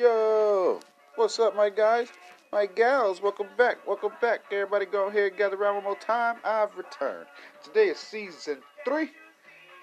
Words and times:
Yo, 0.00 0.80
what's 1.16 1.38
up, 1.38 1.54
my 1.54 1.68
guys? 1.68 2.08
My 2.50 2.64
gals, 2.64 3.20
welcome 3.20 3.48
back. 3.58 3.86
Welcome 3.86 4.12
back. 4.18 4.40
Everybody 4.50 4.86
go 4.86 5.08
ahead 5.08 5.36
gather 5.36 5.56
around 5.56 5.74
one 5.74 5.84
more 5.84 5.96
time. 5.96 6.36
I've 6.42 6.74
returned. 6.74 7.26
Today 7.62 7.88
is 7.88 7.98
season 7.98 8.62
3, 8.86 9.10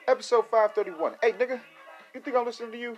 episode 0.08 0.46
531. 0.50 1.18
Hey, 1.22 1.34
nigga, 1.34 1.62
you 2.16 2.22
think 2.22 2.36
I'm 2.36 2.48
listening 2.48 2.72
to 2.72 2.80
you? 2.80 2.98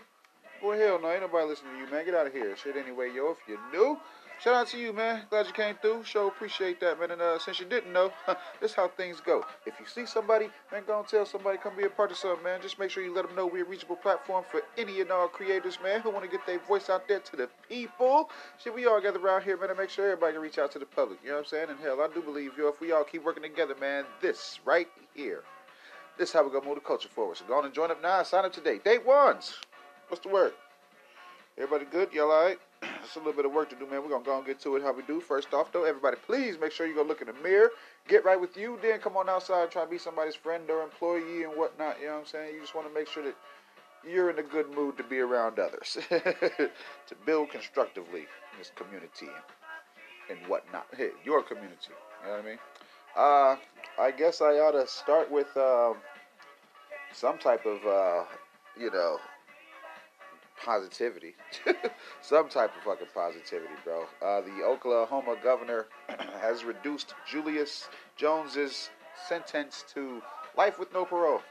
Well, 0.64 0.80
hell 0.80 1.02
no, 1.02 1.12
ain't 1.12 1.20
nobody 1.20 1.46
listening 1.46 1.74
to 1.74 1.80
you, 1.80 1.92
man. 1.92 2.06
Get 2.06 2.16
out 2.16 2.28
of 2.28 2.32
here. 2.32 2.56
Shit, 2.56 2.78
anyway, 2.78 3.12
yo, 3.14 3.32
if 3.32 3.38
you're 3.50 3.60
new, 3.74 3.98
shout 4.42 4.56
out 4.56 4.68
to 4.68 4.78
you, 4.78 4.94
man. 4.94 5.24
Glad 5.30 5.48
you 5.48 5.54
came 5.54 5.76
through. 5.82 6.04
Show 6.04 6.28
appreciate 6.28 6.80
that, 6.82 7.00
man. 7.00 7.12
And 7.12 7.22
uh, 7.22 7.40
since 7.40 7.60
you 7.60 7.66
didn't 7.66 7.94
know, 7.94 8.12
this 8.62 8.72
is 8.72 8.76
how 8.76 8.88
things 8.88 9.22
go. 9.22 9.46
If 9.66 9.80
you 9.80 9.86
see 9.86 10.06
somebody, 10.06 10.50
man, 10.72 10.84
go 10.88 11.00
and 11.00 11.08
tell 11.08 11.26
somebody, 11.26 11.58
come 11.58 11.76
be 11.76 11.84
a 11.84 11.90
part 11.90 12.12
of 12.12 12.18
something, 12.18 12.44
man. 12.44 12.62
Just 12.62 12.80
make 12.80 12.90
sure 12.90 13.04
you 13.04 13.14
let 13.14 13.28
them 13.28 13.36
know 13.36 13.46
we're 13.46 13.66
a 13.66 13.68
reachable 13.68 13.96
platform 13.96 14.44
for 14.50 14.62
any 14.78 15.02
and 15.02 15.12
all 15.12 15.28
creators, 15.28 15.78
man, 15.84 16.02
who 16.02 16.10
want 16.10 16.24
to 16.24 16.32
get 16.32 16.46
their 16.46 16.60
voice 16.60 16.90
out 16.90 17.08
there 17.08 17.20
to 17.20 17.36
the 17.36 17.50
people. 17.68 18.30
Shit, 18.58 18.74
we 18.74 18.86
all 18.86 19.02
gather 19.02 19.20
around 19.20 19.44
here, 19.44 19.58
man, 19.58 19.70
and 19.70 19.80
make 19.80 19.90
sure 19.90 20.06
everybody 20.06 20.34
can 20.34 20.42
reach 20.42 20.58
out 20.58 20.72
to 20.72 20.80
the 20.80 20.86
public. 20.86 21.20
You 21.24 21.30
know 21.30 21.36
what 21.36 21.42
I'm 21.42 21.46
saying? 21.48 21.70
And 21.70 21.80
hell, 21.80 22.02
I 22.02 22.14
do 22.14 22.22
believe, 22.22 22.58
yo, 22.58 22.68
if 22.68 22.80
we 22.82 22.92
all 22.92 23.04
keep 23.04 23.24
working 23.24 23.44
together, 23.44 23.76
man, 23.80 24.06
this 24.22 24.60
right 24.66 24.88
here, 25.14 25.44
this 26.18 26.30
is 26.30 26.34
how 26.34 26.44
we're 26.44 26.50
going 26.50 26.64
to 26.64 26.68
move 26.68 26.76
the 26.76 26.82
culture 26.82 27.10
forward. 27.10 27.38
So 27.38 27.46
go 27.46 27.58
on 27.58 27.66
and 27.66 27.74
join 27.74 27.92
up 27.92 28.02
now. 28.02 28.24
Sign 28.24 28.46
up 28.46 28.54
today. 28.54 28.80
Day 28.84 28.98
ones. 28.98 29.54
What's 30.10 30.24
the 30.24 30.30
word? 30.30 30.54
Everybody 31.58 31.86
good? 31.90 32.14
Y'all 32.14 32.32
all 32.32 32.44
right? 32.44 32.60
It's 32.82 33.16
a 33.16 33.20
little 33.20 33.34
bit 33.34 33.46
of 33.46 33.52
work 33.52 33.70
to 33.72 33.76
do, 33.76 33.88
man. 33.88 34.04
We're 34.04 34.18
to 34.20 34.24
go 34.24 34.38
and 34.38 34.46
get 34.46 34.60
to 34.62 34.76
it 34.76 34.84
how 34.84 34.94
we 34.94 35.02
do. 35.04 35.20
First 35.20 35.54
off, 35.54 35.72
though, 35.72 35.84
everybody, 35.84 36.18
please 36.26 36.58
make 36.60 36.72
sure 36.72 36.86
you 36.86 36.94
go 36.94 37.02
look 37.02 37.22
in 37.22 37.28
the 37.28 37.34
mirror. 37.42 37.72
Get 38.08 38.24
right 38.24 38.40
with 38.40 38.56
you. 38.56 38.78
Then 38.82 39.00
come 39.00 39.18
on 39.18 39.28
outside 39.28 39.72
try 39.72 39.84
to 39.84 39.90
be 39.90 39.98
somebody's 39.98 40.36
friend 40.36 40.70
or 40.70 40.84
employee 40.84 41.44
and 41.44 41.54
whatnot. 41.54 42.00
You 42.00 42.08
know 42.08 42.14
what 42.14 42.20
I'm 42.20 42.26
saying? 42.28 42.54
You 42.54 42.62
just 42.62 42.76
want 42.76 42.88
to 42.88 42.94
make 42.94 43.08
sure 43.08 43.24
that 43.24 43.36
you're 44.08 44.30
in 44.30 44.40
a 44.40 44.44
good 44.44 44.74
mood 44.74 44.96
to 44.98 45.04
be 45.04 45.20
around 45.20 45.60
others. 45.60 45.98
to 46.10 47.16
build 47.26 47.50
constructively 47.50 48.22
in 48.22 48.58
this 48.60 48.72
community 48.76 49.30
and 50.30 50.40
whatnot. 50.48 50.86
Hey, 50.96 51.10
your 51.26 51.42
community. 51.42 51.90
You 52.24 52.28
know 52.28 52.36
what 52.36 52.44
I 52.44 52.48
mean? 52.48 52.60
Uh, 53.18 53.56
I 54.00 54.12
guess 54.12 54.42
I 54.42 54.60
ought 54.60 54.72
to 54.72 54.88
start 54.88 55.32
with 55.32 55.56
um, 55.58 55.96
some 57.12 57.38
type 57.40 57.66
of, 57.66 57.86
uh, 57.86 58.24
you 58.80 58.92
know, 58.92 59.18
positivity. 60.64 61.36
Some 62.22 62.50
type 62.50 62.72
of 62.76 62.84
fucking 62.84 63.08
positivity, 63.14 63.74
bro. 63.84 64.06
Uh, 64.22 64.42
the 64.42 64.64
Oklahoma 64.64 65.36
governor 65.44 65.88
has 66.42 66.64
reduced 66.64 67.14
Julius 67.28 67.90
Jones's 68.16 68.90
sentence 69.28 69.84
to 69.94 70.22
life 70.58 70.80
with 70.80 70.94
no 70.94 71.06
parole 71.06 71.42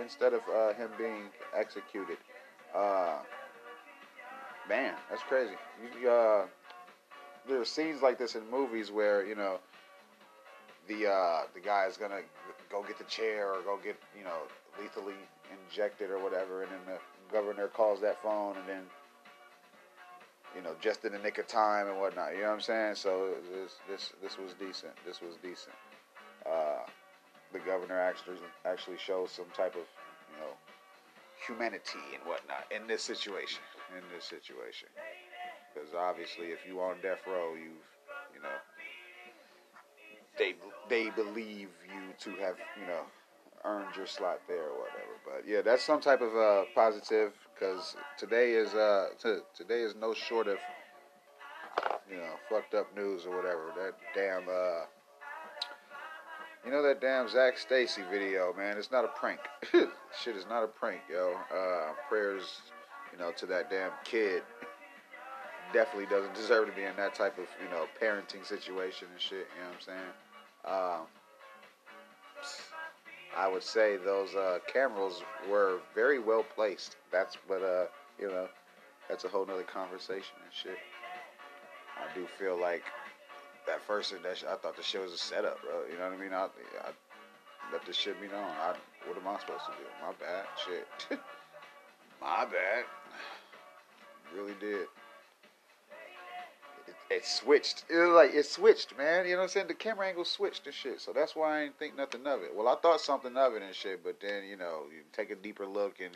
instead 0.00 0.32
of 0.32 0.40
uh, 0.54 0.72
him 0.74 0.90
being 0.98 1.24
executed. 1.56 2.18
Uh, 2.74 3.18
man, 4.68 4.94
that's 5.10 5.22
crazy. 5.22 5.54
You, 6.00 6.10
uh, 6.10 6.46
there 7.48 7.60
are 7.60 7.64
scenes 7.64 8.02
like 8.02 8.18
this 8.18 8.34
in 8.34 8.48
movies 8.50 8.90
where 8.90 9.24
you 9.24 9.34
know 9.34 9.58
the 10.88 11.10
uh, 11.10 11.42
the 11.54 11.60
guy 11.60 11.86
is 11.86 11.96
gonna 11.96 12.20
go 12.70 12.82
get 12.82 12.98
the 12.98 13.04
chair 13.04 13.52
or 13.52 13.62
go 13.62 13.78
get 13.82 13.96
you 14.16 14.24
know 14.24 14.38
lethally 14.80 15.14
injected 15.68 16.10
or 16.10 16.18
whatever, 16.18 16.62
and 16.62 16.72
then 16.72 16.80
the 16.86 16.98
governor 17.32 17.68
calls 17.68 18.00
that 18.00 18.22
phone, 18.22 18.56
and 18.56 18.68
then 18.68 18.82
you 20.54 20.62
know 20.62 20.72
just 20.80 21.04
in 21.04 21.12
the 21.12 21.18
nick 21.18 21.38
of 21.38 21.46
time 21.46 21.88
and 21.88 21.98
whatnot. 21.98 22.34
You 22.34 22.42
know 22.42 22.48
what 22.48 22.54
I'm 22.54 22.60
saying? 22.60 22.94
So 22.96 23.30
this 23.52 23.76
this 23.88 24.12
this 24.22 24.38
was 24.38 24.54
decent. 24.54 24.92
This 25.04 25.20
was 25.20 25.36
decent. 25.42 25.74
Uh, 26.44 26.86
the 27.52 27.58
governor 27.60 27.98
actually 27.98 28.36
actually 28.64 28.98
shows 28.98 29.30
some 29.30 29.46
type 29.56 29.74
of 29.74 29.86
you 30.32 30.40
know 30.40 30.52
humanity 31.46 32.04
and 32.14 32.22
whatnot 32.28 32.64
in 32.70 32.86
this 32.86 33.02
situation. 33.02 33.62
In 33.96 34.02
this 34.12 34.24
situation, 34.24 34.88
because 35.72 35.94
obviously, 35.94 36.46
if 36.46 36.66
you 36.66 36.80
on 36.80 36.96
death 37.02 37.20
row, 37.26 37.54
you've 37.54 37.86
you 38.34 38.42
know 38.42 38.58
they 40.38 40.54
they 40.88 41.10
believe 41.10 41.68
you 41.86 42.02
to 42.18 42.30
have 42.42 42.56
you 42.80 42.86
know 42.86 43.02
earned 43.66 43.94
your 43.96 44.06
slot 44.06 44.40
there 44.48 44.62
or 44.62 44.78
whatever. 44.78 45.16
But 45.24 45.48
yeah, 45.48 45.60
that's 45.62 45.82
some 45.82 46.00
type 46.00 46.20
of 46.20 46.34
uh, 46.36 46.64
positive 46.74 47.32
because 47.54 47.96
today 48.18 48.52
is 48.52 48.74
uh 48.74 49.08
t- 49.22 49.38
today 49.54 49.80
is 49.80 49.94
no 49.94 50.14
short 50.14 50.46
of 50.46 50.58
you 52.10 52.16
know 52.16 52.34
fucked 52.48 52.74
up 52.74 52.94
news 52.96 53.26
or 53.26 53.36
whatever. 53.36 53.72
That 53.76 53.94
damn 54.14 54.48
uh 54.48 54.86
you 56.64 56.72
know 56.72 56.82
that 56.82 57.00
damn 57.00 57.28
Zac 57.28 57.58
Stacy 57.58 58.02
video, 58.10 58.52
man. 58.56 58.76
It's 58.76 58.90
not 58.90 59.04
a 59.04 59.08
prank. 59.08 59.40
Shit 59.72 60.36
is 60.36 60.46
not 60.48 60.64
a 60.64 60.66
prank, 60.66 61.00
yo. 61.08 61.34
Uh, 61.54 61.92
prayers, 62.08 62.60
you 63.12 63.18
know, 63.18 63.30
to 63.36 63.46
that 63.46 63.70
damn 63.70 63.92
kid. 64.04 64.42
Definitely 65.72 66.06
doesn't 66.06 66.34
deserve 66.34 66.68
to 66.68 66.74
be 66.74 66.82
in 66.82 66.96
that 66.96 67.14
type 67.14 67.38
of 67.38 67.46
you 67.62 67.70
know 67.70 67.86
parenting 68.00 68.46
situation 68.46 69.08
and 69.12 69.20
shit. 69.20 69.46
You 69.56 69.62
know 69.62 69.68
what 69.68 69.74
I'm 69.74 71.00
saying? 71.00 71.00
Um, 71.02 71.06
I 73.36 73.48
would 73.48 73.62
say 73.62 73.96
those 73.96 74.34
uh, 74.34 74.58
cameras 74.72 75.22
were 75.50 75.80
very 75.94 76.18
well 76.18 76.42
placed. 76.42 76.96
That's 77.12 77.36
but 77.46 77.62
uh, 77.62 77.86
you 78.18 78.28
know, 78.28 78.48
that's 79.08 79.24
a 79.24 79.28
whole 79.28 79.44
nother 79.44 79.62
conversation 79.62 80.36
and 80.42 80.52
shit. 80.52 80.78
I 81.98 82.14
do 82.14 82.26
feel 82.38 82.58
like 82.58 82.82
that 83.66 83.82
first 83.82 84.10
that 84.10 84.44
I 84.48 84.56
thought 84.56 84.76
the 84.76 84.82
shit 84.82 85.02
was 85.02 85.12
a 85.12 85.18
setup, 85.18 85.60
bro. 85.62 85.82
You 85.90 85.98
know 85.98 86.04
what 86.04 86.18
I 86.18 86.22
mean? 86.22 86.32
I, 86.32 86.44
I 86.44 86.92
let 87.72 87.84
this 87.84 87.96
shit 87.96 88.20
be 88.20 88.28
known. 88.28 88.44
I, 88.44 88.74
what 89.06 89.18
am 89.18 89.28
I 89.28 89.38
supposed 89.40 89.64
to 89.66 89.72
do? 89.72 89.88
My 90.02 90.12
bad. 90.18 90.46
Shit. 90.64 91.18
My 92.20 92.44
bad. 92.44 92.84
Really 94.34 94.54
did 94.58 94.88
it 97.10 97.24
switched. 97.24 97.84
It 97.88 97.96
was 97.96 98.10
like 98.10 98.34
it 98.34 98.46
switched, 98.46 98.96
man. 98.96 99.26
You 99.26 99.32
know 99.32 99.38
what 99.38 99.42
I'm 99.44 99.48
saying? 99.50 99.68
The 99.68 99.74
camera 99.74 100.08
angle 100.08 100.24
switched 100.24 100.66
and 100.66 100.74
shit. 100.74 101.00
So 101.00 101.12
that's 101.12 101.36
why 101.36 101.58
I 101.58 101.62
didn't 101.64 101.78
think 101.78 101.96
nothing 101.96 102.26
of 102.26 102.42
it. 102.42 102.54
Well, 102.54 102.68
I 102.68 102.76
thought 102.76 103.00
something 103.00 103.36
of 103.36 103.54
it 103.54 103.62
and 103.62 103.74
shit, 103.74 104.02
but 104.02 104.20
then 104.20 104.44
you 104.44 104.56
know 104.56 104.84
you 104.90 105.02
take 105.12 105.30
a 105.30 105.36
deeper 105.36 105.66
look 105.66 106.00
and 106.00 106.14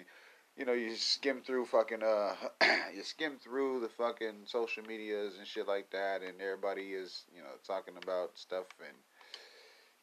you 0.57 0.65
know 0.65 0.73
you 0.73 0.95
skim 0.97 1.43
through 1.45 1.67
fucking 1.67 2.03
uh 2.03 2.35
you 2.95 3.03
skim 3.03 3.37
through 3.43 3.81
the 3.81 3.89
fucking 3.89 4.47
social 4.47 4.83
medias 4.85 5.35
and 5.39 5.47
shit 5.47 5.69
like 5.69 5.91
that, 5.91 6.23
and 6.23 6.41
everybody 6.41 6.93
is 6.93 7.25
you 7.35 7.43
know 7.43 7.55
talking 7.67 7.95
about 8.03 8.31
stuff 8.35 8.67
and 8.81 8.97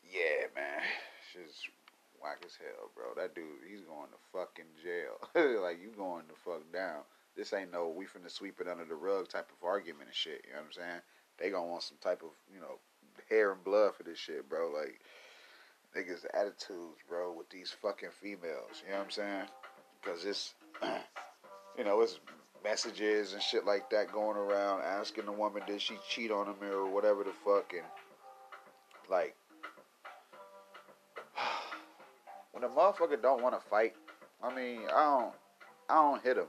yeah, 0.04 0.48
man, 0.56 0.82
shit's 1.34 1.68
whack 2.22 2.42
as 2.46 2.56
hell, 2.56 2.92
bro. 2.96 3.14
That 3.16 3.36
dude, 3.36 3.68
he's 3.70 3.82
going 3.82 4.10
to 4.10 4.20
fucking 4.32 4.72
jail. 4.80 5.20
like 5.62 5.82
you 5.82 5.92
going 5.98 6.24
to 6.28 6.36
fuck 6.44 6.64
down. 6.72 7.04
This 7.38 7.54
ain't 7.54 7.72
no 7.72 7.94
we 7.96 8.06
finna 8.06 8.32
sweep 8.32 8.60
it 8.60 8.68
under 8.68 8.84
the 8.84 8.96
rug 8.96 9.30
type 9.30 9.50
of 9.52 9.66
argument 9.66 10.08
and 10.08 10.16
shit. 10.16 10.44
You 10.46 10.54
know 10.54 10.62
what 10.62 10.66
I'm 10.66 10.72
saying? 10.74 11.02
They 11.38 11.50
gonna 11.52 11.68
want 11.68 11.84
some 11.84 12.00
type 12.02 12.24
of 12.24 12.32
you 12.52 12.60
know 12.60 12.80
hair 13.30 13.52
and 13.52 13.64
blood 13.64 13.94
for 13.96 14.02
this 14.02 14.18
shit, 14.18 14.50
bro. 14.50 14.72
Like 14.76 15.00
niggas 15.96 16.26
attitudes, 16.34 16.98
bro, 17.08 17.32
with 17.32 17.50
these 17.52 17.74
fucking 17.82 18.10
females. 18.20 18.82
You 18.84 18.92
know 18.92 18.98
what 18.98 19.06
I'm 19.06 19.12
saying? 19.12 19.46
Because 20.02 20.26
it's 20.26 20.56
you 21.78 21.84
know 21.84 22.02
it's 22.02 22.20
messages 22.64 23.34
and 23.34 23.42
shit 23.42 23.66
like 23.66 23.88
that 23.92 24.12
going 24.12 24.36
around 24.36 24.82
asking 24.82 25.26
the 25.26 25.32
woman 25.32 25.62
did 25.68 25.80
she 25.80 25.96
cheat 26.10 26.32
on 26.32 26.48
him 26.48 26.56
or 26.64 26.90
whatever 26.90 27.24
the 27.24 27.32
fuck 27.46 27.72
and 27.72 27.86
like 29.10 29.36
when 32.52 32.64
a 32.64 32.68
motherfucker 32.68 33.22
don't 33.22 33.44
want 33.44 33.54
to 33.54 33.70
fight, 33.70 33.94
I 34.42 34.54
mean 34.56 34.82
I 34.92 35.04
don't 35.04 35.34
I 35.88 35.96
don't 35.96 36.24
hit 36.24 36.38
him. 36.38 36.48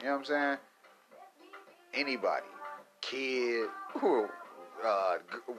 You 0.00 0.06
know 0.06 0.12
what 0.12 0.18
I'm 0.18 0.24
saying? 0.26 0.56
Anybody, 1.94 2.46
kid, 3.00 3.68
uh, 4.84 5.16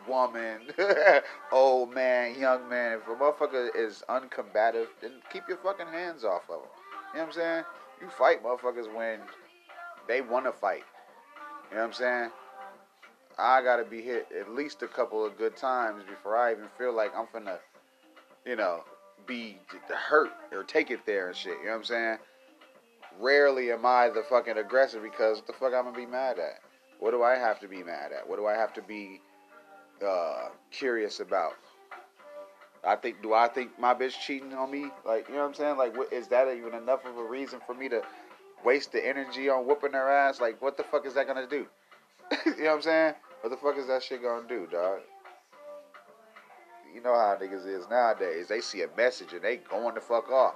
woman, 0.07 0.61
old 1.51 1.93
man, 1.93 2.39
young 2.39 2.69
man. 2.69 2.99
If 2.99 3.07
a 3.07 3.15
motherfucker 3.21 3.69
is 3.75 4.03
uncombative, 4.07 4.87
then 5.01 5.11
keep 5.31 5.43
your 5.49 5.57
fucking 5.57 5.87
hands 5.87 6.23
off 6.23 6.43
of 6.49 6.61
them. 6.61 6.69
You 7.13 7.19
know 7.19 7.25
what 7.25 7.27
I'm 7.27 7.33
saying? 7.33 7.63
You 8.01 8.09
fight 8.09 8.43
motherfuckers 8.43 8.93
when 8.93 9.19
they 10.07 10.21
want 10.21 10.45
to 10.45 10.53
fight. 10.53 10.83
You 11.69 11.75
know 11.75 11.81
what 11.81 11.87
I'm 11.87 11.93
saying? 11.93 12.29
I 13.37 13.61
gotta 13.61 13.83
be 13.83 14.01
hit 14.01 14.27
at 14.37 14.51
least 14.53 14.83
a 14.83 14.87
couple 14.87 15.25
of 15.25 15.37
good 15.37 15.55
times 15.57 16.03
before 16.09 16.37
I 16.37 16.51
even 16.51 16.65
feel 16.77 16.93
like 16.93 17.11
I'm 17.15 17.27
finna, 17.27 17.57
you 18.45 18.55
know, 18.55 18.83
be 19.25 19.57
hurt 19.89 20.31
or 20.51 20.63
take 20.63 20.91
it 20.91 21.05
there 21.05 21.27
and 21.27 21.35
shit. 21.35 21.57
You 21.59 21.65
know 21.65 21.71
what 21.71 21.77
I'm 21.77 21.83
saying? 21.83 22.17
Rarely 23.19 23.71
am 23.71 23.85
I 23.85 24.09
the 24.09 24.23
fucking 24.23 24.57
aggressor 24.57 24.99
because 24.99 25.37
what 25.37 25.47
the 25.47 25.53
fuck 25.53 25.73
I'm 25.73 25.85
gonna 25.85 25.97
be 25.97 26.05
mad 26.05 26.39
at? 26.39 26.61
What 26.99 27.11
do 27.11 27.23
I 27.23 27.35
have 27.35 27.59
to 27.59 27.67
be 27.67 27.83
mad 27.83 28.11
at? 28.11 28.27
What 28.27 28.37
do 28.37 28.47
I 28.47 28.53
have 28.53 28.73
to 28.73 28.81
be 28.81 29.21
uh, 30.05 30.49
curious 30.71 31.19
about? 31.19 31.53
I 32.83 32.95
think, 32.95 33.21
do 33.21 33.33
I 33.33 33.47
think 33.47 33.77
my 33.77 33.93
bitch 33.93 34.19
cheating 34.19 34.53
on 34.53 34.71
me? 34.71 34.89
Like, 35.05 35.27
you 35.27 35.35
know 35.35 35.41
what 35.41 35.47
I'm 35.47 35.53
saying? 35.53 35.77
Like, 35.77 35.97
what, 35.97 36.13
is 36.13 36.27
that 36.29 36.47
even 36.47 36.73
enough 36.73 37.05
of 37.05 37.17
a 37.17 37.23
reason 37.23 37.59
for 37.65 37.73
me 37.73 37.89
to 37.89 38.01
waste 38.63 38.93
the 38.93 39.05
energy 39.05 39.49
on 39.49 39.67
whooping 39.67 39.93
her 39.93 40.09
ass? 40.09 40.39
Like, 40.39 40.61
what 40.61 40.77
the 40.77 40.83
fuck 40.83 41.05
is 41.05 41.13
that 41.15 41.27
gonna 41.27 41.47
do? 41.47 41.67
you 42.45 42.63
know 42.63 42.63
what 42.63 42.75
I'm 42.75 42.81
saying? 42.81 43.13
What 43.41 43.49
the 43.49 43.57
fuck 43.57 43.77
is 43.77 43.87
that 43.87 44.03
shit 44.03 44.21
gonna 44.21 44.47
do, 44.47 44.67
dog? 44.71 44.99
You 46.93 47.01
know 47.01 47.13
how 47.13 47.37
niggas 47.39 47.67
is 47.67 47.87
nowadays. 47.89 48.47
They 48.47 48.61
see 48.61 48.81
a 48.81 48.87
message 48.97 49.33
and 49.33 49.41
they 49.41 49.57
going 49.57 49.95
the 49.95 50.01
fuck 50.01 50.31
off. 50.31 50.55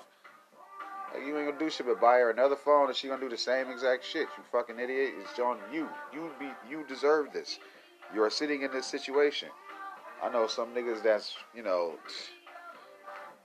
Like 1.13 1.25
you 1.27 1.38
ain't 1.38 1.48
gonna 1.48 1.60
do 1.60 1.69
shit 1.69 1.86
but 1.86 2.01
buy 2.01 2.19
her 2.19 2.31
another 2.31 2.56
phone 2.56 2.88
and 2.88 2.95
she 2.95 3.07
gonna 3.07 3.21
do 3.21 3.30
the 3.30 3.38
same 3.38 3.69
exact 3.69 4.04
shit. 4.04 4.27
You 4.38 4.44
fucking 4.51 4.80
idiot. 4.80 5.13
It's 5.21 5.38
on 5.39 5.57
you. 5.71 5.88
You 6.13 6.31
be 6.39 6.50
you 6.69 6.86
deserve 6.88 7.31
this. 7.31 7.60
You 8.13 8.24
are 8.24 8.30
sitting 8.30 8.63
in 8.63 8.71
this 8.71 8.88
situation. 8.88 9.50
I 10.24 10.30
know 10.30 10.48
some 10.48 10.69
niggas 10.69 11.04
that's, 11.04 11.36
you 11.54 11.63
know, 11.63 11.95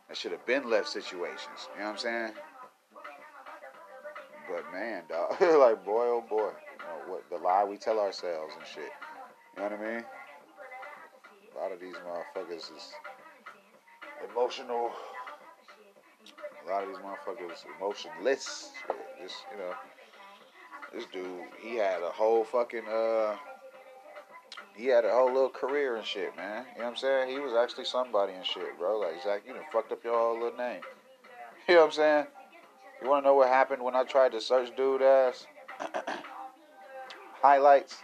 that 0.06 0.16
should 0.16 0.32
have 0.32 0.46
been 0.46 0.70
left 0.70 0.88
situations. 0.88 1.68
You 1.74 1.80
know 1.80 1.86
what 1.86 1.92
I'm 1.92 1.98
saying? 1.98 2.32
But 4.48 4.72
man, 4.72 5.02
dog, 5.08 5.40
like 5.40 5.84
boy, 5.84 6.06
oh 6.06 6.24
boy, 6.28 6.50
you 6.72 6.78
know 6.78 7.12
what 7.12 7.28
the 7.30 7.36
lie 7.36 7.64
we 7.64 7.76
tell 7.76 7.98
ourselves 7.98 8.54
and 8.56 8.66
shit. 8.66 8.92
You 9.56 9.62
know 9.62 9.68
what 9.68 9.72
I 9.72 9.94
mean? 9.94 10.04
A 11.54 11.58
lot 11.58 11.72
of 11.72 11.80
these 11.80 11.96
motherfuckers 11.96 12.74
is 12.76 12.92
emotional. 14.30 14.90
A 16.68 16.70
lot 16.70 16.82
of 16.82 16.88
these 16.88 16.98
motherfuckers 16.98 17.64
emotionless. 17.78 18.70
Just 19.22 19.36
you 19.52 19.58
know, 19.58 19.72
this 20.92 21.06
dude, 21.12 21.40
he 21.60 21.76
had 21.76 22.02
a 22.02 22.10
whole 22.10 22.44
fucking 22.44 22.86
uh, 22.86 23.36
he 24.76 24.86
had 24.86 25.04
a 25.04 25.10
whole 25.10 25.32
little 25.32 25.48
career 25.48 25.96
and 25.96 26.04
shit, 26.04 26.36
man. 26.36 26.66
You 26.74 26.80
know 26.80 26.84
what 26.84 26.90
I'm 26.90 26.96
saying? 26.96 27.30
He 27.30 27.38
was 27.38 27.54
actually 27.54 27.84
somebody 27.84 28.34
and 28.34 28.44
shit, 28.44 28.78
bro. 28.78 28.98
Like 29.00 29.22
Zac, 29.22 29.42
you 29.46 29.54
done 29.54 29.62
fucked 29.72 29.92
up 29.92 30.04
your 30.04 30.18
whole 30.18 30.34
little 30.34 30.58
name. 30.58 30.82
You 31.68 31.74
know 31.74 31.80
what 31.80 31.86
I'm 31.86 31.92
saying? 31.92 32.26
You 33.02 33.08
want 33.08 33.24
to 33.24 33.28
know 33.28 33.34
what 33.34 33.48
happened 33.48 33.82
when 33.82 33.94
I 33.94 34.04
tried 34.04 34.32
to 34.32 34.40
search 34.40 34.74
dude 34.76 35.02
ass 35.02 35.46
highlights, 37.42 37.96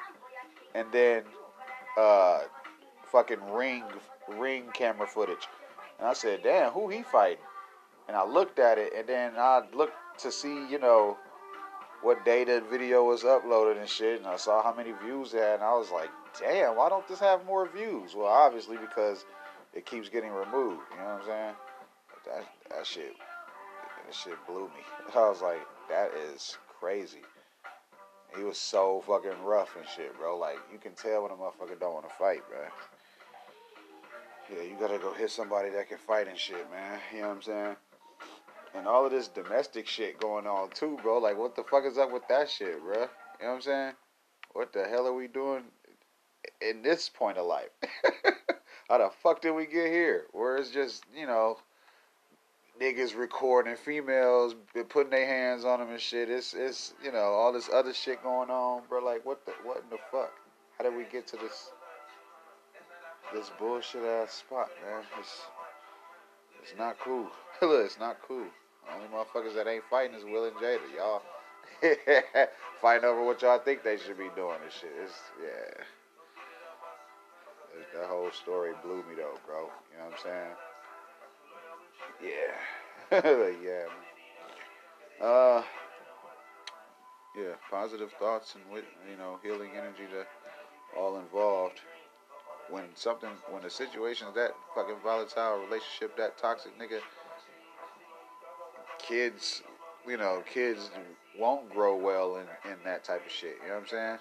and 0.74 0.86
then 0.92 1.22
uh, 1.98 2.42
fucking 3.10 3.52
ring 3.52 3.84
ring 4.36 4.64
camera 4.72 5.06
footage, 5.06 5.48
and 5.98 6.08
I 6.08 6.12
said, 6.12 6.42
damn, 6.42 6.72
who 6.72 6.88
he 6.88 7.02
fighting? 7.02 7.38
And 8.08 8.16
I 8.16 8.24
looked 8.24 8.58
at 8.58 8.78
it, 8.78 8.92
and 8.96 9.08
then 9.08 9.32
I 9.36 9.62
looked 9.72 9.94
to 10.20 10.30
see, 10.30 10.68
you 10.68 10.78
know, 10.78 11.16
what 12.02 12.24
day 12.24 12.44
the 12.44 12.62
video 12.70 13.04
was 13.04 13.22
uploaded 13.22 13.80
and 13.80 13.88
shit, 13.88 14.18
and 14.18 14.26
I 14.26 14.36
saw 14.36 14.62
how 14.62 14.74
many 14.74 14.92
views 15.02 15.32
it 15.32 15.40
had, 15.40 15.54
and 15.54 15.62
I 15.62 15.72
was 15.72 15.90
like, 15.90 16.10
damn, 16.38 16.76
why 16.76 16.88
don't 16.88 17.06
this 17.08 17.18
have 17.20 17.44
more 17.46 17.66
views? 17.68 18.14
Well, 18.14 18.26
obviously 18.26 18.76
because 18.76 19.24
it 19.72 19.86
keeps 19.86 20.08
getting 20.08 20.30
removed. 20.30 20.82
You 20.92 20.98
know 20.98 21.04
what 21.04 21.22
I'm 21.22 21.26
saying? 21.26 21.54
That 22.26 22.44
that 22.70 22.86
shit, 22.86 23.14
that 24.06 24.14
shit 24.14 24.46
blew 24.46 24.64
me. 24.64 24.84
I 25.14 25.28
was 25.28 25.42
like, 25.42 25.60
that 25.88 26.10
is 26.32 26.56
crazy. 26.80 27.22
He 28.36 28.42
was 28.42 28.58
so 28.58 29.02
fucking 29.06 29.42
rough 29.44 29.76
and 29.76 29.86
shit, 29.88 30.16
bro. 30.18 30.38
Like 30.38 30.58
you 30.72 30.78
can 30.78 30.92
tell 30.92 31.22
when 31.22 31.32
a 31.32 31.34
motherfucker 31.34 31.78
don't 31.78 31.94
want 31.94 32.08
to 32.08 32.14
fight, 32.14 32.40
bro. 32.48 32.58
Yeah, 34.52 34.62
you 34.62 34.76
gotta 34.78 34.98
go 34.98 35.12
hit 35.14 35.30
somebody 35.30 35.70
that 35.70 35.88
can 35.88 35.98
fight 35.98 36.28
and 36.28 36.38
shit, 36.38 36.70
man. 36.70 36.98
You 37.14 37.22
know 37.22 37.28
what 37.28 37.36
I'm 37.36 37.42
saying? 37.42 37.76
And 38.74 38.88
all 38.88 39.06
of 39.06 39.12
this 39.12 39.28
domestic 39.28 39.86
shit 39.86 40.20
going 40.20 40.46
on 40.46 40.70
too, 40.70 40.98
bro. 41.02 41.18
Like, 41.18 41.38
what 41.38 41.54
the 41.54 41.62
fuck 41.62 41.84
is 41.84 41.96
up 41.96 42.12
with 42.12 42.26
that 42.28 42.50
shit, 42.50 42.80
bro? 42.80 42.94
You 42.94 42.98
know 43.00 43.08
what 43.38 43.48
I'm 43.54 43.60
saying? 43.60 43.92
What 44.52 44.72
the 44.72 44.84
hell 44.84 45.06
are 45.06 45.14
we 45.14 45.28
doing 45.28 45.62
in 46.60 46.82
this 46.82 47.08
point 47.08 47.38
of 47.38 47.46
life? 47.46 47.70
How 48.88 48.98
the 48.98 49.10
fuck 49.22 49.40
did 49.40 49.52
we 49.52 49.66
get 49.66 49.86
here? 49.86 50.24
Where 50.32 50.56
it's 50.56 50.70
just, 50.70 51.04
you 51.16 51.26
know, 51.26 51.58
niggas 52.80 53.16
recording 53.16 53.76
females, 53.76 54.54
putting 54.88 55.10
their 55.10 55.26
hands 55.26 55.64
on 55.64 55.80
them 55.80 55.90
and 55.90 56.00
shit. 56.00 56.28
It's, 56.28 56.52
it's, 56.52 56.94
you 57.02 57.12
know, 57.12 57.18
all 57.18 57.52
this 57.52 57.70
other 57.72 57.94
shit 57.94 58.22
going 58.22 58.50
on, 58.50 58.82
bro. 58.88 59.04
Like, 59.04 59.24
what 59.24 59.44
the, 59.46 59.52
what 59.62 59.78
in 59.78 59.90
the 59.90 59.98
fuck? 60.10 60.32
How 60.76 60.84
did 60.84 60.96
we 60.96 61.04
get 61.04 61.26
to 61.28 61.36
this, 61.36 61.70
this 63.32 63.50
bullshit 63.58 64.02
ass 64.02 64.32
spot, 64.32 64.68
man? 64.84 65.04
It's, 65.20 65.42
it's 66.62 66.78
not 66.78 66.98
cool. 66.98 67.28
Look, 67.62 67.86
it's 67.86 67.98
not 67.98 68.18
cool. 68.26 68.46
Only 68.92 69.08
motherfuckers 69.08 69.54
that 69.54 69.66
ain't 69.66 69.84
fighting 69.88 70.16
is 70.16 70.24
Will 70.24 70.44
and 70.44 70.56
Jada. 70.56 70.80
Y'all 70.96 71.22
fighting 72.80 73.04
over 73.04 73.24
what 73.24 73.42
y'all 73.42 73.58
think 73.58 73.82
they 73.82 73.96
should 73.96 74.18
be 74.18 74.28
doing 74.36 74.56
and 74.62 74.72
shit. 74.72 74.92
It's 75.02 75.12
yeah. 75.42 75.84
That 77.94 78.08
whole 78.08 78.30
story 78.32 78.72
blew 78.82 78.98
me 79.08 79.14
though, 79.16 79.38
bro. 79.46 79.70
You 79.92 79.98
know 79.98 80.04
what 80.10 80.14
I'm 80.14 80.22
saying? 80.22 80.56
Yeah. 82.22 83.20
yeah. 83.62 83.86
Man. 85.20 85.28
Uh 85.30 85.62
yeah, 87.36 87.54
positive 87.68 88.12
thoughts 88.18 88.54
and 88.54 88.64
you 89.10 89.16
know, 89.16 89.38
healing 89.42 89.70
energy 89.76 90.04
to 90.12 90.24
all 90.98 91.18
involved. 91.18 91.80
When 92.70 92.84
something 92.94 93.30
when 93.50 93.64
a 93.64 93.70
situation's 93.70 94.34
that 94.36 94.52
fucking 94.74 94.96
volatile, 95.02 95.58
relationship 95.58 96.16
that 96.16 96.38
toxic 96.38 96.78
nigga 96.78 97.00
kids, 99.06 99.62
you 100.06 100.16
know, 100.16 100.42
kids 100.52 100.90
won't 101.38 101.70
grow 101.70 101.96
well 101.96 102.36
in, 102.36 102.46
in 102.70 102.78
that 102.84 103.04
type 103.04 103.24
of 103.24 103.32
shit. 103.32 103.56
You 103.62 103.68
know 103.68 103.74
what 103.74 103.82
I'm 103.82 103.88
saying? 103.88 104.18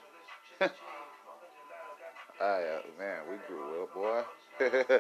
I, 2.41 2.45
uh, 2.45 2.81
man, 2.99 3.19
we 3.29 3.37
grew 3.47 3.83
up, 3.83 3.93
boy. 3.93 4.23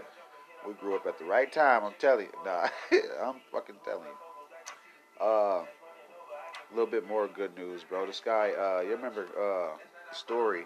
we 0.67 0.73
grew 0.75 0.95
up 0.95 1.05
at 1.05 1.19
the 1.19 1.25
right 1.25 1.51
time. 1.51 1.83
I'm 1.83 1.93
telling 1.99 2.27
you. 2.27 2.31
Nah, 2.45 2.67
I'm 3.23 3.35
fucking 3.51 3.75
telling 3.83 4.05
you. 4.05 5.25
Uh, 5.25 5.63
a 5.63 6.75
little 6.75 6.89
bit 6.89 7.07
more 7.07 7.27
good 7.27 7.55
news, 7.57 7.81
bro. 7.87 8.05
This 8.05 8.21
guy, 8.23 8.51
uh, 8.51 8.81
you 8.81 8.91
remember 8.91 9.23
uh, 9.23 9.77
the 10.09 10.15
story 10.15 10.65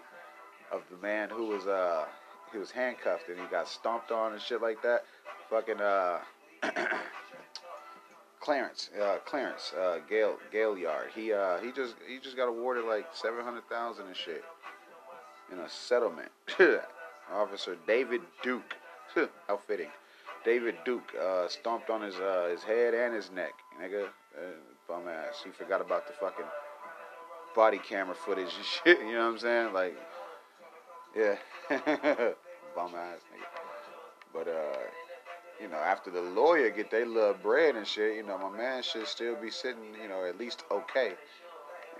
of 0.72 0.82
the 0.90 0.96
man 0.98 1.28
who 1.30 1.46
was 1.46 1.66
uh, 1.66 2.04
he 2.52 2.58
was 2.58 2.70
handcuffed 2.70 3.28
and 3.28 3.38
he 3.38 3.46
got 3.46 3.68
stomped 3.68 4.10
on 4.10 4.32
and 4.32 4.40
shit 4.40 4.62
like 4.62 4.82
that. 4.82 5.04
Fucking 5.50 5.80
uh. 5.80 6.18
Clarence, 8.40 8.90
uh, 9.00 9.16
Clarence, 9.24 9.72
uh, 9.78 9.98
Gale, 10.08 10.36
Gaillard. 10.52 11.10
He, 11.14 11.32
uh, 11.32 11.58
he 11.58 11.72
just, 11.72 11.96
he 12.08 12.18
just 12.18 12.36
got 12.36 12.48
awarded 12.48 12.84
like 12.84 13.06
seven 13.12 13.44
hundred 13.44 13.68
thousand 13.68 14.06
and 14.06 14.16
shit 14.16 14.44
in 15.52 15.58
a 15.58 15.68
settlement. 15.68 16.30
Officer 17.32 17.76
David 17.86 18.22
Duke, 18.42 18.76
how 19.46 19.56
fitting. 19.66 19.90
David 20.44 20.76
Duke 20.84 21.12
uh, 21.20 21.48
stomped 21.48 21.90
on 21.90 22.00
his 22.00 22.14
uh, 22.14 22.48
his 22.50 22.62
head 22.62 22.94
and 22.94 23.14
his 23.14 23.30
neck, 23.30 23.52
nigga. 23.80 24.06
Uh, 24.06 24.52
bum 24.86 25.08
ass. 25.08 25.42
He 25.44 25.50
forgot 25.50 25.80
about 25.80 26.06
the 26.06 26.14
fucking 26.14 26.46
body 27.54 27.78
camera 27.78 28.14
footage 28.14 28.54
and 28.56 28.64
shit. 28.84 29.00
You 29.00 29.12
know 29.12 29.26
what 29.26 29.32
I'm 29.32 29.38
saying? 29.38 29.72
Like, 29.72 29.96
yeah, 31.16 31.36
bum 32.74 32.94
ass 32.94 33.20
nigga. 33.32 33.48
But 34.32 34.48
uh 34.48 35.07
you 35.60 35.68
know, 35.68 35.76
after 35.76 36.10
the 36.10 36.22
lawyer 36.22 36.70
get 36.70 36.90
their 36.90 37.06
little 37.06 37.34
bread 37.34 37.74
and 37.74 37.86
shit, 37.86 38.16
you 38.16 38.22
know, 38.22 38.38
my 38.38 38.56
man 38.56 38.82
should 38.82 39.06
still 39.06 39.34
be 39.34 39.50
sitting, 39.50 39.94
you 40.00 40.08
know, 40.08 40.24
at 40.24 40.38
least 40.38 40.64
okay. 40.70 41.14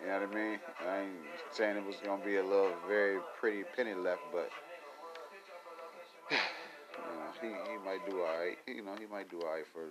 You 0.00 0.06
know 0.06 0.20
what 0.20 0.30
I 0.30 0.34
mean? 0.34 0.58
I 0.86 0.98
ain't 1.00 1.26
saying 1.50 1.76
it 1.76 1.84
was 1.84 1.96
gonna 2.04 2.24
be 2.24 2.36
a 2.36 2.44
little 2.44 2.72
very 2.86 3.18
pretty 3.40 3.64
penny 3.74 3.94
left, 3.94 4.22
but 4.32 4.50
you 6.30 6.38
know, 6.38 7.30
he, 7.42 7.48
he 7.72 7.78
might 7.84 8.08
do 8.08 8.20
alright. 8.20 8.58
You 8.66 8.84
know, 8.84 8.94
he 8.98 9.06
might 9.06 9.28
do 9.28 9.40
alright 9.40 9.66
for 9.72 9.90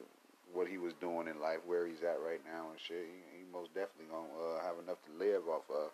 what 0.53 0.67
he 0.67 0.77
was 0.77 0.93
doing 1.01 1.27
in 1.27 1.41
life, 1.41 1.59
where 1.65 1.85
he's 1.85 2.03
at 2.03 2.23
right 2.23 2.39
now 2.47 2.71
and 2.71 2.79
shit. 2.79 3.03
He, 3.03 3.39
he 3.39 3.43
most 3.51 3.73
definitely 3.75 4.07
gonna 4.07 4.31
uh, 4.31 4.63
have 4.63 4.79
enough 4.81 5.03
to 5.05 5.11
live 5.19 5.43
off 5.51 5.67
of. 5.67 5.91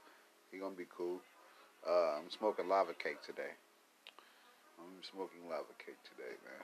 He 0.51 0.59
gonna 0.59 0.77
be 0.77 0.87
cool. 0.95 1.19
Uh, 1.81 2.21
I'm 2.21 2.29
smoking 2.29 2.69
lava 2.69 2.93
cake 2.93 3.21
today. 3.25 3.57
I'm 4.77 5.01
smoking 5.01 5.49
lava 5.49 5.73
cake 5.81 5.97
today, 6.05 6.37
man. 6.45 6.61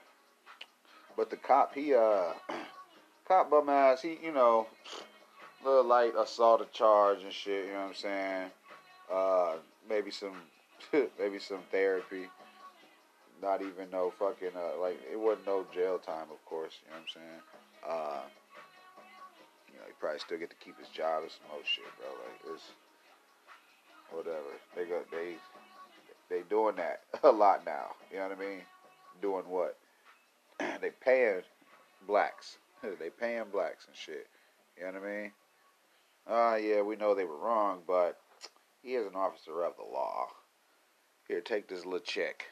But 1.16 1.30
the 1.30 1.36
cop, 1.36 1.74
he 1.74 1.94
uh, 1.94 2.32
cop 3.28 3.50
bum 3.50 3.68
ass, 3.68 4.02
he 4.02 4.18
you 4.22 4.32
know, 4.32 4.66
little 5.64 5.84
light 5.84 6.12
assault 6.18 6.72
charge 6.72 7.22
and 7.22 7.32
shit. 7.32 7.66
You 7.66 7.72
know 7.72 7.80
what 7.80 7.88
I'm 7.88 7.94
saying? 7.94 8.50
Uh, 9.12 9.52
maybe 9.88 10.10
some, 10.10 10.36
maybe 11.18 11.38
some 11.38 11.60
therapy. 11.70 12.28
Not 13.42 13.62
even 13.62 13.90
no 13.90 14.12
fucking 14.18 14.50
uh, 14.54 14.78
like 14.80 15.00
it 15.10 15.18
wasn't 15.18 15.46
no 15.46 15.64
jail 15.74 15.98
time, 15.98 16.28
of 16.30 16.44
course. 16.44 16.74
You 16.84 16.90
know 16.90 16.96
what 16.96 17.02
I'm 17.02 17.08
saying? 17.14 17.40
Uh, 17.88 18.20
you 19.72 19.78
know, 19.78 19.84
he 19.86 19.92
probably 19.98 20.18
still 20.18 20.38
get 20.38 20.50
to 20.50 20.56
keep 20.56 20.78
his 20.78 20.88
job 20.88 21.22
and 21.22 21.32
some 21.32 21.48
more 21.48 21.64
shit, 21.64 21.88
bro. 21.96 22.08
Like 22.20 22.54
it's 22.54 22.64
whatever. 24.12 24.52
They 24.76 24.84
go 24.84 25.00
they 25.10 25.36
they 26.28 26.42
doing 26.48 26.76
that 26.76 27.00
a 27.22 27.32
lot 27.32 27.64
now. 27.64 27.96
You 28.10 28.18
know 28.18 28.28
what 28.28 28.38
I 28.38 28.40
mean? 28.40 28.60
Doing 29.22 29.44
what? 29.48 29.76
they 30.80 30.90
paying 31.04 31.42
blacks. 32.06 32.58
they 32.82 33.10
paying 33.10 33.44
blacks 33.52 33.86
and 33.86 33.96
shit. 33.96 34.26
You 34.76 34.84
know 34.84 35.00
what 35.00 35.08
I 35.08 35.12
mean? 35.12 35.32
Uh, 36.28 36.56
yeah, 36.56 36.82
we 36.82 36.96
know 36.96 37.14
they 37.14 37.24
were 37.24 37.38
wrong, 37.38 37.80
but 37.86 38.18
he 38.82 38.94
is 38.94 39.06
an 39.06 39.16
officer 39.16 39.62
of 39.64 39.74
the 39.76 39.82
law. 39.82 40.26
Here, 41.28 41.40
take 41.40 41.68
this 41.68 41.84
little 41.84 42.00
check. 42.00 42.46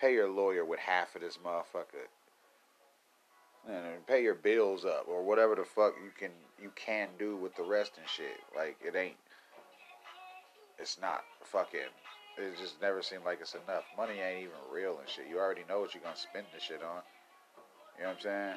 Pay 0.00 0.14
your 0.14 0.30
lawyer 0.30 0.64
with 0.64 0.80
half 0.80 1.14
of 1.14 1.22
this 1.22 1.38
motherfucker. 1.44 2.08
And 3.68 4.06
pay 4.06 4.22
your 4.22 4.34
bills 4.34 4.84
up 4.84 5.06
or 5.06 5.22
whatever 5.22 5.54
the 5.54 5.64
fuck 5.64 5.94
you 6.02 6.10
can 6.18 6.32
you 6.60 6.72
can 6.74 7.08
do 7.16 7.36
with 7.36 7.54
the 7.54 7.62
rest 7.62 7.92
and 7.96 8.08
shit. 8.08 8.40
Like 8.56 8.76
it 8.84 8.96
ain't 8.96 9.16
it's 10.78 10.98
not 11.00 11.22
fucking 11.44 11.92
it 12.38 12.58
just 12.58 12.80
never 12.80 13.02
seemed 13.02 13.24
like 13.24 13.38
it's 13.40 13.54
enough. 13.54 13.84
Money 13.96 14.18
ain't 14.18 14.40
even 14.40 14.58
real 14.72 14.98
and 14.98 15.08
shit. 15.08 15.26
You 15.28 15.38
already 15.38 15.62
know 15.68 15.80
what 15.80 15.94
you're 15.94 16.02
gonna 16.02 16.16
spend 16.16 16.46
the 16.52 16.60
shit 16.60 16.82
on. 16.82 17.02
You 17.96 18.04
know 18.04 18.10
what 18.10 18.16
I'm 18.16 18.22
saying? 18.22 18.56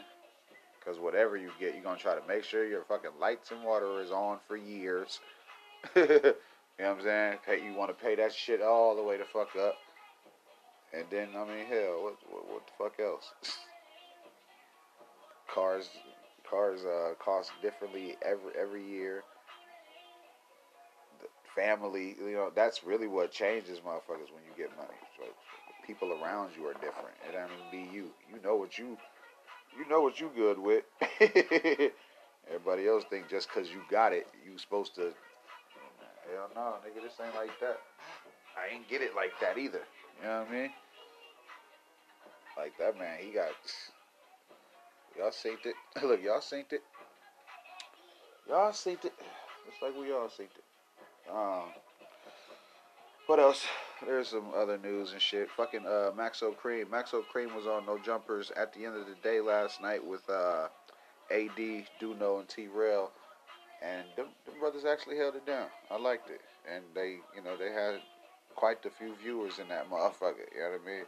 Because 0.79 0.99
whatever 0.99 1.37
you 1.37 1.51
get, 1.59 1.73
you're 1.73 1.83
gonna 1.83 1.97
try 1.97 2.15
to 2.15 2.27
make 2.27 2.43
sure 2.43 2.65
your 2.65 2.83
fucking 2.83 3.11
lights 3.19 3.51
and 3.51 3.63
water 3.63 4.01
is 4.01 4.11
on 4.11 4.39
for 4.47 4.55
years. 4.55 5.19
you 5.95 6.03
know 6.03 6.33
what 6.77 6.85
I'm 6.85 7.01
saying? 7.01 7.37
You 7.63 7.73
want 7.73 7.97
to 7.97 8.03
pay 8.03 8.15
that 8.15 8.33
shit 8.33 8.61
all 8.61 8.95
the 8.95 9.03
way 9.03 9.17
to 9.17 9.25
fuck 9.25 9.55
up. 9.55 9.75
And 10.93 11.05
then 11.09 11.29
I 11.35 11.43
mean, 11.45 11.65
hell, 11.67 12.03
what 12.03 12.15
what, 12.29 12.49
what 12.51 12.67
the 12.67 12.73
fuck 12.77 12.99
else? 12.99 13.33
cars, 15.53 15.89
cars 16.49 16.81
uh, 16.85 17.13
cost 17.17 17.51
differently 17.61 18.15
every 18.21 18.51
every 18.59 18.87
year. 18.87 19.23
The 21.21 21.27
family, 21.61 22.15
you 22.19 22.33
know, 22.33 22.51
that's 22.53 22.83
really 22.83 23.07
what 23.07 23.31
changes 23.31 23.79
motherfuckers 23.79 24.31
when 24.31 24.43
you 24.45 24.53
get 24.57 24.75
money. 24.77 24.99
So 25.17 25.23
people 25.85 26.11
around 26.21 26.51
you 26.57 26.67
are 26.67 26.73
different. 26.73 27.15
It 27.27 27.35
even 27.35 27.71
be 27.71 27.93
you. 27.93 28.09
You 28.29 28.39
know 28.43 28.55
what 28.55 28.77
you 28.77 28.97
you 29.77 29.87
know 29.89 30.01
what 30.01 30.19
you 30.19 30.29
good 30.35 30.59
with. 30.59 30.83
Everybody 32.47 32.87
else 32.87 33.03
think 33.09 33.29
just 33.29 33.49
cause 33.49 33.67
you 33.69 33.81
got 33.89 34.13
it, 34.13 34.27
you 34.45 34.57
supposed 34.57 34.95
to. 34.95 35.13
Hell 36.31 36.49
no, 36.55 36.61
nigga, 36.85 37.03
this 37.03 37.13
ain't 37.23 37.35
like 37.35 37.59
that. 37.59 37.79
I 38.57 38.73
ain't 38.73 38.87
get 38.89 39.01
it 39.01 39.15
like 39.15 39.31
that 39.41 39.57
either. 39.57 39.81
You 40.21 40.27
know 40.27 40.39
what 40.39 40.49
I 40.49 40.51
mean? 40.51 40.69
Like 42.57 42.77
that 42.79 42.97
man, 42.97 43.17
he 43.21 43.31
got. 43.31 43.49
Y'all 45.17 45.31
synced 45.31 45.65
it. 45.65 45.75
Look, 46.03 46.23
y'all 46.23 46.39
synced 46.39 46.73
it. 46.73 46.81
Y'all 48.47 48.71
synced 48.71 49.05
it. 49.05 49.13
Just 49.69 49.81
like 49.81 49.93
we 49.99 50.11
all 50.11 50.27
synced 50.27 50.57
it. 50.57 50.63
Um. 51.31 51.69
What 53.27 53.39
else? 53.39 53.65
There's 54.05 54.27
some 54.27 54.51
other 54.55 54.77
news 54.77 55.11
and 55.13 55.21
shit. 55.21 55.49
Fucking 55.49 55.85
uh, 55.85 56.11
Maxo 56.15 56.55
Kream. 56.55 56.85
Maxo 56.85 57.23
Kream 57.33 57.55
was 57.55 57.65
on 57.65 57.85
No 57.85 57.97
Jumpers 57.97 58.51
at 58.55 58.71
the 58.73 58.85
end 58.85 58.95
of 58.95 59.07
the 59.07 59.15
day 59.23 59.41
last 59.41 59.81
night 59.81 60.05
with 60.05 60.29
uh, 60.29 60.67
AD, 61.31 61.57
Duno, 61.99 62.39
and 62.39 62.47
T 62.47 62.67
Rail. 62.67 63.09
And 63.81 64.03
them, 64.15 64.27
brothers 64.59 64.85
actually 64.85 65.17
held 65.17 65.35
it 65.35 65.45
down. 65.47 65.67
I 65.89 65.97
liked 65.97 66.29
it. 66.29 66.41
And 66.71 66.83
they, 66.93 67.17
you 67.35 67.43
know, 67.43 67.57
they 67.57 67.71
had 67.71 68.01
quite 68.55 68.85
a 68.85 68.91
few 68.91 69.15
viewers 69.15 69.57
in 69.57 69.67
that 69.69 69.89
motherfucker. 69.89 70.45
You 70.53 70.61
know 70.61 70.71
what 70.71 70.81
I 70.83 70.85
mean? 70.85 71.05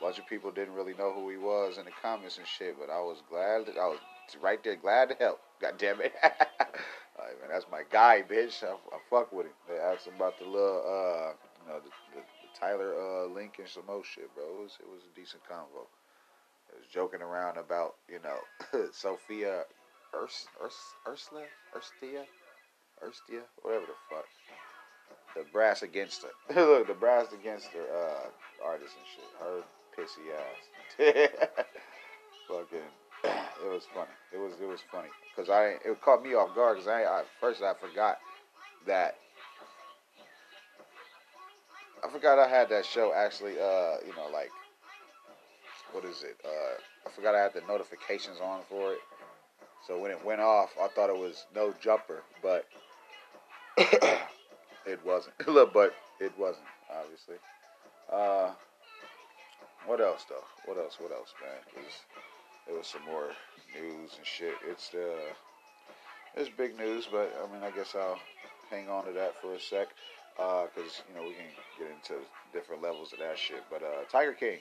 A 0.00 0.04
bunch 0.04 0.18
of 0.18 0.26
people 0.26 0.50
didn't 0.50 0.74
really 0.74 0.94
know 0.94 1.12
who 1.12 1.28
he 1.28 1.36
was 1.36 1.76
in 1.76 1.84
the 1.84 1.90
comments 2.00 2.38
and 2.38 2.46
shit, 2.46 2.76
but 2.78 2.90
I 2.90 3.00
was 3.00 3.18
glad 3.28 3.66
that 3.66 3.76
I 3.76 3.88
was 3.88 3.98
right 4.40 4.62
there, 4.64 4.76
glad 4.76 5.10
to 5.10 5.16
help. 5.16 5.40
God 5.60 5.74
damn 5.76 6.00
it. 6.00 6.14
man, 6.22 7.50
that's 7.50 7.66
my 7.70 7.82
guy, 7.90 8.22
bitch. 8.22 8.62
I, 8.64 8.72
I 8.72 8.98
fuck 9.10 9.32
with 9.32 9.46
him. 9.46 9.52
They 9.68 9.76
asked 9.76 10.06
him 10.06 10.14
about 10.16 10.38
the 10.38 10.46
little, 10.46 10.82
uh, 10.86 11.47
you 11.68 11.74
know, 11.74 11.80
the, 11.80 11.90
the, 12.16 12.22
the 12.24 12.58
Tyler 12.58 12.94
uh, 12.96 13.28
some 13.66 13.86
more 13.86 14.02
shit, 14.04 14.32
bro. 14.34 14.44
It 14.44 14.62
was, 14.62 14.78
it 14.80 14.88
was 14.88 15.02
a 15.04 15.14
decent 15.18 15.42
convo. 15.44 15.84
I 16.72 16.76
was 16.76 16.86
joking 16.92 17.20
around 17.20 17.58
about, 17.58 17.96
you 18.08 18.18
know, 18.24 18.88
Sophia 18.92 19.64
Urs, 20.14 20.46
Urs, 20.62 20.72
Ursula, 21.06 21.44
Urstia, 21.76 22.24
Urstia, 23.04 23.42
whatever 23.62 23.86
the 23.86 23.98
fuck. 24.08 24.24
The 25.36 25.44
brass 25.52 25.82
against 25.82 26.22
her. 26.22 26.54
Look, 26.66 26.86
the 26.88 26.94
brass 26.94 27.26
against 27.32 27.68
her 27.68 27.84
uh, 27.84 28.66
artist 28.66 28.94
and 28.96 29.06
shit. 29.14 29.30
Her 29.38 29.62
pissy 29.96 30.32
ass. 30.34 31.28
Fucking, 32.48 32.78
it 33.24 33.72
was 33.72 33.86
funny. 33.94 34.10
It 34.32 34.38
was 34.38 34.54
it 34.60 34.66
was 34.66 34.80
funny 34.90 35.08
because 35.36 35.50
I 35.50 35.76
it 35.84 36.00
caught 36.00 36.22
me 36.22 36.34
off 36.34 36.54
guard 36.54 36.78
because 36.78 36.88
I, 36.88 37.02
I 37.02 37.22
first 37.40 37.62
I 37.62 37.74
forgot 37.74 38.18
that 38.86 39.16
I 42.04 42.10
forgot 42.10 42.38
I 42.38 42.48
had 42.48 42.68
that 42.70 42.86
show 42.86 43.12
actually. 43.14 43.52
Uh, 43.52 43.96
you 44.06 44.14
know, 44.16 44.28
like 44.32 44.50
what 45.92 46.04
is 46.04 46.22
it? 46.22 46.36
Uh, 46.44 47.08
I 47.08 47.10
forgot 47.10 47.34
I 47.34 47.42
had 47.42 47.54
the 47.54 47.62
notifications 47.66 48.38
on 48.42 48.60
for 48.68 48.92
it. 48.92 49.00
So 49.86 49.98
when 49.98 50.10
it 50.10 50.24
went 50.24 50.40
off, 50.40 50.70
I 50.80 50.88
thought 50.88 51.08
it 51.08 51.16
was 51.16 51.46
no 51.54 51.72
jumper, 51.80 52.22
but 52.42 52.66
it 53.78 55.00
wasn't. 55.04 55.34
but 55.46 55.94
it 56.20 56.32
wasn't, 56.38 56.66
obviously. 56.90 57.36
Uh, 58.12 58.50
what 59.86 60.00
else 60.00 60.24
though? 60.28 60.44
What 60.66 60.78
else? 60.78 60.98
What 61.00 61.12
else, 61.12 61.32
man? 61.40 61.60
Cause 61.74 61.92
there 62.66 62.76
was 62.76 62.86
some 62.86 63.04
more 63.06 63.28
news 63.74 64.10
and 64.16 64.26
shit. 64.26 64.54
It's 64.68 64.92
uh, 64.94 65.32
it's 66.36 66.50
big 66.50 66.76
news, 66.76 67.08
but 67.10 67.34
I 67.42 67.52
mean, 67.52 67.62
I 67.62 67.70
guess 67.70 67.94
I'll 67.94 68.18
hang 68.70 68.88
on 68.88 69.06
to 69.06 69.12
that 69.12 69.40
for 69.40 69.54
a 69.54 69.60
sec, 69.60 69.88
uh, 70.38 70.66
cause 70.74 71.02
you 71.08 71.14
know 71.14 71.22
we 71.22 71.34
can 71.34 71.50
get 71.78 71.88
into 71.90 72.22
different 72.52 72.82
levels 72.82 73.12
of 73.12 73.18
that 73.18 73.38
shit. 73.38 73.62
But 73.70 73.82
uh, 73.82 74.04
Tiger 74.10 74.32
King, 74.32 74.58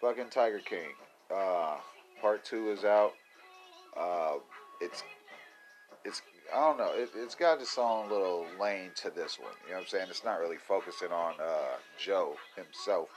fucking 0.00 0.30
Tiger 0.30 0.60
King. 0.60 0.90
Uh, 1.34 1.76
part 2.20 2.44
two 2.44 2.70
is 2.70 2.84
out. 2.84 3.12
Uh, 3.96 4.34
it's 4.80 5.02
it's 6.04 6.22
I 6.54 6.60
don't 6.60 6.78
know. 6.78 6.92
It, 6.94 7.10
has 7.14 7.34
got 7.34 7.60
its 7.60 7.78
own 7.78 8.10
little 8.10 8.46
lane 8.60 8.90
to 8.96 9.10
this 9.10 9.38
one. 9.38 9.52
You 9.64 9.70
know 9.70 9.76
what 9.76 9.82
I'm 9.82 9.88
saying? 9.88 10.06
It's 10.10 10.24
not 10.24 10.40
really 10.40 10.56
focusing 10.56 11.12
on 11.12 11.34
uh, 11.40 11.76
Joe 11.98 12.36
himself. 12.56 13.08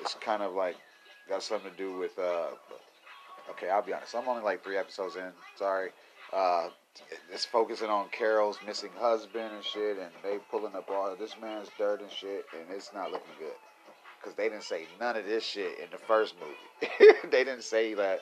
It's 0.00 0.14
kind 0.14 0.42
of 0.42 0.54
like 0.54 0.76
got 1.28 1.42
something 1.42 1.70
to 1.70 1.76
do 1.76 1.98
with. 1.98 2.18
Uh, 2.18 2.48
okay, 3.50 3.70
I'll 3.70 3.82
be 3.82 3.92
honest. 3.92 4.14
I'm 4.14 4.28
only 4.28 4.42
like 4.42 4.64
three 4.64 4.76
episodes 4.76 5.16
in. 5.16 5.30
Sorry. 5.56 5.90
Uh, 6.32 6.68
it's 7.32 7.44
focusing 7.44 7.88
on 7.88 8.08
Carol's 8.10 8.58
missing 8.66 8.90
husband 8.98 9.50
and 9.54 9.64
shit, 9.64 9.98
and 9.98 10.10
they 10.22 10.38
pulling 10.50 10.74
up 10.74 10.88
all 10.90 11.14
this 11.18 11.34
man's 11.40 11.68
dirt 11.78 12.00
and 12.00 12.10
shit, 12.10 12.44
and 12.52 12.70
it's 12.70 12.92
not 12.94 13.10
looking 13.10 13.34
good. 13.38 13.54
Cause 14.22 14.34
they 14.36 14.48
didn't 14.48 14.62
say 14.62 14.86
none 15.00 15.16
of 15.16 15.24
this 15.24 15.42
shit 15.42 15.80
in 15.80 15.90
the 15.90 15.98
first 15.98 16.34
movie. 16.38 16.92
they 17.30 17.42
didn't 17.42 17.64
say 17.64 17.94
that, 17.94 18.20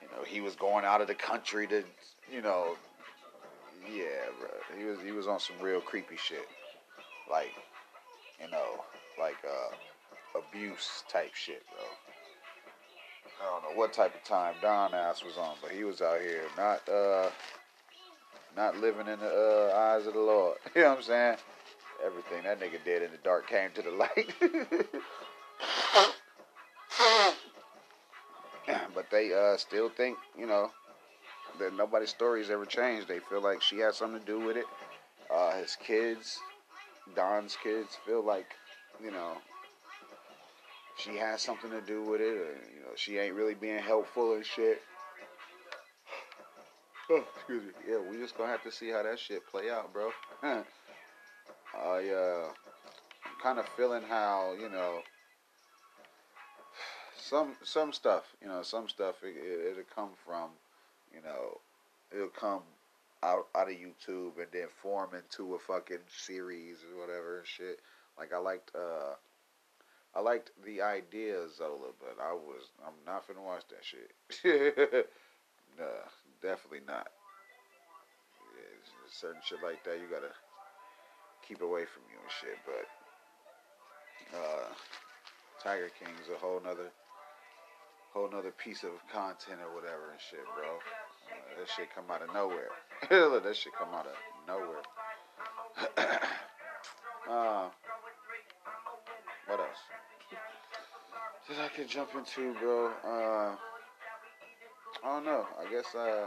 you 0.00 0.08
know, 0.08 0.24
he 0.24 0.40
was 0.40 0.56
going 0.56 0.86
out 0.86 1.02
of 1.02 1.08
the 1.08 1.14
country 1.14 1.66
to, 1.66 1.84
you 2.32 2.40
know, 2.40 2.76
yeah, 3.86 4.30
bro. 4.38 4.48
He 4.78 4.84
was 4.84 4.98
he 5.04 5.12
was 5.12 5.26
on 5.26 5.38
some 5.38 5.56
real 5.60 5.82
creepy 5.82 6.16
shit, 6.16 6.48
like, 7.30 7.52
you 8.42 8.50
know, 8.50 8.82
like 9.20 9.36
uh, 9.44 10.38
abuse 10.38 11.04
type 11.10 11.34
shit, 11.34 11.62
bro. 11.68 11.84
I 13.42 13.50
don't 13.50 13.62
know 13.62 13.78
what 13.78 13.92
type 13.92 14.14
of 14.14 14.24
time 14.24 14.54
Don 14.62 14.94
ass 14.94 15.22
was 15.22 15.36
on, 15.36 15.56
but 15.60 15.70
he 15.70 15.84
was 15.84 16.00
out 16.00 16.20
here 16.20 16.44
not 16.56 16.88
uh 16.88 17.28
not 18.56 18.78
living 18.78 19.06
in 19.06 19.20
the 19.20 19.28
uh, 19.28 19.72
eyes 19.76 20.06
of 20.06 20.14
the 20.14 20.20
Lord. 20.20 20.56
You 20.74 20.80
know 20.82 20.88
what 20.90 20.98
I'm 20.98 21.04
saying? 21.04 21.36
Everything 22.04 22.42
that 22.44 22.60
nigga 22.60 22.84
did 22.84 23.02
in 23.02 23.10
the 23.10 23.16
dark 23.18 23.48
came 23.48 23.70
to 23.74 23.82
the 23.82 23.90
light. 23.90 24.32
but 28.94 29.10
they 29.10 29.32
uh, 29.32 29.56
still 29.56 29.88
think, 29.88 30.18
you 30.38 30.46
know, 30.46 30.70
that 31.58 31.74
nobody's 31.74 32.10
stories 32.10 32.50
ever 32.50 32.66
changed. 32.66 33.08
They 33.08 33.20
feel 33.20 33.42
like 33.42 33.62
she 33.62 33.78
had 33.78 33.94
something 33.94 34.20
to 34.20 34.26
do 34.26 34.40
with 34.40 34.56
it. 34.56 34.66
Uh, 35.32 35.56
his 35.56 35.76
kids, 35.76 36.38
Don's 37.14 37.56
kids, 37.62 37.96
feel 38.06 38.24
like, 38.24 38.46
you 39.02 39.10
know, 39.10 39.32
she 40.98 41.16
has 41.16 41.42
something 41.42 41.70
to 41.70 41.80
do 41.80 42.02
with 42.02 42.20
it. 42.20 42.36
Or, 42.36 42.58
you 42.74 42.82
know, 42.82 42.92
she 42.96 43.18
ain't 43.18 43.34
really 43.34 43.54
being 43.54 43.78
helpful 43.78 44.34
and 44.34 44.44
shit. 44.44 44.82
Oh, 47.10 47.24
excuse 47.36 47.62
me. 47.62 47.70
Yeah, 47.88 47.98
we 48.10 48.18
just 48.18 48.36
gonna 48.36 48.50
have 48.50 48.64
to 48.64 48.72
see 48.72 48.88
how 48.90 49.02
that 49.04 49.18
shit 49.18 49.46
play 49.46 49.70
out, 49.70 49.92
bro. 49.92 50.10
I 50.42 52.08
uh, 52.08 52.48
kind 53.40 53.60
of 53.60 53.68
feeling 53.76 54.02
how 54.02 54.54
you 54.60 54.68
know 54.68 55.00
some 57.16 57.54
some 57.62 57.92
stuff, 57.92 58.24
you 58.42 58.48
know, 58.48 58.62
some 58.62 58.88
stuff 58.88 59.16
it, 59.22 59.36
it, 59.36 59.70
it'll 59.72 59.84
come 59.94 60.10
from, 60.24 60.50
you 61.12 61.20
know, 61.22 61.60
it'll 62.12 62.28
come 62.28 62.62
out 63.22 63.46
out 63.54 63.70
of 63.70 63.76
YouTube 63.76 64.38
and 64.38 64.48
then 64.52 64.66
form 64.82 65.10
into 65.14 65.54
a 65.54 65.58
fucking 65.58 65.98
series 66.08 66.78
or 66.84 67.00
whatever 67.00 67.38
and 67.38 67.46
shit. 67.46 67.80
Like 68.18 68.32
I 68.32 68.38
liked 68.38 68.72
uh 68.74 69.14
I 70.14 70.20
liked 70.20 70.50
the 70.64 70.82
idea 70.82 71.48
Zola, 71.56 71.92
but 72.00 72.16
I 72.20 72.32
was 72.32 72.70
I'm 72.84 72.94
not 73.06 73.26
finna 73.28 73.44
watch 73.44 73.62
that 73.70 73.84
shit. 73.84 74.10
nah, 75.78 75.84
definitely 76.46 76.86
not. 76.86 77.10
Certain 79.10 79.40
shit 79.42 79.58
like 79.62 79.82
that 79.84 79.98
you 79.98 80.06
gotta 80.06 80.30
keep 81.46 81.60
away 81.62 81.82
from 81.90 82.02
you 82.10 82.18
and 82.22 82.30
shit. 82.38 82.58
But 82.62 82.86
uh, 84.36 84.70
Tiger 85.62 85.90
King's 85.98 86.30
a 86.30 86.38
whole 86.38 86.60
nother 86.62 86.90
whole 88.12 88.30
nother 88.30 88.52
piece 88.52 88.84
of 88.84 88.90
content 89.12 89.58
or 89.62 89.74
whatever 89.74 90.10
and 90.12 90.20
shit, 90.20 90.46
bro. 90.54 90.78
Uh, 91.30 91.58
that 91.58 91.68
shit 91.74 91.88
come 91.94 92.04
out 92.10 92.22
of 92.22 92.32
nowhere. 92.32 92.70
that 93.42 93.56
shit 93.56 93.72
come 93.78 93.94
out 93.94 94.06
of 94.06 94.14
nowhere. 94.46 94.82
uh, 97.30 97.68
what 99.46 99.60
else? 99.60 99.82
That 101.48 101.58
I 101.64 101.68
could 101.68 101.88
jump 101.88 102.10
into, 102.14 102.54
bro. 102.60 102.90
Uh, 103.04 103.56
I 105.06 105.14
don't 105.14 105.24
know. 105.24 105.46
I 105.54 105.70
guess. 105.70 105.86
Uh, 105.94 106.26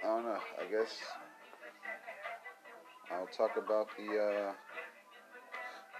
I 0.00 0.06
don't 0.08 0.24
know. 0.24 0.40
I 0.56 0.64
guess 0.72 0.88
I'll 3.12 3.28
talk 3.28 3.60
about 3.60 3.92
the 4.00 4.08
uh, 4.08 4.52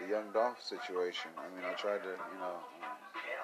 the 0.00 0.08
young 0.08 0.32
Dolph 0.32 0.64
situation. 0.64 1.28
I 1.36 1.44
mean, 1.52 1.68
I 1.68 1.76
tried 1.76 2.00
to, 2.08 2.16
you 2.16 2.40
know, 2.40 2.56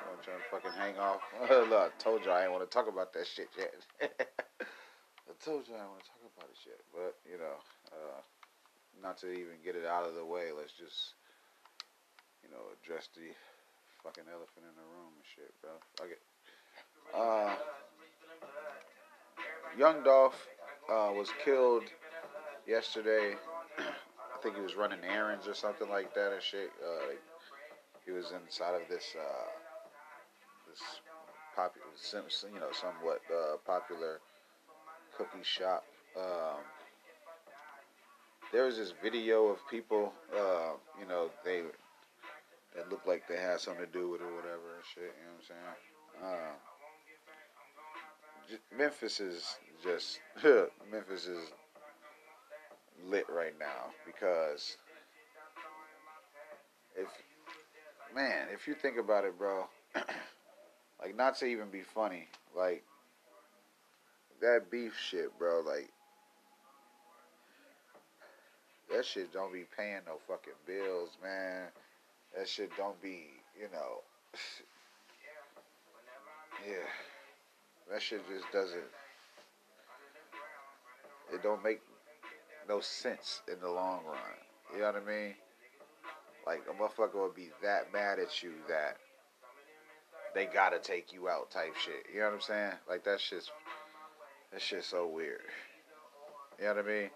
I'm 0.09 0.25
trying 0.25 0.41
to 0.41 0.49
fucking 0.49 0.73
hang 0.73 0.97
off. 0.97 1.21
Look, 1.69 1.93
I 1.93 1.93
told 2.01 2.25
you 2.25 2.33
I 2.33 2.49
ain't 2.49 2.53
want 2.53 2.65
to 2.65 2.73
talk 2.73 2.89
about 2.89 3.13
that 3.13 3.29
shit 3.29 3.53
yet. 3.61 3.77
I 4.09 5.33
told 5.45 5.69
you 5.69 5.77
I 5.77 5.85
didn't 5.85 5.93
want 5.93 6.01
to 6.01 6.09
talk 6.09 6.25
about 6.33 6.49
it 6.49 6.61
yet. 6.65 6.81
But, 6.97 7.13
you 7.29 7.37
know, 7.37 7.61
uh, 7.93 8.25
not 9.05 9.21
to 9.21 9.29
even 9.29 9.61
get 9.61 9.77
it 9.77 9.85
out 9.85 10.09
of 10.09 10.17
the 10.17 10.25
way, 10.25 10.49
let's 10.57 10.73
just, 10.73 11.13
you 12.41 12.49
know, 12.49 12.73
address 12.73 13.13
the 13.13 13.29
fucking 14.01 14.33
elephant 14.33 14.65
in 14.65 14.75
the 14.81 14.89
room 14.89 15.13
and 15.13 15.29
shit, 15.37 15.53
bro. 15.61 15.77
Fuck 16.01 16.17
it. 16.17 16.28
Uh, 17.17 17.55
Young 19.77 20.03
Dolph 20.03 20.49
uh, 20.91 21.11
was 21.15 21.29
killed 21.45 21.85
yesterday. 22.67 23.35
I 23.79 24.43
think 24.43 24.57
he 24.57 24.63
was 24.63 24.77
running 24.77 25.01
errands 25.05 25.47
or 25.47 25.55
something 25.55 25.89
like 25.89 26.15
that 26.15 26.33
and 26.33 26.43
shit. 26.43 26.71
Uh, 26.83 27.15
he 28.05 28.13
was 28.13 28.33
inside 28.33 28.75
of 28.75 28.89
this 28.89 29.15
uh, 29.19 29.47
this 30.71 30.81
popular, 31.55 31.87
you 32.53 32.61
know, 32.61 32.73
somewhat 32.73 33.21
uh, 33.31 33.57
popular 33.67 34.21
cookie 35.17 35.43
shop. 35.43 35.85
Um, 36.17 36.63
there 38.53 38.65
was 38.65 38.77
this 38.77 38.95
video 39.03 39.47
of 39.47 39.59
people, 39.71 40.13
uh, 40.35 40.73
you 40.99 41.07
know, 41.07 41.31
they 41.45 41.63
that 42.77 42.89
looked 42.91 43.09
like 43.09 43.27
they 43.29 43.37
had 43.37 43.61
something 43.61 43.85
to 43.85 43.93
do 43.93 44.11
with 44.11 44.21
it 44.21 44.25
or 44.25 44.35
whatever 44.37 44.77
and 44.77 44.85
shit. 44.95 45.13
You 45.19 45.27
know 45.27 45.35
what 45.37 45.43
I'm 45.43 46.33
saying? 46.33 46.49
Uh, 46.53 46.68
Memphis 48.77 49.21
is 49.21 49.57
just 49.83 50.21
Memphis 50.91 51.27
is 51.27 51.53
lit 53.07 53.27
right 53.29 53.55
now 53.59 53.93
because 54.07 54.77
if 56.97 57.09
man, 58.15 58.47
if 58.53 58.67
you 58.67 58.75
think 58.75 58.99
about 58.99 59.25
it, 59.25 59.39
bro, 59.39 59.67
like 61.01 61.17
not 61.17 61.37
to 61.39 61.47
even 61.47 61.71
be 61.71 61.83
funny, 61.83 62.27
like 62.57 62.83
that 64.41 64.71
beef 64.71 64.95
shit, 64.99 65.37
bro, 65.39 65.63
like 65.67 65.91
that 68.91 69.05
shit 69.05 69.33
don't 69.33 69.53
be 69.53 69.65
paying 69.77 70.01
no 70.07 70.19
fucking 70.27 70.55
bills, 70.67 71.11
man. 71.23 71.67
That 72.37 72.49
shit 72.49 72.71
don't 72.77 73.01
be, 73.03 73.27
you 73.59 73.69
know. 73.73 74.03
yeah. 76.67 76.75
That 77.91 78.03
shit 78.03 78.23
just 78.29 78.51
doesn't. 78.53 78.81
It 81.33 81.43
don't 81.43 81.63
make 81.63 81.81
no 82.69 82.81
sense 82.81 83.43
in 83.51 83.61
the 83.61 83.69
long 83.69 84.01
run. 84.07 84.19
You 84.73 84.81
know 84.81 84.87
what 84.87 85.03
I 85.03 85.07
mean? 85.07 85.35
Like 86.47 86.65
a 86.69 86.83
motherfucker 86.83 87.23
would 87.23 87.35
be 87.35 87.51
that 87.63 87.93
mad 87.93 88.19
at 88.19 88.43
you 88.43 88.53
that 88.69 88.97
they 90.35 90.47
gotta 90.47 90.79
take 90.79 91.13
you 91.13 91.29
out 91.29 91.51
type 91.51 91.75
shit. 91.77 92.07
You 92.13 92.21
know 92.21 92.27
what 92.27 92.35
I'm 92.35 92.41
saying? 92.41 92.73
Like 92.89 93.05
that 93.05 93.21
shit's 93.21 93.51
that 94.53 94.61
shit's 94.61 94.87
so 94.87 95.07
weird. 95.07 95.41
You 96.59 96.67
know 96.67 96.75
what 96.75 96.85
I 96.85 96.89
mean? 96.89 97.11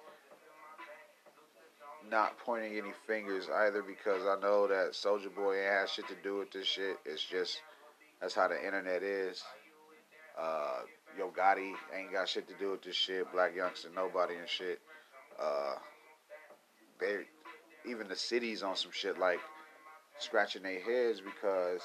Not 2.10 2.38
pointing 2.38 2.76
any 2.76 2.92
fingers 3.06 3.48
either 3.48 3.82
because 3.82 4.22
I 4.26 4.40
know 4.40 4.66
that 4.68 4.94
Soldier 4.94 5.30
Boy 5.30 5.62
had 5.62 5.88
shit 5.88 6.08
to 6.08 6.16
do 6.22 6.38
with 6.38 6.50
this 6.50 6.66
shit. 6.66 6.98
It's 7.04 7.24
just 7.24 7.60
that's 8.20 8.34
how 8.34 8.48
the 8.48 8.64
internet 8.64 9.02
is. 9.02 9.42
Uh, 10.38 10.80
Yo 11.18 11.30
Gotti 11.30 11.72
ain't 11.94 12.12
got 12.12 12.28
shit 12.28 12.48
to 12.48 12.54
do 12.54 12.70
with 12.70 12.82
this 12.82 12.96
shit. 12.96 13.30
Blac 13.32 13.54
Youngsta, 13.56 13.94
nobody 13.94 14.34
and 14.36 14.48
shit. 14.48 14.80
Uh, 15.40 15.74
they 16.98 17.18
even 17.88 18.08
the 18.08 18.16
cities 18.16 18.62
on 18.62 18.76
some 18.76 18.92
shit 18.92 19.18
like 19.18 19.40
scratching 20.18 20.62
their 20.62 20.80
heads 20.80 21.20
because 21.20 21.80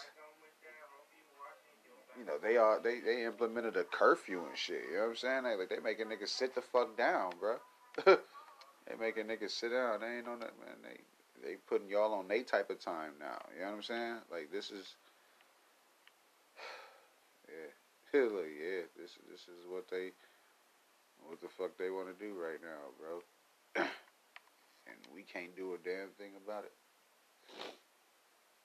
you 2.17 2.25
know 2.25 2.37
they 2.41 2.57
are 2.57 2.79
they 2.81 2.99
they 2.99 3.25
implemented 3.25 3.75
a 3.75 3.83
curfew 3.83 4.43
and 4.47 4.57
shit. 4.57 4.83
You 4.89 4.97
know 4.97 5.01
what 5.03 5.09
I'm 5.09 5.15
saying? 5.15 5.43
They, 5.43 5.55
like 5.55 5.69
they 5.69 5.79
making 5.79 6.07
niggas 6.07 6.29
sit 6.29 6.55
the 6.55 6.61
fuck 6.61 6.97
down, 6.97 7.31
bro. 7.39 7.57
they 8.05 8.95
making 8.99 9.25
nganiggas 9.25 9.51
sit 9.51 9.71
down. 9.71 9.99
They 9.99 10.17
ain't 10.17 10.27
on 10.27 10.39
that 10.39 10.53
man. 10.59 10.77
They 10.83 11.47
they 11.47 11.55
putting 11.67 11.89
y'all 11.89 12.13
on 12.13 12.27
they 12.27 12.43
type 12.43 12.69
of 12.69 12.79
time 12.79 13.13
now. 13.19 13.39
You 13.53 13.61
know 13.61 13.71
what 13.71 13.75
I'm 13.77 13.83
saying? 13.83 14.17
Like 14.31 14.51
this 14.51 14.71
is 14.71 14.95
yeah. 17.47 17.71
like, 18.13 18.55
yeah, 18.55 18.87
this 18.95 19.17
this 19.29 19.41
is 19.51 19.67
what 19.67 19.89
they 19.91 20.11
what 21.27 21.41
the 21.41 21.51
fuck 21.57 21.77
they 21.77 21.89
want 21.89 22.07
to 22.07 22.15
do 22.15 22.33
right 22.39 22.61
now, 22.61 22.95
bro. 22.95 23.19
and 24.87 24.97
we 25.13 25.23
can't 25.23 25.55
do 25.55 25.73
a 25.75 25.79
damn 25.83 26.15
thing 26.15 26.31
about 26.39 26.63
it. 26.63 26.71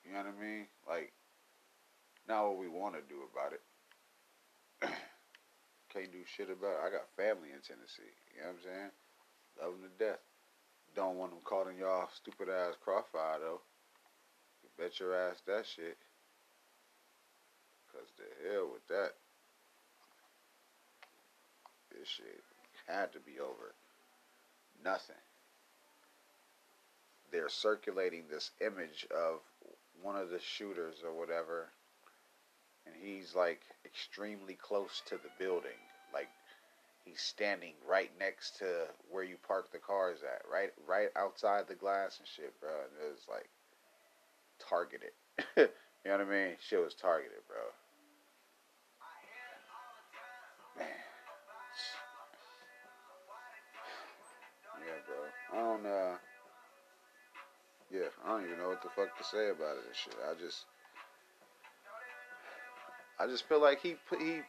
You 0.05 0.12
know 0.12 0.18
what 0.18 0.35
I 0.38 0.42
mean? 0.42 0.66
Like, 0.87 1.12
not 2.28 2.46
what 2.46 2.59
we 2.59 2.68
want 2.68 2.94
to 2.94 3.02
do 3.09 3.22
about 3.26 3.55
it. 3.55 3.62
can't 5.92 6.12
do 6.12 6.22
shit 6.24 6.50
about 6.50 6.78
it. 6.78 6.87
I 6.87 6.90
got 6.90 7.11
family 7.16 7.50
in 7.50 7.62
Tennessee. 7.66 8.14
You 8.35 8.42
know 8.42 8.55
what 8.55 8.62
I'm 8.62 8.62
saying? 8.62 8.92
Love 9.59 9.72
them 9.74 9.90
to 9.90 9.94
death. 9.98 10.22
Don't 10.94 11.16
want 11.16 11.33
them 11.33 11.40
caught 11.44 11.68
in 11.68 11.78
y'all 11.78 12.09
stupid 12.14 12.48
ass 12.48 12.74
crossfire 12.78 13.40
though. 13.40 13.61
You 14.62 14.68
bet 14.78 15.00
your 15.00 15.16
ass 15.16 15.42
that 15.46 15.66
shit. 15.66 15.96
Cause 17.92 18.09
the 18.16 18.28
hell 18.48 18.70
with 18.72 18.87
that. 18.88 19.21
This 22.02 22.08
shit 22.08 22.42
had 22.88 23.12
to 23.12 23.20
be 23.20 23.38
over. 23.38 23.74
Nothing. 24.84 25.22
They're 27.30 27.48
circulating 27.48 28.24
this 28.28 28.50
image 28.60 29.06
of 29.14 29.38
one 30.02 30.16
of 30.16 30.30
the 30.30 30.40
shooters 30.40 30.96
or 31.04 31.16
whatever, 31.16 31.68
and 32.86 32.96
he's 33.00 33.36
like 33.36 33.60
extremely 33.84 34.54
close 34.54 35.00
to 35.06 35.14
the 35.14 35.30
building. 35.38 35.78
Like 36.12 36.26
he's 37.04 37.20
standing 37.20 37.74
right 37.88 38.10
next 38.18 38.58
to 38.58 38.88
where 39.08 39.22
you 39.22 39.36
park 39.46 39.70
the 39.70 39.78
cars 39.78 40.18
at, 40.24 40.42
right 40.52 40.72
right 40.88 41.10
outside 41.14 41.68
the 41.68 41.76
glass 41.76 42.18
and 42.18 42.26
shit, 42.26 42.58
bro. 42.60 42.70
And 42.70 43.06
it 43.06 43.12
was 43.12 43.28
like 43.30 43.48
targeted. 44.58 45.12
you 45.56 46.10
know 46.10 46.18
what 46.18 46.26
I 46.26 46.46
mean? 46.48 46.56
Shit 46.68 46.82
was 46.82 46.94
targeted, 46.94 47.46
bro. 47.46 47.62
I 55.52 55.56
don't 55.56 55.86
uh 55.86 56.16
yeah, 57.92 58.08
I 58.24 58.28
don't 58.28 58.46
even 58.46 58.58
know 58.58 58.68
what 58.68 58.82
the 58.82 58.88
fuck 58.88 59.16
to 59.18 59.24
say 59.24 59.50
about 59.50 59.76
it 59.76 59.84
and 59.86 59.96
shit. 59.96 60.16
I 60.28 60.34
just 60.40 60.64
I 63.20 63.26
just 63.26 63.48
feel 63.48 63.60
like 63.60 63.80
he 63.80 63.96
he 64.18 64.40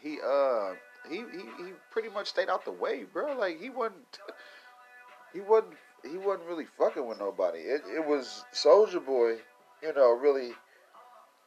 he 0.00 0.18
uh 0.24 0.74
he 1.08 1.16
he, 1.16 1.64
he 1.64 1.72
pretty 1.90 2.08
much 2.08 2.28
stayed 2.28 2.48
out 2.48 2.64
the 2.64 2.72
way, 2.72 3.04
bro. 3.04 3.36
Like 3.36 3.60
he 3.60 3.70
wasn't 3.70 4.18
he 5.32 5.40
wasn't 5.40 5.74
he 6.02 6.16
wasn't 6.16 6.48
really 6.48 6.66
fucking 6.78 7.06
with 7.06 7.18
nobody. 7.18 7.58
It 7.60 7.82
it 7.94 8.06
was 8.06 8.44
Soldier 8.52 9.00
Boy, 9.00 9.38
you 9.82 9.92
know, 9.94 10.12
really 10.12 10.52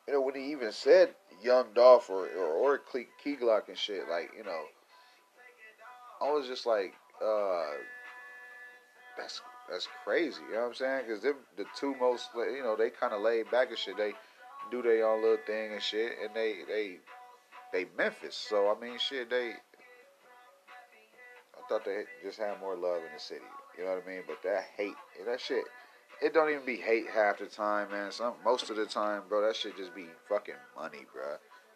you 0.08 0.14
know, 0.14 0.22
when 0.22 0.36
he 0.36 0.52
even 0.52 0.72
said 0.72 1.16
Young 1.42 1.68
Dolph 1.74 2.10
or 2.10 2.28
or, 2.28 2.76
or 2.76 2.78
Key 3.24 3.36
Glock 3.36 3.70
and 3.70 3.78
shit, 3.78 4.08
like, 4.10 4.32
you 4.38 4.44
know, 4.44 4.62
I 6.22 6.32
was 6.32 6.48
just 6.48 6.66
like, 6.66 6.94
uh, 7.24 7.72
that's 9.18 9.42
that's 9.70 9.88
crazy. 10.04 10.42
You 10.50 10.56
know 10.56 10.62
what 10.62 10.68
I'm 10.68 10.74
saying? 10.76 11.04
Because 11.08 11.22
they're 11.22 11.36
the 11.58 11.66
two 11.76 11.96
most, 12.00 12.30
you 12.36 12.64
know, 12.64 12.76
they 12.76 12.90
kind 12.90 13.14
of 13.14 13.22
laid 13.22 13.50
back 13.50 13.70
and 13.70 13.78
shit. 13.78 13.98
They 13.98 14.14
do 14.72 14.82
their 14.82 15.08
own 15.08 15.22
little 15.22 15.38
thing 15.46 15.74
and 15.74 15.82
shit, 15.82 16.14
and 16.24 16.36
they 16.36 16.58
they 16.68 16.98
they 17.74 17.86
Memphis. 17.98 18.36
So 18.36 18.74
I 18.76 18.80
mean, 18.80 18.98
shit, 19.00 19.30
they. 19.30 19.54
I 21.56 21.68
thought 21.68 21.86
they 21.86 22.04
just 22.24 22.38
had 22.38 22.60
more 22.60 22.76
love 22.76 22.98
in 22.98 23.14
the 23.14 23.20
city. 23.20 23.42
You 23.78 23.86
know 23.86 23.96
what 23.96 24.04
I 24.06 24.10
mean? 24.10 24.22
But 24.28 24.44
that 24.44 24.66
hate, 24.78 24.94
that 25.26 25.42
shit, 25.42 25.64
it 26.22 26.34
don't 26.34 26.50
even 26.50 26.66
be 26.66 26.78
hate 26.78 27.06
half 27.14 27.40
the 27.40 27.48
time, 27.48 27.90
man. 27.92 28.12
Some 28.12 28.36
most 28.44 28.70
of 28.70 28.76
the 28.76 28.86
time, 28.86 29.24
bro, 29.28 29.46
that 29.46 29.56
shit 29.56 29.76
just 29.78 29.96
be 29.96 30.06
fucking 30.30 30.56
money, 30.76 31.06
bro. 31.12 31.24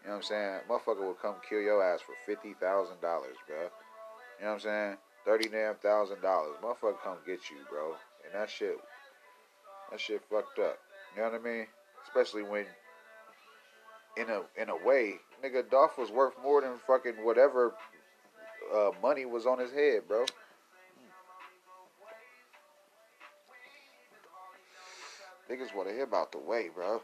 You 0.04 0.10
know 0.10 0.16
what 0.16 0.16
I'm 0.18 0.24
saying? 0.24 0.60
Motherfucker 0.70 1.02
will 1.02 1.14
come 1.16 1.36
kill 1.48 1.60
your 1.60 1.84
ass 1.84 2.02
for 2.02 2.14
fifty 2.26 2.54
thousand 2.54 3.02
dollars, 3.02 3.36
bro. 3.48 3.58
You 3.58 4.46
know 4.46 4.48
what 4.48 4.54
I'm 4.54 4.60
saying? 4.60 4.98
Thirty 5.30 5.48
damn 5.48 5.76
thousand 5.76 6.24
dollars. 6.24 6.56
Motherfucker 6.64 6.96
come 7.04 7.18
get 7.24 7.52
you, 7.52 7.58
bro. 7.70 7.94
And 8.26 8.34
that 8.34 8.50
shit 8.50 8.80
that 9.92 10.00
shit 10.00 10.24
fucked 10.28 10.58
up. 10.58 10.80
You 11.16 11.22
know 11.22 11.30
what 11.30 11.40
I 11.40 11.44
mean? 11.44 11.68
Especially 12.04 12.42
when 12.42 12.66
in 14.18 14.28
a 14.28 14.42
in 14.60 14.70
a 14.70 14.88
way, 14.88 15.18
nigga 15.46 15.70
Dolph 15.70 16.00
was 16.00 16.10
worth 16.10 16.34
more 16.42 16.62
than 16.62 16.80
fucking 16.88 17.24
whatever 17.24 17.76
uh, 18.76 18.90
money 19.04 19.28
was 19.28 19.46
on 19.46 19.60
his 19.60 19.72
head, 19.72 20.08
bro. 20.08 20.26
Niggas 25.48 25.76
want 25.76 25.90
to 25.90 25.94
hear 25.94 26.06
about 26.06 26.32
the 26.32 26.40
way, 26.40 26.70
bro. 26.74 27.02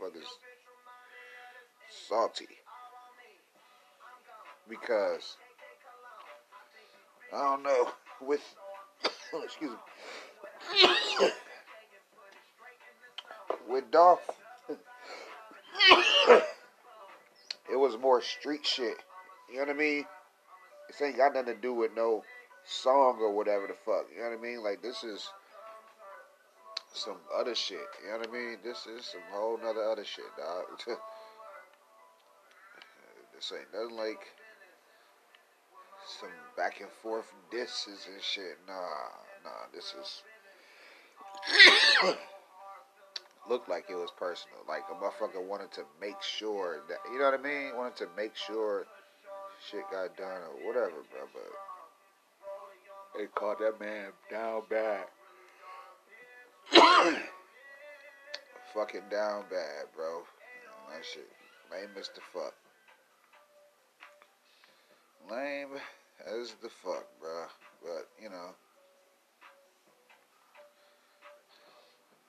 Motherfuckers 0.00 0.24
salty 2.08 2.48
because 4.68 5.36
I 7.32 7.38
don't 7.38 7.62
know 7.62 7.88
with 8.26 8.42
excuse 9.44 9.70
me 9.70 11.28
with 13.68 13.90
Dolph 13.90 14.20
it 17.70 17.76
was 17.76 17.98
more 17.98 18.22
street 18.22 18.64
shit. 18.64 18.96
You 19.50 19.56
know 19.56 19.62
what 19.62 19.70
I 19.70 19.74
mean? 19.74 20.04
This 20.88 21.02
ain't 21.02 21.16
got 21.16 21.34
nothing 21.34 21.54
to 21.54 21.60
do 21.60 21.74
with 21.74 21.90
no 21.96 22.22
song 22.64 23.18
or 23.20 23.32
whatever 23.34 23.66
the 23.66 23.74
fuck. 23.84 24.06
You 24.14 24.22
know 24.22 24.30
what 24.30 24.38
I 24.38 24.42
mean? 24.42 24.62
Like 24.62 24.82
this 24.82 25.04
is 25.04 25.28
some 26.94 27.16
other 27.36 27.54
shit. 27.54 27.78
You 28.02 28.10
know 28.12 28.18
what 28.18 28.28
I 28.28 28.32
mean? 28.32 28.58
This 28.64 28.86
is 28.86 29.04
some 29.04 29.20
whole 29.32 29.58
nother 29.58 29.82
other 29.82 30.04
shit, 30.04 30.24
dog. 30.38 30.64
this 33.34 33.52
ain't 33.52 33.72
nothing 33.74 33.96
like 33.96 34.20
some 36.20 36.30
back 36.56 36.80
and 36.80 36.90
forth 37.02 37.32
disses 37.50 38.06
and 38.12 38.22
shit. 38.22 38.58
Nah, 38.66 39.10
nah, 39.44 39.66
this 39.74 39.94
is 40.00 40.22
looked 43.48 43.68
like 43.68 43.86
it 43.90 43.96
was 43.96 44.10
personal. 44.16 44.58
Like 44.68 44.84
a 44.90 44.94
motherfucker 44.94 45.42
wanted 45.46 45.72
to 45.72 45.82
make 46.00 46.22
sure 46.22 46.82
that 46.88 46.98
you 47.12 47.18
know 47.18 47.24
what 47.30 47.40
I 47.40 47.42
mean? 47.42 47.76
Wanted 47.76 47.96
to 47.96 48.08
make 48.16 48.36
sure 48.36 48.86
shit 49.68 49.82
got 49.90 50.16
done 50.16 50.42
or 50.42 50.66
whatever, 50.66 51.02
bro. 51.10 51.26
But 51.32 51.50
they 53.18 53.26
caught 53.34 53.58
that 53.58 53.80
man 53.80 54.12
down 54.30 54.62
bad. 54.70 55.06
Fucking 58.74 59.02
down 59.10 59.44
bad, 59.50 59.86
bro. 59.94 60.22
That 60.90 61.04
shit 61.04 61.28
lame 61.70 61.90
as 61.98 62.10
the 62.14 62.20
fuck. 62.32 62.54
Lame 65.30 65.78
as 66.26 66.54
the 66.62 66.68
fuck, 66.68 67.06
bro. 67.20 67.44
But, 67.82 68.08
you 68.20 68.30
know. 68.30 68.54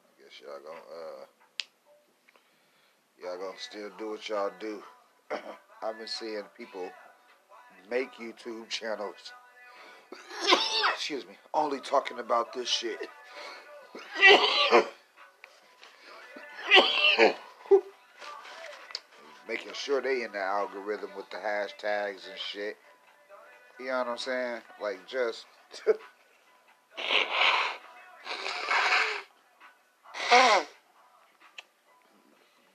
I 0.04 0.22
guess 0.22 0.42
y'all 0.42 0.60
gonna, 0.64 0.80
uh. 0.80 1.26
Y'all 3.22 3.38
gonna 3.38 3.58
still 3.58 3.90
do 3.98 4.10
what 4.12 4.30
y'all 4.30 4.52
do. 4.60 4.84
I've 5.82 5.98
been 5.98 6.08
seeing 6.08 6.44
people 6.58 6.90
make 7.90 8.14
YouTube 8.14 8.70
channels. 8.70 9.34
Excuse 10.94 11.26
me. 11.26 11.34
Only 11.54 11.80
talking 11.80 12.20
about 12.20 12.54
this 12.54 12.68
shit. 12.70 13.10
Making 19.48 19.74
sure 19.74 20.02
they 20.02 20.24
in 20.24 20.32
the 20.32 20.40
algorithm 20.40 21.12
with 21.16 21.30
the 21.30 21.38
hashtags 21.38 22.28
and 22.30 22.40
shit. 22.52 22.78
You 23.80 23.88
know 23.88 24.00
what 24.00 24.08
I'm 24.08 24.18
saying? 24.18 24.62
Like 24.82 25.08
just 25.08 25.46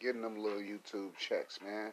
getting 0.00 0.22
them 0.22 0.42
little 0.42 0.60
YouTube 0.60 1.16
checks, 1.18 1.58
man. 1.64 1.92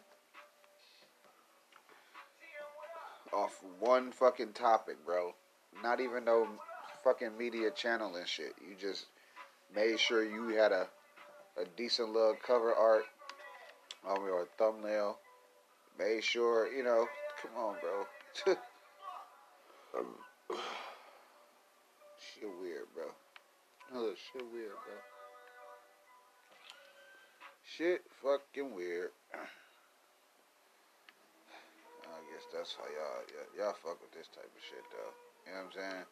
Off 3.34 3.62
one 3.80 4.12
fucking 4.12 4.54
topic, 4.54 4.96
bro. 5.06 5.34
Not 5.84 6.00
even 6.00 6.26
no 6.26 6.48
fucking 7.04 7.38
media 7.38 7.70
channel 7.72 8.16
and 8.16 8.28
shit. 8.28 8.54
You 8.62 8.76
just 8.80 9.08
made 9.76 10.00
sure 10.00 10.24
you 10.24 10.56
had 10.56 10.72
a 10.72 10.88
a 11.58 11.66
decent 11.76 12.14
little 12.14 12.38
cover 12.46 12.74
art 12.74 13.04
um, 14.08 14.20
or 14.20 14.44
a 14.44 14.46
thumbnail. 14.58 15.18
Made 15.98 16.24
sure, 16.24 16.72
you 16.72 16.84
know, 16.84 17.08
come 17.42 17.58
on, 17.58 17.76
bro. 17.82 18.06
um, 19.98 20.16
shit 22.20 22.50
weird, 22.62 22.86
bro. 22.94 23.06
Oh, 23.96 24.14
shit 24.16 24.46
weird, 24.54 24.78
bro. 24.86 24.94
Shit 27.64 28.06
fucking 28.22 28.76
weird. 28.76 29.10
I 29.34 29.38
guess 32.32 32.46
that's 32.54 32.76
how 32.78 32.86
y'all, 32.86 33.24
y'all, 33.34 33.50
y'all 33.58 33.76
fuck 33.84 34.00
with 34.02 34.12
this 34.12 34.28
type 34.28 34.46
of 34.46 34.62
shit, 34.62 34.84
though. 34.92 35.14
You 35.46 35.52
know 35.54 35.62
what 35.66 35.66
I'm 35.66 35.72
saying? 35.74 36.06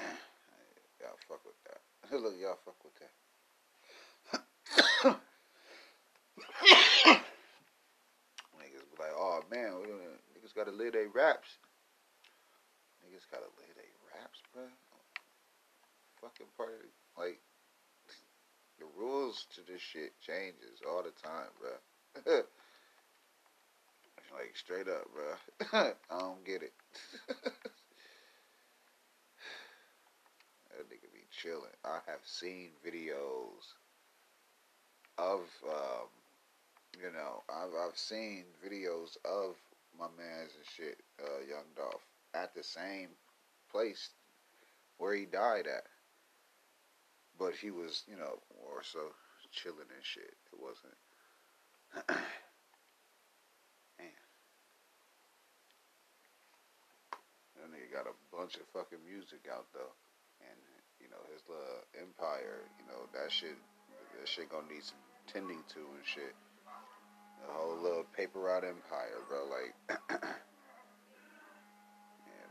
y'all 1.00 1.18
fuck 1.28 1.44
with 1.44 1.60
that. 1.66 1.80
Look, 2.12 2.34
y'all 2.42 2.58
fuck 2.64 2.74
with 2.82 2.98
that. 2.98 3.14
niggas 8.58 8.82
be 8.90 8.98
like, 8.98 9.14
oh 9.16 9.40
man, 9.48 9.72
niggas 10.34 10.54
gotta 10.54 10.72
live 10.72 10.92
their 10.94 11.08
raps. 11.08 11.58
Niggas 13.04 13.30
gotta 13.30 13.46
live 13.58 13.74
their 13.76 13.84
raps, 14.20 14.42
bro. 14.52 14.64
Fucking 16.20 16.50
part 16.56 16.70
of 16.70 17.22
like 17.22 17.40
the 18.80 18.86
rules 18.98 19.46
to 19.54 19.60
this 19.70 19.80
shit 19.80 20.12
changes 20.20 20.82
all 20.88 21.04
the 21.04 21.12
time, 21.22 21.50
bro. 21.60 22.32
like 24.34 24.56
straight 24.56 24.88
up, 24.88 25.06
bro. 25.14 25.34
I 26.10 26.18
don't 26.18 26.44
get 26.44 26.62
it. 26.62 26.72
that 30.70 30.88
nigga 30.88 31.12
be 31.12 31.26
chilling. 31.42 31.76
I 31.84 31.98
have 32.06 32.20
seen 32.24 32.70
videos 32.84 33.74
of 35.18 35.40
um, 35.68 36.08
you 36.98 37.10
know, 37.12 37.42
I've 37.48 37.74
I've 37.74 37.96
seen 37.98 38.44
videos 38.64 39.16
of 39.24 39.56
my 39.98 40.08
man's 40.16 40.52
and 40.56 40.66
shit, 40.76 40.98
uh, 41.22 41.40
Young 41.48 41.66
Dolph, 41.76 42.04
at 42.34 42.54
the 42.54 42.62
same 42.62 43.08
place 43.70 44.10
where 44.98 45.14
he 45.14 45.24
died 45.24 45.66
at. 45.66 45.84
But 47.38 47.54
he 47.54 47.70
was, 47.70 48.02
you 48.06 48.16
know, 48.16 48.38
more 48.62 48.82
so 48.82 49.00
chilling 49.50 49.88
and 49.94 50.04
shit. 50.04 50.34
It 50.52 50.58
wasn't. 50.60 52.18
That 57.60 57.76
nigga 57.76 57.92
got 57.92 58.08
a 58.08 58.16
bunch 58.32 58.56
of 58.56 58.64
fucking 58.72 59.04
music 59.04 59.44
out 59.52 59.68
though. 59.74 59.92
And, 60.40 60.56
know, 61.10 61.22
his 61.34 61.42
little 61.50 61.82
empire, 61.98 62.62
you 62.78 62.86
know, 62.86 63.06
that 63.12 63.30
shit 63.30 63.58
that 64.18 64.28
shit 64.28 64.50
gonna 64.50 64.68
need 64.72 64.84
some 64.84 64.98
tending 65.26 65.62
to 65.68 65.78
and 65.78 66.04
shit. 66.04 66.34
The 67.46 67.52
whole 67.52 67.76
little 67.80 68.04
paper 68.16 68.40
route 68.40 68.64
empire, 68.64 69.18
bro. 69.28 69.48
Like, 69.48 69.74
yeah, 70.10 70.34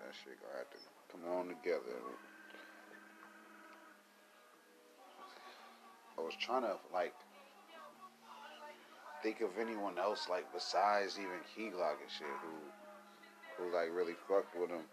that 0.01 0.13
shit 0.17 0.39
gonna 0.41 0.57
have 0.57 0.71
to 0.71 0.79
come 1.11 1.23
on 1.29 1.47
together. 1.47 1.99
I 6.17 6.21
was 6.21 6.33
trying 6.39 6.63
to 6.63 6.75
like 6.93 7.13
think 9.23 9.41
of 9.41 9.49
anyone 9.59 9.97
else 9.97 10.27
like 10.29 10.51
besides 10.53 11.17
even 11.17 11.39
Key 11.55 11.71
Glock 11.75 11.99
and 12.01 12.11
shit 12.11 12.27
who 12.41 12.55
who 13.57 13.75
like 13.75 13.89
really 13.93 14.15
fucked 14.27 14.55
with 14.59 14.69
him 14.69 14.83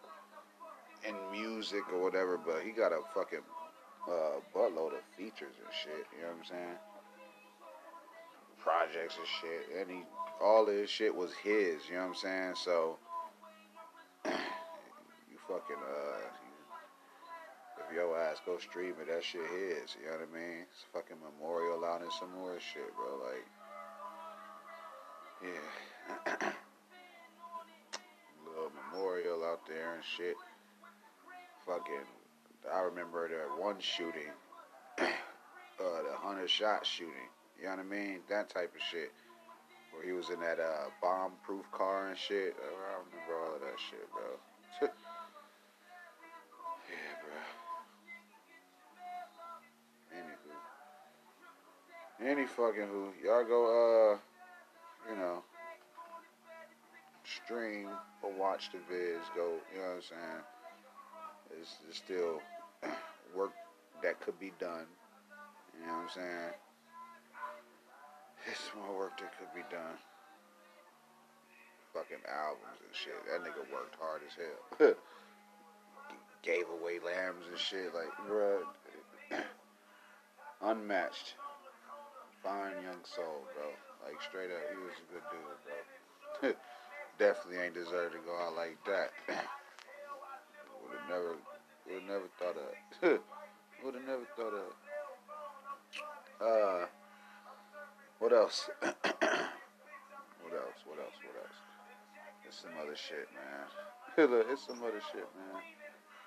in 1.07 1.15
music 1.33 1.83
or 1.93 2.03
whatever, 2.03 2.37
but 2.39 2.63
he 2.65 2.71
got 2.71 2.93
a 2.93 3.01
fucking 3.15 3.45
uh, 4.09 4.41
buttload 4.55 4.95
of 4.95 5.05
features 5.17 5.55
and 5.59 5.73
shit. 5.83 6.07
You 6.15 6.23
know 6.23 6.29
what 6.29 6.39
I'm 6.39 6.45
saying? 6.49 6.79
Projects 8.59 9.17
and 9.17 9.27
shit, 9.41 9.81
and 9.81 9.91
he 9.91 10.03
all 10.43 10.67
his 10.67 10.91
shit 10.91 11.15
was 11.15 11.33
his. 11.43 11.89
You 11.89 11.97
know 11.97 12.03
what 12.03 12.09
I'm 12.09 12.15
saying? 12.15 12.55
So 12.57 12.99
you 14.27 15.39
fucking 15.49 15.77
uh, 15.77 16.27
if 17.89 17.95
your 17.95 18.19
ass 18.19 18.41
go 18.45 18.59
stream 18.59 18.95
it, 19.01 19.09
that 19.09 19.25
shit 19.25 19.43
his. 19.43 19.97
You 20.01 20.07
know 20.11 20.19
what 20.19 20.29
I 20.29 20.35
mean? 20.35 20.59
It's 20.63 20.85
fucking 20.93 21.17
memorial 21.23 21.85
out 21.85 22.03
and 22.03 22.13
some 22.19 22.33
more 22.35 22.59
shit, 22.59 22.91
bro. 22.97 23.23
Like, 23.23 23.47
yeah, 25.43 26.49
little 28.47 28.73
memorial 28.91 29.45
out 29.45 29.67
there 29.69 29.95
and 29.95 30.05
shit. 30.17 30.37
Fucking 31.67 32.07
I 32.75 32.81
remember 32.81 33.29
that 33.29 33.63
one 33.63 33.77
shooting, 33.81 34.33
uh, 34.99 35.05
the 35.79 36.17
hundred 36.17 36.51
shot 36.51 36.85
shooting. 36.87 37.29
You 37.59 37.65
know 37.65 37.71
what 37.71 37.81
I 37.81 37.85
mean? 37.85 38.21
That 38.29 38.51
type 38.51 38.75
of 38.75 38.81
shit. 38.91 39.13
Where 39.93 40.05
he 40.05 40.13
was 40.13 40.29
in 40.31 40.41
that 40.41 40.59
uh, 40.61 40.91
bomb 41.01 41.33
proof 41.45 41.65
car 41.73 42.09
and 42.09 42.19
shit. 42.19 42.57
I 42.61 42.65
remember 42.99 43.37
all 43.41 43.55
of 43.55 43.61
that 43.61 43.79
shit, 43.89 44.11
bro. 44.13 44.39
yeah, 46.91 47.15
bro. 47.23 47.39
Anywho. 50.19 50.55
Any 52.31 52.47
fucking 52.47 52.89
who. 52.89 53.13
Y'all 53.25 53.45
go, 53.45 53.65
uh, 53.65 54.19
you 55.11 55.17
know, 55.19 55.43
stream 57.25 57.89
or 58.23 58.33
watch 58.33 58.71
the 58.73 58.79
vids. 58.79 59.29
Go, 59.35 59.61
you 59.73 59.79
know 59.81 59.87
what 59.87 59.97
I'm 59.97 60.03
saying? 60.03 60.43
It's, 61.61 61.77
it's 61.89 61.99
still 61.99 62.41
work 63.37 63.53
that 64.03 64.21
could 64.21 64.39
be 64.41 64.53
done 64.59 64.87
You 65.79 65.87
know 65.87 65.93
what 65.93 66.03
I'm 66.03 66.09
saying? 66.15 66.55
There's 68.45 68.71
more 68.79 68.97
work 68.97 69.19
that 69.19 69.37
could 69.39 69.53
be 69.55 69.67
done. 69.71 69.99
Fucking 71.93 72.23
albums 72.31 72.79
and 72.79 72.95
shit. 72.95 73.19
That 73.27 73.43
nigga 73.43 73.67
worked 73.73 73.97
hard 73.99 74.23
as 74.23 74.35
hell. 74.39 74.95
Gave 76.43 76.71
away 76.71 77.01
lambs 77.03 77.45
and 77.51 77.59
shit. 77.59 77.93
Like, 77.93 78.13
bruh. 78.29 78.63
Unmatched. 80.63 81.35
Fine 82.43 82.79
young 82.85 83.03
soul, 83.03 83.43
bro. 83.55 83.67
Like, 84.07 84.23
straight 84.23 84.51
up, 84.55 84.63
he 84.71 84.79
was 84.79 84.95
a 84.95 85.07
good 85.11 85.27
dude, 85.33 85.59
bro. 85.67 86.53
Definitely 87.19 87.65
ain't 87.65 87.75
deserved 87.75 88.15
to 88.15 88.21
go 88.23 88.37
out 88.39 88.55
like 88.55 88.79
that. 88.87 89.11
would 90.87 90.95
have 90.95 91.11
never, 91.11 91.35
would 91.87 92.03
have 92.03 92.09
never 92.09 92.29
thought 92.39 92.57
of. 92.57 92.73
would 93.85 93.95
have 93.95 94.05
never 94.07 94.27
thought 94.37 94.55
of. 94.55 94.73
Uh, 96.41 96.87
what 98.19 98.33
else? 98.33 98.69
what 98.81 98.93
else? 99.23 100.81
What 100.85 100.99
else? 100.99 101.17
What 101.25 101.37
else? 101.39 101.59
It's 102.47 102.61
some 102.63 102.71
other 102.81 102.97
shit, 102.97 103.29
man. 103.35 104.31
Look, 104.31 104.47
it's 104.51 104.67
some 104.67 104.83
other 104.83 105.01
shit, 105.13 105.29
man. 105.37 105.63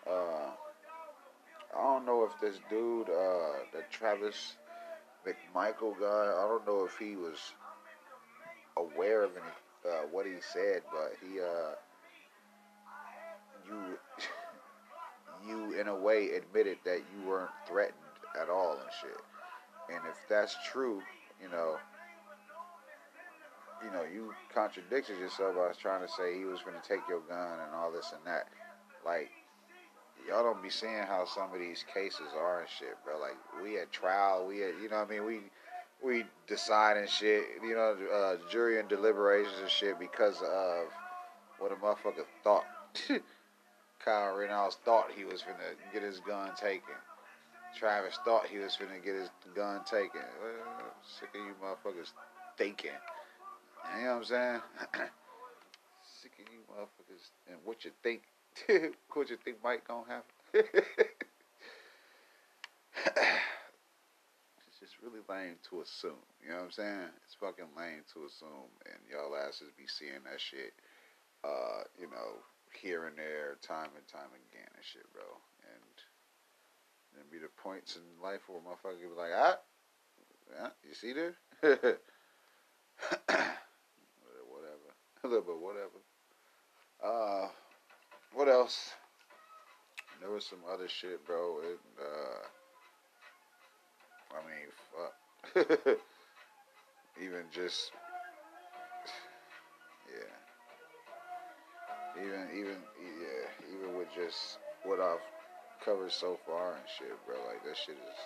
Uh, 0.07 0.51
I 1.77 1.83
don't 1.83 2.05
know 2.05 2.23
if 2.23 2.39
this 2.39 2.59
dude, 2.69 3.09
uh, 3.09 3.63
the 3.73 3.83
Travis 3.91 4.55
McMichael 5.25 5.99
guy, 5.99 6.33
I 6.35 6.47
don't 6.47 6.65
know 6.65 6.85
if 6.85 6.97
he 6.97 7.15
was 7.15 7.53
aware 8.77 9.23
of 9.23 9.31
any, 9.31 9.93
uh, 9.93 10.07
what 10.11 10.25
he 10.25 10.33
said, 10.41 10.81
but 10.91 11.13
he, 11.21 11.39
uh, 11.39 11.75
you, 13.67 13.97
you 15.47 15.79
in 15.79 15.87
a 15.87 15.95
way 15.95 16.29
admitted 16.31 16.77
that 16.85 16.99
you 16.99 17.27
weren't 17.27 17.51
threatened 17.67 17.95
at 18.39 18.49
all 18.49 18.73
and 18.73 18.89
shit. 19.01 19.17
And 19.89 20.05
if 20.09 20.15
that's 20.29 20.55
true, 20.71 21.01
you 21.41 21.49
know, 21.49 21.77
you 23.83 23.91
know, 23.91 24.03
you 24.03 24.33
contradicted 24.53 25.17
yourself. 25.17 25.55
I 25.55 25.67
was 25.67 25.77
trying 25.77 26.05
to 26.05 26.11
say 26.11 26.37
he 26.37 26.45
was 26.45 26.61
going 26.61 26.75
to 26.79 26.87
take 26.87 27.07
your 27.07 27.21
gun 27.21 27.59
and 27.65 27.73
all 27.73 27.91
this 27.91 28.11
and 28.11 28.21
that. 28.25 28.47
Like, 29.05 29.29
y'all 30.27 30.43
don't 30.43 30.61
be 30.61 30.69
seeing 30.69 31.03
how 31.07 31.25
some 31.25 31.53
of 31.53 31.59
these 31.59 31.85
cases 31.93 32.27
are 32.37 32.61
and 32.61 32.69
shit, 32.69 32.95
bro. 33.05 33.19
Like, 33.19 33.37
we 33.63 33.73
had 33.73 33.91
trial, 33.91 34.45
we 34.45 34.59
had, 34.59 34.73
you 34.81 34.89
know 34.89 34.97
what 34.97 35.07
I 35.07 35.11
mean? 35.11 35.25
We 35.25 35.39
we 36.01 36.23
decide 36.47 36.97
and 36.97 37.09
shit, 37.09 37.43
you 37.61 37.75
know, 37.75 37.95
uh, 38.13 38.37
jury 38.49 38.79
and 38.79 38.87
deliberations 38.87 39.59
and 39.59 39.69
shit 39.69 39.99
because 39.99 40.41
of 40.41 40.85
what 41.57 41.71
a 41.71 41.75
motherfucker 41.75 42.25
thought. 42.43 42.63
Kyle 44.09 44.33
Rittenhouse 44.33 44.77
thought 44.83 45.11
he 45.15 45.23
was 45.23 45.43
gonna 45.43 45.77
get 45.93 46.01
his 46.01 46.19
gun 46.21 46.49
taken. 46.59 46.97
Travis 47.77 48.17
thought 48.25 48.47
he 48.47 48.57
was 48.57 48.75
gonna 48.75 48.97
get 48.97 49.13
his 49.13 49.29
gun 49.55 49.83
taken. 49.85 50.21
Sick 51.19 51.29
of 51.35 51.41
you 51.45 51.53
motherfuckers 51.61 52.09
thinking. 52.57 52.89
You 53.97 54.05
know 54.05 54.13
what 54.13 54.17
I'm 54.17 54.23
saying? 54.23 54.61
sick 56.21 56.31
of 56.39 56.51
you 56.51 56.61
motherfuckers 56.73 57.29
and 57.51 57.57
what 57.63 57.85
you 57.85 57.91
think. 58.01 58.21
what 59.13 59.29
you 59.29 59.37
think 59.45 59.63
might 59.63 59.87
gonna 59.87 60.07
happen. 60.07 60.33
it's 60.55 60.65
just 64.79 64.97
really 65.03 65.21
lame 65.29 65.57
to 65.69 65.81
assume. 65.81 66.17
You 66.41 66.49
know 66.49 66.55
what 66.55 66.63
I'm 66.63 66.71
saying? 66.71 67.09
It's 67.25 67.35
fucking 67.39 67.77
lame 67.77 68.01
to 68.13 68.25
assume, 68.25 68.73
and 68.87 68.97
y'all 69.07 69.37
asses 69.37 69.69
be 69.77 69.85
seeing 69.85 70.23
that 70.25 70.41
shit. 70.41 70.73
Uh, 71.43 71.83
you 72.01 72.09
know, 72.09 72.41
here 72.73 73.05
and 73.05 73.17
there, 73.17 73.57
time 73.61 73.89
and 73.95 74.07
time 74.07 74.31
again, 74.33 74.69
and 74.75 74.85
shit, 74.85 75.11
bro. 75.13 75.23
And 75.63 75.95
then 77.15 77.25
be 77.31 77.39
the 77.39 77.49
points 77.61 77.95
in 77.95 78.03
life 78.23 78.41
where 78.47 78.59
motherfucker 78.59 79.01
be 79.01 79.17
like, 79.17 79.31
ah, 79.35 79.57
yeah, 80.53 80.69
you 80.87 80.93
see 80.93 81.13
there? 81.13 81.35
whatever, 84.47 84.89
a 85.23 85.27
little 85.27 85.43
bit, 85.43 85.59
whatever. 85.59 85.99
Uh, 87.03 87.47
what 88.33 88.47
else? 88.47 88.93
There 90.19 90.29
was 90.29 90.45
some 90.45 90.59
other 90.71 90.87
shit, 90.89 91.25
bro. 91.25 91.59
It, 91.63 91.79
uh, 91.99 92.43
I 94.35 94.39
mean, 94.47 94.67
fuck. 94.91 95.97
Even 97.21 97.43
just, 97.51 97.91
Even, 102.21 102.47
even, 102.51 102.77
yeah. 102.99 103.47
Even 103.73 103.97
with 103.97 104.07
just 104.15 104.59
what 104.83 104.99
I've 104.99 105.23
covered 105.83 106.11
so 106.11 106.37
far 106.45 106.73
and 106.73 106.87
shit, 106.97 107.15
bro. 107.25 107.35
Like 107.47 107.63
that 107.63 107.77
shit 107.77 107.95
is 107.95 108.19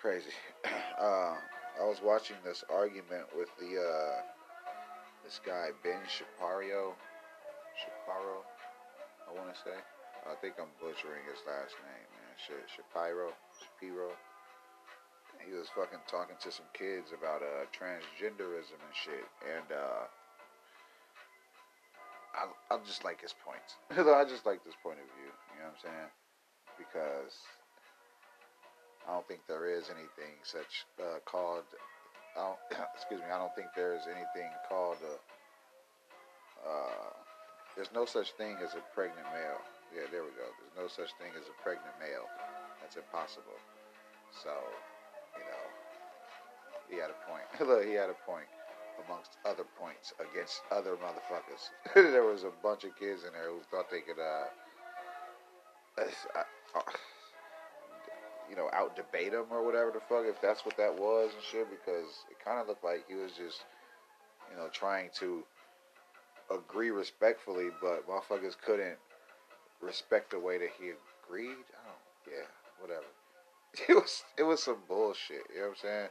crazy. 0.00 0.32
uh, 1.00 1.36
I 1.80 1.84
was 1.84 2.00
watching 2.02 2.36
this 2.44 2.64
argument 2.72 3.28
with 3.36 3.48
the 3.60 3.80
uh, 3.80 4.20
this 5.24 5.40
guy 5.44 5.70
Ben 5.84 6.00
Shapiro. 6.08 6.96
Shapiro, 7.76 8.44
I 9.28 9.30
want 9.36 9.52
to 9.52 9.58
say. 9.60 9.76
I 10.28 10.36
think 10.44 10.60
I'm 10.60 10.68
butchering 10.76 11.24
his 11.24 11.40
last 11.48 11.72
name, 11.80 12.08
man. 12.12 12.34
Shit, 12.36 12.64
Shapiro, 12.68 13.32
Shapiro. 13.56 14.12
He 15.40 15.56
was 15.56 15.72
fucking 15.72 16.04
talking 16.04 16.36
to 16.36 16.52
some 16.52 16.68
kids 16.76 17.16
about 17.16 17.40
uh, 17.40 17.64
transgenderism 17.72 18.76
and 18.76 18.92
shit, 18.92 19.24
and 19.48 19.72
uh, 19.72 20.04
I 22.34 22.46
I 22.72 22.78
just 22.86 23.04
like 23.04 23.20
his 23.20 23.34
points. 23.34 23.76
I 23.90 24.24
just 24.24 24.46
like 24.46 24.64
this 24.64 24.78
point 24.82 24.98
of 24.98 25.08
view. 25.18 25.30
You 25.54 25.58
know 25.62 25.70
what 25.70 25.78
I'm 25.78 25.82
saying? 25.82 26.10
Because 26.78 27.34
I 29.08 29.12
don't 29.12 29.26
think 29.26 29.40
there 29.48 29.66
is 29.66 29.90
anything 29.90 30.38
such 30.42 30.86
uh, 31.00 31.18
called. 31.24 31.66
I 32.36 32.54
don't, 32.54 32.60
excuse 32.94 33.20
me. 33.20 33.26
I 33.26 33.38
don't 33.38 33.54
think 33.54 33.74
there 33.74 33.94
is 33.94 34.06
anything 34.06 34.48
called. 34.68 35.02
A, 35.02 35.14
uh, 36.62 37.10
there's 37.74 37.90
no 37.94 38.04
such 38.04 38.32
thing 38.38 38.56
as 38.62 38.74
a 38.74 38.82
pregnant 38.94 39.26
male. 39.32 39.60
Yeah, 39.90 40.06
there 40.12 40.22
we 40.22 40.30
go. 40.38 40.46
There's 40.46 40.76
no 40.78 40.86
such 40.86 41.10
thing 41.18 41.34
as 41.34 41.50
a 41.50 41.56
pregnant 41.62 41.94
male. 41.98 42.28
That's 42.78 42.94
impossible. 42.94 43.58
So, 44.30 44.54
you 45.34 45.42
know, 45.42 45.64
he 46.86 46.96
had 47.02 47.10
a 47.10 47.18
point. 47.26 47.46
Look, 47.66 47.82
he 47.82 47.98
had 47.98 48.10
a 48.10 48.18
point 48.22 48.46
amongst 49.06 49.36
other 49.44 49.64
points 49.78 50.12
against 50.18 50.62
other 50.70 50.96
motherfuckers. 50.96 51.70
there 51.94 52.24
was 52.24 52.44
a 52.44 52.52
bunch 52.62 52.84
of 52.84 52.96
kids 52.98 53.24
in 53.24 53.32
there 53.32 53.50
who 53.50 53.60
thought 53.70 53.90
they 53.90 54.00
could, 54.00 54.20
uh, 54.20 54.48
uh, 56.38 56.80
you 58.48 58.56
know, 58.56 58.68
out 58.72 58.96
debate 58.96 59.32
him 59.32 59.46
or 59.50 59.64
whatever 59.64 59.90
the 59.92 60.00
fuck, 60.08 60.24
if 60.26 60.40
that's 60.40 60.64
what 60.64 60.76
that 60.76 60.94
was 60.94 61.30
and 61.34 61.42
shit, 61.42 61.68
because 61.70 62.24
it 62.30 62.36
kind 62.44 62.60
of 62.60 62.68
looked 62.68 62.84
like 62.84 63.04
he 63.08 63.14
was 63.14 63.32
just, 63.32 63.64
you 64.50 64.56
know, 64.56 64.68
trying 64.72 65.10
to 65.14 65.44
agree 66.50 66.90
respectfully, 66.90 67.68
but 67.80 68.08
motherfuckers 68.08 68.56
couldn't 68.64 68.98
respect 69.80 70.30
the 70.30 70.38
way 70.38 70.58
that 70.58 70.70
he 70.78 70.90
agreed. 71.24 71.64
I 71.72 71.86
don't, 71.86 72.34
yeah, 72.34 72.46
whatever. 72.80 73.06
It 73.88 73.94
was 73.94 74.24
it 74.36 74.42
was 74.42 74.64
some 74.64 74.78
bullshit. 74.88 75.46
You 75.54 75.60
know 75.60 75.68
what 75.68 75.70
I'm 75.70 75.76
saying? 75.76 76.08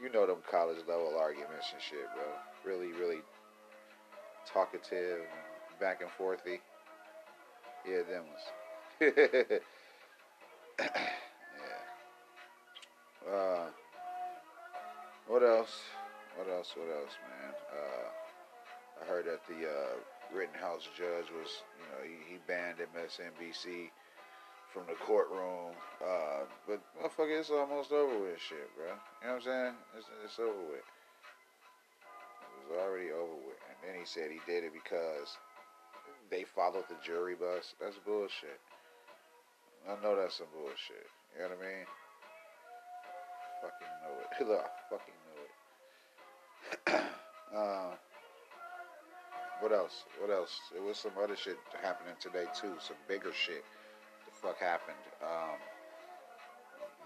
You 0.00 0.10
know 0.12 0.26
them 0.26 0.38
college 0.50 0.78
level 0.88 1.16
arguments 1.18 1.72
and 1.72 1.80
shit, 1.80 2.06
bro. 2.14 2.24
Really, 2.64 2.92
really 2.92 3.20
talkative, 4.52 5.20
back 5.80 6.00
and 6.00 6.10
forthy. 6.10 6.60
Yeah, 7.86 8.02
them 8.02 8.24
was. 8.30 8.42
yeah. 10.78 10.90
Uh, 13.30 13.66
what 15.28 15.42
else? 15.42 15.80
What 16.36 16.48
else? 16.48 16.74
What 16.76 16.88
else, 16.94 17.16
man? 17.28 17.54
Uh, 17.72 19.02
I 19.02 19.06
heard 19.06 19.26
that 19.26 19.40
the 19.48 19.66
uh, 19.66 20.36
Rittenhouse 20.36 20.88
judge 20.96 21.30
was, 21.30 21.62
you 21.78 21.86
know, 21.88 22.02
he, 22.02 22.34
he 22.34 22.38
banned 22.46 22.78
MSNBC 22.78 23.90
from 24.74 24.90
the 24.90 24.98
courtroom. 25.06 25.70
Uh, 26.02 26.50
but 26.66 26.82
motherfucker, 26.98 27.38
it's 27.38 27.50
almost 27.50 27.92
over 27.92 28.18
with, 28.18 28.42
shit, 28.42 28.66
bro. 28.74 28.90
You 28.90 28.90
know 28.90 28.98
what 29.22 29.34
I'm 29.34 29.42
saying? 29.46 29.74
It's, 29.96 30.08
it's 30.26 30.38
over 30.42 30.66
with. 30.66 30.82
It 30.82 32.74
was 32.74 32.82
already 32.82 33.14
over 33.14 33.38
with. 33.46 33.62
And 33.70 33.78
then 33.86 33.94
he 33.94 34.04
said 34.04 34.34
he 34.34 34.42
did 34.50 34.66
it 34.66 34.74
because 34.74 35.38
they 36.28 36.42
followed 36.42 36.90
the 36.90 36.98
jury 37.06 37.38
bus. 37.38 37.78
That's 37.78 37.94
bullshit. 38.02 38.58
I 39.86 39.94
know 40.02 40.18
that's 40.18 40.42
some 40.42 40.50
bullshit. 40.50 41.06
You 41.38 41.46
know 41.46 41.54
what 41.54 41.62
I 41.62 41.70
mean? 41.70 41.86
Fucking 43.62 43.94
know 44.02 44.14
it. 44.18 44.28
Look, 44.50 44.66
I 44.66 44.82
fucking 44.90 45.18
know 45.22 45.38
it. 45.46 47.04
uh, 47.54 47.94
what 49.60 49.70
else? 49.70 50.02
What 50.18 50.34
else? 50.34 50.58
There 50.72 50.82
was 50.82 50.98
some 50.98 51.12
other 51.22 51.36
shit 51.36 51.58
happening 51.80 52.14
today 52.18 52.44
too. 52.58 52.74
Some 52.80 52.96
bigger 53.06 53.32
shit. 53.32 53.64
Fuck 54.44 54.60
happened? 54.60 55.00
Um, 55.24 55.56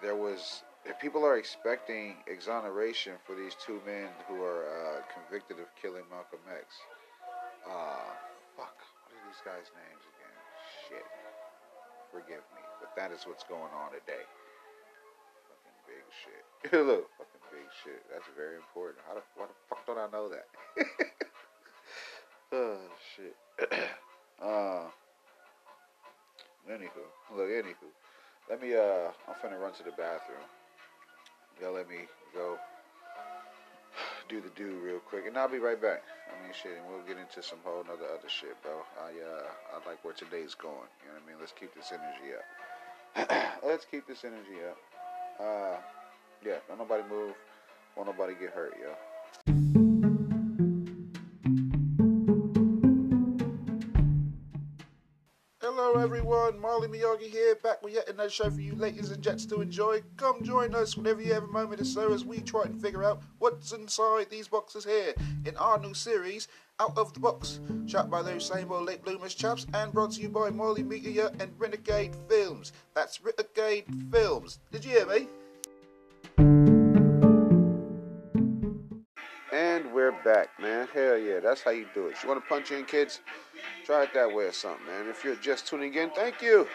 there 0.03 0.16
was. 0.16 0.64
if 0.85 0.98
People 0.98 1.24
are 1.24 1.38
expecting 1.38 2.16
exoneration 2.27 3.14
for 3.24 3.38
these 3.38 3.55
two 3.55 3.79
men 3.87 4.11
who 4.27 4.42
are 4.42 4.66
uh, 4.66 5.07
convicted 5.07 5.62
of 5.62 5.70
killing 5.81 6.03
Malcolm 6.11 6.42
X. 6.51 6.74
Uh, 7.62 8.11
fuck. 8.59 8.74
What 8.74 9.14
are 9.14 9.22
these 9.31 9.38
guys' 9.46 9.70
names 9.70 10.03
again? 10.03 10.38
Shit. 10.90 11.07
Forgive 12.11 12.42
me. 12.59 12.62
But 12.83 12.90
that 12.98 13.14
is 13.14 13.22
what's 13.22 13.46
going 13.46 13.70
on 13.70 13.94
today. 13.94 14.27
Fucking 15.46 15.79
big 15.87 16.05
shit. 16.11 16.42
Look, 16.90 17.07
fucking 17.22 17.44
big 17.55 17.70
shit. 17.87 18.03
That's 18.11 18.27
very 18.35 18.59
important. 18.59 18.98
How 19.07 19.14
the, 19.14 19.22
why 19.38 19.46
the 19.46 19.55
fuck 19.70 19.87
don't 19.87 20.03
I 20.03 20.11
know 20.11 20.27
that? 20.27 20.51
oh, 22.51 22.83
shit. 23.14 23.38
uh, 24.42 24.90
anywho. 26.66 27.05
Look, 27.37 27.49
anywho. 27.49 27.88
Let 28.49 28.62
me, 28.62 28.75
uh, 28.75 29.12
I'm 29.29 29.37
finna 29.42 29.61
run 29.61 29.73
to 29.75 29.83
the 29.83 29.90
bathroom. 29.90 30.44
Y'all 31.61 31.75
let 31.75 31.88
me 31.88 32.07
go 32.35 32.57
do 34.29 34.40
the 34.40 34.51
do 34.57 34.79
real 34.85 35.01
quick, 35.01 35.27
and 35.27 35.37
I'll 35.37 35.49
be 35.49 35.59
right 35.59 35.81
back. 35.81 36.03
I 36.29 36.42
mean, 36.44 36.53
shit, 36.53 36.73
and 36.77 36.87
we'll 36.88 37.05
get 37.07 37.16
into 37.18 37.42
some 37.42 37.59
whole 37.64 37.83
nother 37.85 38.05
other 38.12 38.29
shit, 38.29 38.61
bro. 38.62 38.73
I 39.01 39.11
uh, 39.11 39.49
I 39.75 39.88
like 39.88 40.05
where 40.05 40.14
today's 40.14 40.55
going. 40.55 40.88
You 41.03 41.09
know 41.09 41.14
what 41.14 41.23
I 41.25 41.29
mean? 41.29 41.37
Let's 41.40 41.53
keep 41.53 41.75
this 41.75 41.92
energy 41.92 42.37
up. 42.37 42.44
Let's 43.64 43.85
keep 43.85 44.07
this 44.07 44.25
energy 44.25 44.62
up. 44.68 44.79
Uh, 45.40 45.77
yeah, 46.44 46.57
don't 46.68 46.79
nobody 46.79 47.03
move. 47.09 47.35
Won't 47.97 48.09
nobody 48.09 48.35
get 48.38 48.51
hurt, 48.51 48.75
yo. 48.81 49.64
Everyone. 56.29 56.61
Marley 56.61 56.88
Miyagi 56.88 57.31
here, 57.31 57.55
back 57.55 57.83
with 57.83 57.95
yet 57.95 58.07
another 58.07 58.29
show 58.29 58.51
for 58.51 58.61
you 58.61 58.75
ladies 58.75 59.11
and 59.11 59.23
gents 59.23 59.47
to 59.47 59.62
enjoy. 59.62 60.03
Come 60.19 60.45
join 60.45 60.75
us 60.75 60.95
whenever 60.95 61.23
you 61.23 61.33
have 61.33 61.45
a 61.45 61.49
moment 61.49 61.81
or 61.81 61.87
so 61.87 62.12
as 62.12 62.23
we 62.23 62.41
try 62.41 62.64
and 62.64 62.79
figure 62.83 63.03
out 63.03 63.23
what's 63.38 63.73
inside 63.73 64.29
these 64.29 64.47
boxes 64.47 64.85
here 64.85 65.14
in 65.47 65.57
our 65.57 65.79
new 65.79 65.95
series, 65.95 66.47
Out 66.81 66.99
of 66.99 67.14
the 67.14 67.21
Box, 67.21 67.61
shot 67.87 68.11
by 68.11 68.21
those 68.21 68.45
same 68.45 68.71
old 68.71 68.85
late 68.85 69.03
bloomers 69.03 69.35
chaps 69.35 69.67
and 69.73 69.91
brought 69.91 70.12
to 70.12 70.21
you 70.21 70.29
by 70.29 70.51
Marley 70.51 70.83
Media 70.83 71.33
and 71.41 71.51
Renegade 71.59 72.14
Films. 72.29 72.73
That's 72.95 73.23
Renegade 73.23 73.87
Films. 74.12 74.59
Did 74.71 74.85
you 74.85 74.91
hear 74.91 75.07
me? 75.07 75.29
Back, 80.29 80.51
man. 80.61 80.87
Hell 80.93 81.17
yeah, 81.17 81.41
that's 81.41 81.62
how 81.62 81.71
you 81.71 81.87
do 81.95 82.09
it. 82.09 82.17
You 82.23 82.29
want 82.29 82.43
to 82.43 82.49
punch 82.49 82.71
in, 82.71 82.85
kids? 82.85 83.21
Try 83.87 84.03
it 84.03 84.12
that 84.12 84.31
way 84.31 84.45
or 84.45 84.53
something, 84.53 84.85
man. 84.87 85.09
If 85.09 85.25
you're 85.25 85.37
just 85.37 85.67
tuning 85.67 85.95
in, 85.95 86.11
thank 86.11 86.43
you. 86.43 86.69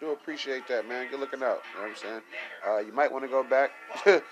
Do 0.00 0.12
appreciate 0.12 0.68
that, 0.68 0.88
man. 0.88 1.10
Good 1.10 1.18
looking 1.18 1.42
out. 1.42 1.62
You 1.74 1.80
know 1.80 1.88
what 1.88 1.90
I'm 1.90 1.96
saying? 1.96 2.20
Uh, 2.64 2.78
you 2.78 2.92
might 2.92 3.10
want 3.10 3.24
to 3.24 3.28
go 3.28 3.42
back. 3.42 3.70
you 4.06 4.22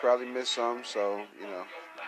probably 0.00 0.26
missed 0.26 0.52
some, 0.52 0.82
so 0.84 1.22
you 1.40 1.46
know, 1.48 1.64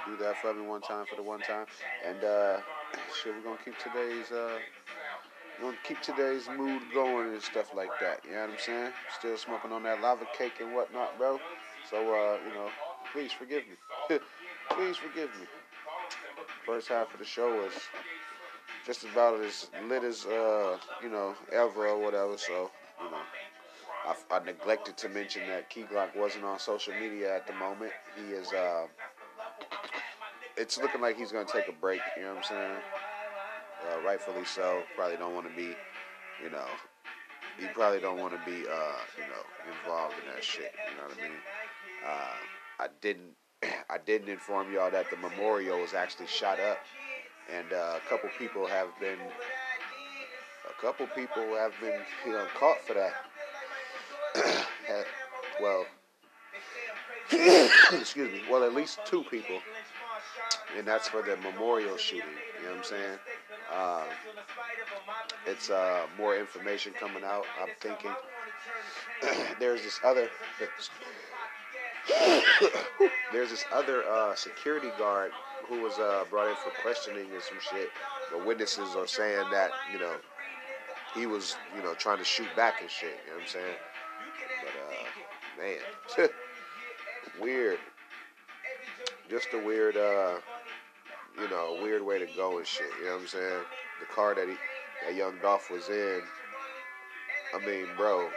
do 0.06 0.16
that 0.22 0.40
for 0.40 0.54
me 0.54 0.64
one 0.64 0.80
time 0.80 1.06
for 1.10 1.16
the 1.16 1.22
one 1.24 1.40
time. 1.40 1.66
And 2.06 2.22
uh, 2.22 2.58
shit, 3.22 3.34
we're 3.34 3.42
gonna 3.42 3.58
keep 3.64 3.76
today's 3.78 4.30
uh, 4.30 4.58
we're 5.58 5.70
gonna 5.70 5.76
keep 5.82 6.00
today's 6.02 6.48
mood 6.56 6.82
going 6.94 7.32
and 7.32 7.42
stuff 7.42 7.74
like 7.74 7.90
that. 8.00 8.20
You 8.24 8.32
know 8.32 8.42
what 8.42 8.50
I'm 8.50 8.58
saying? 8.58 8.92
Still 9.18 9.36
smoking 9.36 9.72
on 9.72 9.82
that 9.82 10.00
lava 10.00 10.26
cake 10.38 10.60
and 10.60 10.72
whatnot, 10.72 11.18
bro. 11.18 11.40
So 11.90 11.96
uh, 11.96 12.38
you 12.46 12.54
know, 12.54 12.68
please 13.12 13.32
forgive 13.32 13.64
me. 13.66 14.18
please 14.70 14.96
forgive 14.96 15.30
me. 15.40 15.46
First 16.66 16.88
half 16.88 17.12
of 17.12 17.20
the 17.20 17.24
show 17.24 17.62
was 17.62 17.72
just 18.84 19.04
about 19.04 19.40
as 19.40 19.68
lit 19.88 20.02
as 20.02 20.26
uh, 20.26 20.76
you 21.02 21.08
know 21.08 21.34
ever 21.52 21.86
or 21.86 22.02
whatever. 22.02 22.36
So 22.36 22.70
you 23.02 23.10
know, 23.10 23.18
I, 24.06 24.34
I 24.34 24.44
neglected 24.44 24.96
to 24.98 25.08
mention 25.08 25.46
that 25.48 25.70
Key 25.70 25.84
Glock 25.84 26.16
wasn't 26.16 26.44
on 26.44 26.58
social 26.58 26.92
media 26.94 27.34
at 27.36 27.46
the 27.46 27.52
moment. 27.54 27.92
He 28.16 28.32
is. 28.32 28.52
Uh, 28.52 28.86
it's 30.56 30.78
looking 30.78 31.00
like 31.00 31.16
he's 31.16 31.30
gonna 31.30 31.44
take 31.44 31.68
a 31.68 31.72
break. 31.72 32.00
You 32.16 32.24
know 32.24 32.30
what 32.30 32.38
I'm 32.38 32.44
saying? 32.44 32.76
Uh, 33.86 34.02
rightfully 34.04 34.44
so. 34.44 34.82
Probably 34.96 35.16
don't 35.16 35.34
want 35.34 35.48
to 35.48 35.54
be, 35.54 35.74
you 36.42 36.50
know. 36.50 36.66
You 37.60 37.68
probably 37.74 38.00
don't 38.00 38.18
want 38.18 38.32
to 38.34 38.40
be, 38.44 38.66
uh, 38.66 38.98
you 39.16 39.24
know, 39.24 39.44
involved 39.82 40.14
in 40.22 40.34
that 40.34 40.44
shit. 40.44 40.74
You 40.90 40.96
know 40.96 41.08
what 41.08 41.18
I 41.18 41.22
mean? 41.22 41.36
Uh, 42.06 42.84
I 42.84 42.88
didn't. 43.00 43.34
I 43.90 43.98
didn't 44.04 44.28
inform 44.28 44.72
y'all 44.72 44.90
that 44.90 45.10
the 45.10 45.16
memorial 45.16 45.80
was 45.80 45.94
actually 45.94 46.26
shot 46.26 46.60
up 46.60 46.78
and 47.54 47.72
uh, 47.72 47.98
a 48.04 48.08
couple 48.08 48.28
people 48.38 48.66
have 48.66 48.88
been 49.00 49.18
a 50.68 50.80
couple 50.80 51.06
people 51.14 51.42
have 51.54 51.72
been 51.80 52.00
you 52.26 52.32
know 52.32 52.46
caught 52.54 52.80
for 52.86 52.94
that. 52.94 53.12
well, 55.60 55.86
excuse 57.92 58.30
me. 58.30 58.40
Well, 58.50 58.64
at 58.64 58.74
least 58.74 58.98
two 59.06 59.22
people, 59.24 59.58
and 60.76 60.86
that's 60.86 61.08
for 61.08 61.22
the 61.22 61.36
memorial 61.36 61.96
shooting. 61.96 62.24
You 62.60 62.66
know 62.66 62.70
what 62.72 62.78
I'm 62.78 62.84
saying? 62.84 63.18
Uh, 63.72 64.04
it's 65.46 65.70
uh, 65.70 66.06
more 66.18 66.36
information 66.36 66.92
coming 66.98 67.24
out. 67.24 67.44
I'm 67.60 67.70
thinking 67.80 68.10
there's 69.60 69.82
this 69.82 70.00
other 70.04 70.28
there's 73.32 73.50
this 73.50 73.64
other 73.72 74.04
uh, 74.04 74.34
security 74.34 74.90
guard 74.98 75.32
who 75.68 75.82
was 75.82 75.98
uh, 75.98 76.24
brought 76.30 76.48
in 76.48 76.56
for 76.56 76.70
questioning 76.82 77.26
and 77.32 77.42
some 77.42 77.58
shit. 77.60 77.88
The 78.30 78.44
witnesses 78.44 78.94
are 78.96 79.06
saying 79.06 79.50
that 79.50 79.70
you 79.92 79.98
know 79.98 80.14
he 81.14 81.26
was 81.26 81.56
you 81.76 81.82
know 81.82 81.94
trying 81.94 82.18
to 82.18 82.24
shoot 82.24 82.48
back 82.56 82.80
and 82.80 82.90
shit. 82.90 83.18
You 83.24 83.32
know 83.32 83.36
what 83.36 83.42
I'm 83.42 83.48
saying? 83.48 83.76
But 84.64 86.20
uh, 86.20 86.26
man, 86.26 86.30
weird. 87.40 87.78
Just 89.28 89.48
a 89.54 89.58
weird, 89.58 89.96
uh, 89.96 90.36
you 91.40 91.48
know, 91.50 91.78
weird 91.82 92.02
way 92.02 92.18
to 92.20 92.26
go 92.36 92.58
and 92.58 92.66
shit. 92.66 92.86
You 93.00 93.06
know 93.06 93.14
what 93.14 93.22
I'm 93.22 93.26
saying? 93.26 93.62
The 93.98 94.06
car 94.14 94.34
that 94.36 94.46
he, 94.46 94.54
that 95.04 95.16
Young 95.16 95.34
Dolph 95.42 95.68
was 95.70 95.88
in. 95.88 96.20
I 97.54 97.66
mean, 97.66 97.86
bro. 97.96 98.28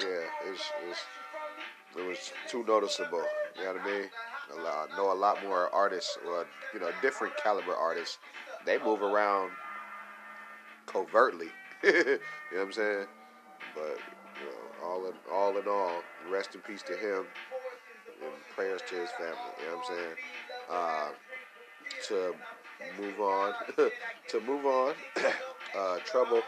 Yeah, 0.00 0.50
it's, 0.50 0.62
it's 0.88 1.00
it 1.96 2.06
was 2.06 2.32
too 2.48 2.64
noticeable. 2.66 3.22
You 3.56 3.64
know 3.64 3.72
what 3.72 3.82
I 3.82 3.86
mean? 3.86 4.10
I 4.66 4.96
know 4.96 5.12
a 5.12 5.14
lot 5.14 5.42
more 5.42 5.68
artists, 5.74 6.16
or 6.26 6.46
you 6.72 6.80
know, 6.80 6.90
different 7.02 7.36
caliber 7.36 7.74
artists. 7.74 8.18
They 8.64 8.78
move 8.78 9.02
around 9.02 9.50
covertly. 10.86 11.48
you 11.82 11.92
know 11.92 12.18
what 12.52 12.62
I'm 12.62 12.72
saying? 12.72 13.06
But 13.74 13.98
you 14.40 14.46
know, 14.46 14.86
all 14.86 15.06
in 15.06 15.12
all 15.32 15.58
in 15.58 15.68
all, 15.68 16.02
rest 16.30 16.54
in 16.54 16.60
peace 16.60 16.82
to 16.82 16.96
him, 16.96 17.24
and 18.22 18.32
prayers 18.54 18.80
to 18.88 18.94
his 18.94 19.10
family. 19.18 19.34
You 19.60 19.70
know 19.70 19.76
what 19.76 19.90
I'm 19.90 19.96
saying? 19.96 20.16
Uh, 20.70 21.08
to 22.08 22.34
move 23.00 23.20
on, 23.20 23.52
to 24.28 24.40
move 24.40 24.66
on. 24.66 24.94
uh, 25.78 25.98
trouble, 26.04 26.42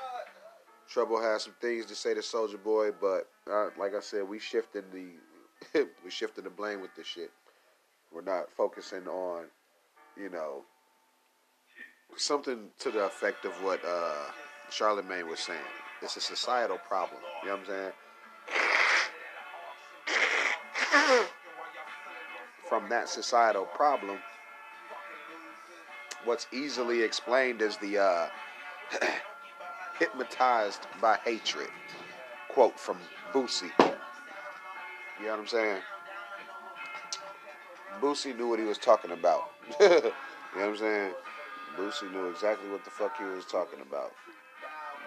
trouble 0.90 1.22
has 1.22 1.44
some 1.44 1.54
things 1.60 1.86
to 1.86 1.94
say 1.94 2.12
to 2.14 2.20
Soulja 2.20 2.62
Boy, 2.62 2.90
but 3.00 3.28
uh, 3.50 3.68
like 3.78 3.94
I 3.94 4.00
said, 4.00 4.28
we 4.28 4.38
shifted 4.38 4.84
the 4.92 5.06
we 6.04 6.10
shifted 6.10 6.44
the 6.44 6.50
blame 6.50 6.80
with 6.80 6.94
this 6.96 7.06
shit. 7.06 7.30
We're 8.12 8.22
not 8.22 8.50
focusing 8.50 9.06
on, 9.06 9.44
you 10.16 10.30
know, 10.30 10.62
something 12.16 12.68
to 12.80 12.90
the 12.90 13.04
effect 13.04 13.44
of 13.44 13.52
what 13.62 13.80
uh, 13.84 14.30
Charlemagne 14.70 15.28
was 15.28 15.38
saying. 15.38 15.60
It's 16.02 16.16
a 16.16 16.20
societal 16.20 16.78
problem. 16.78 17.20
You 17.42 17.50
know 17.50 17.56
what 17.56 17.60
I'm 17.60 17.66
saying? 17.66 17.92
From 22.68 22.88
that 22.88 23.08
societal 23.08 23.64
problem, 23.64 24.18
what's 26.24 26.46
easily 26.52 27.02
explained 27.02 27.62
is 27.62 27.76
the 27.76 27.98
uh, 27.98 28.28
hypnotized 30.00 30.86
by 31.00 31.18
hatred. 31.24 31.68
Quote 32.48 32.80
from 32.80 32.96
Boosie. 33.32 33.70
You 33.78 35.26
know 35.26 35.32
what 35.32 35.40
I'm 35.40 35.46
saying? 35.46 35.82
Boosie 38.00 38.36
knew 38.36 38.48
what 38.48 38.58
he 38.58 38.64
was 38.64 38.78
talking 38.78 39.12
about. 39.12 39.50
you 39.80 39.88
know 39.88 40.10
what 40.54 40.64
I'm 40.64 40.76
saying? 40.76 41.12
Boosie 41.76 42.10
knew 42.10 42.28
exactly 42.28 42.68
what 42.70 42.82
the 42.84 42.90
fuck 42.90 43.16
he 43.18 43.24
was 43.24 43.44
talking 43.44 43.80
about. 43.80 44.12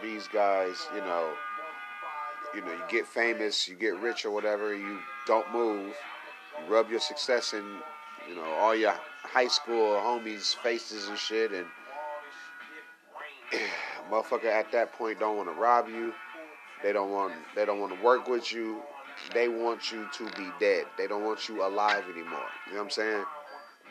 These 0.02 0.28
guys, 0.28 0.88
you 0.94 1.02
know, 1.02 1.34
you 2.54 2.62
know, 2.62 2.72
you 2.72 2.84
get 2.90 3.08
famous, 3.08 3.68
you 3.68 3.76
get 3.76 3.96
rich 3.98 4.26
or 4.26 4.32
whatever, 4.32 4.76
you 4.76 5.00
don't 5.26 5.52
move, 5.52 5.88
you 5.88 6.74
rub 6.74 6.92
your 6.92 7.00
success 7.00 7.54
in, 7.54 7.64
you 8.30 8.36
know, 8.36 8.46
all 8.60 8.76
your 8.76 8.94
high 9.24 9.48
school 9.48 9.96
homies' 9.96 10.56
faces 10.58 11.08
and 11.08 11.18
shit, 11.18 11.52
and 11.52 11.66
motherfucker 14.14 14.46
at 14.46 14.72
that 14.72 14.94
point 14.94 15.20
don't 15.20 15.38
want 15.38 15.50
to 15.50 15.60
rob 15.60 15.88
you. 15.88 16.14
They 16.82 16.94
don't 16.94 17.12
want 17.12 17.34
they 17.56 17.66
don't 17.66 17.80
want 17.80 17.98
to 17.98 18.04
work 18.04 18.28
with 18.28 18.52
you 18.52 18.82
they 19.34 19.48
want 19.48 19.92
you 19.92 20.08
to 20.14 20.26
be 20.38 20.50
dead. 20.60 20.86
They 20.98 21.08
don't 21.08 21.24
want 21.24 21.48
you 21.48 21.66
alive 21.66 22.04
anymore. 22.12 22.40
You 22.68 22.74
know 22.74 22.80
what 22.80 22.84
I'm 22.86 22.90
saying? 22.90 23.24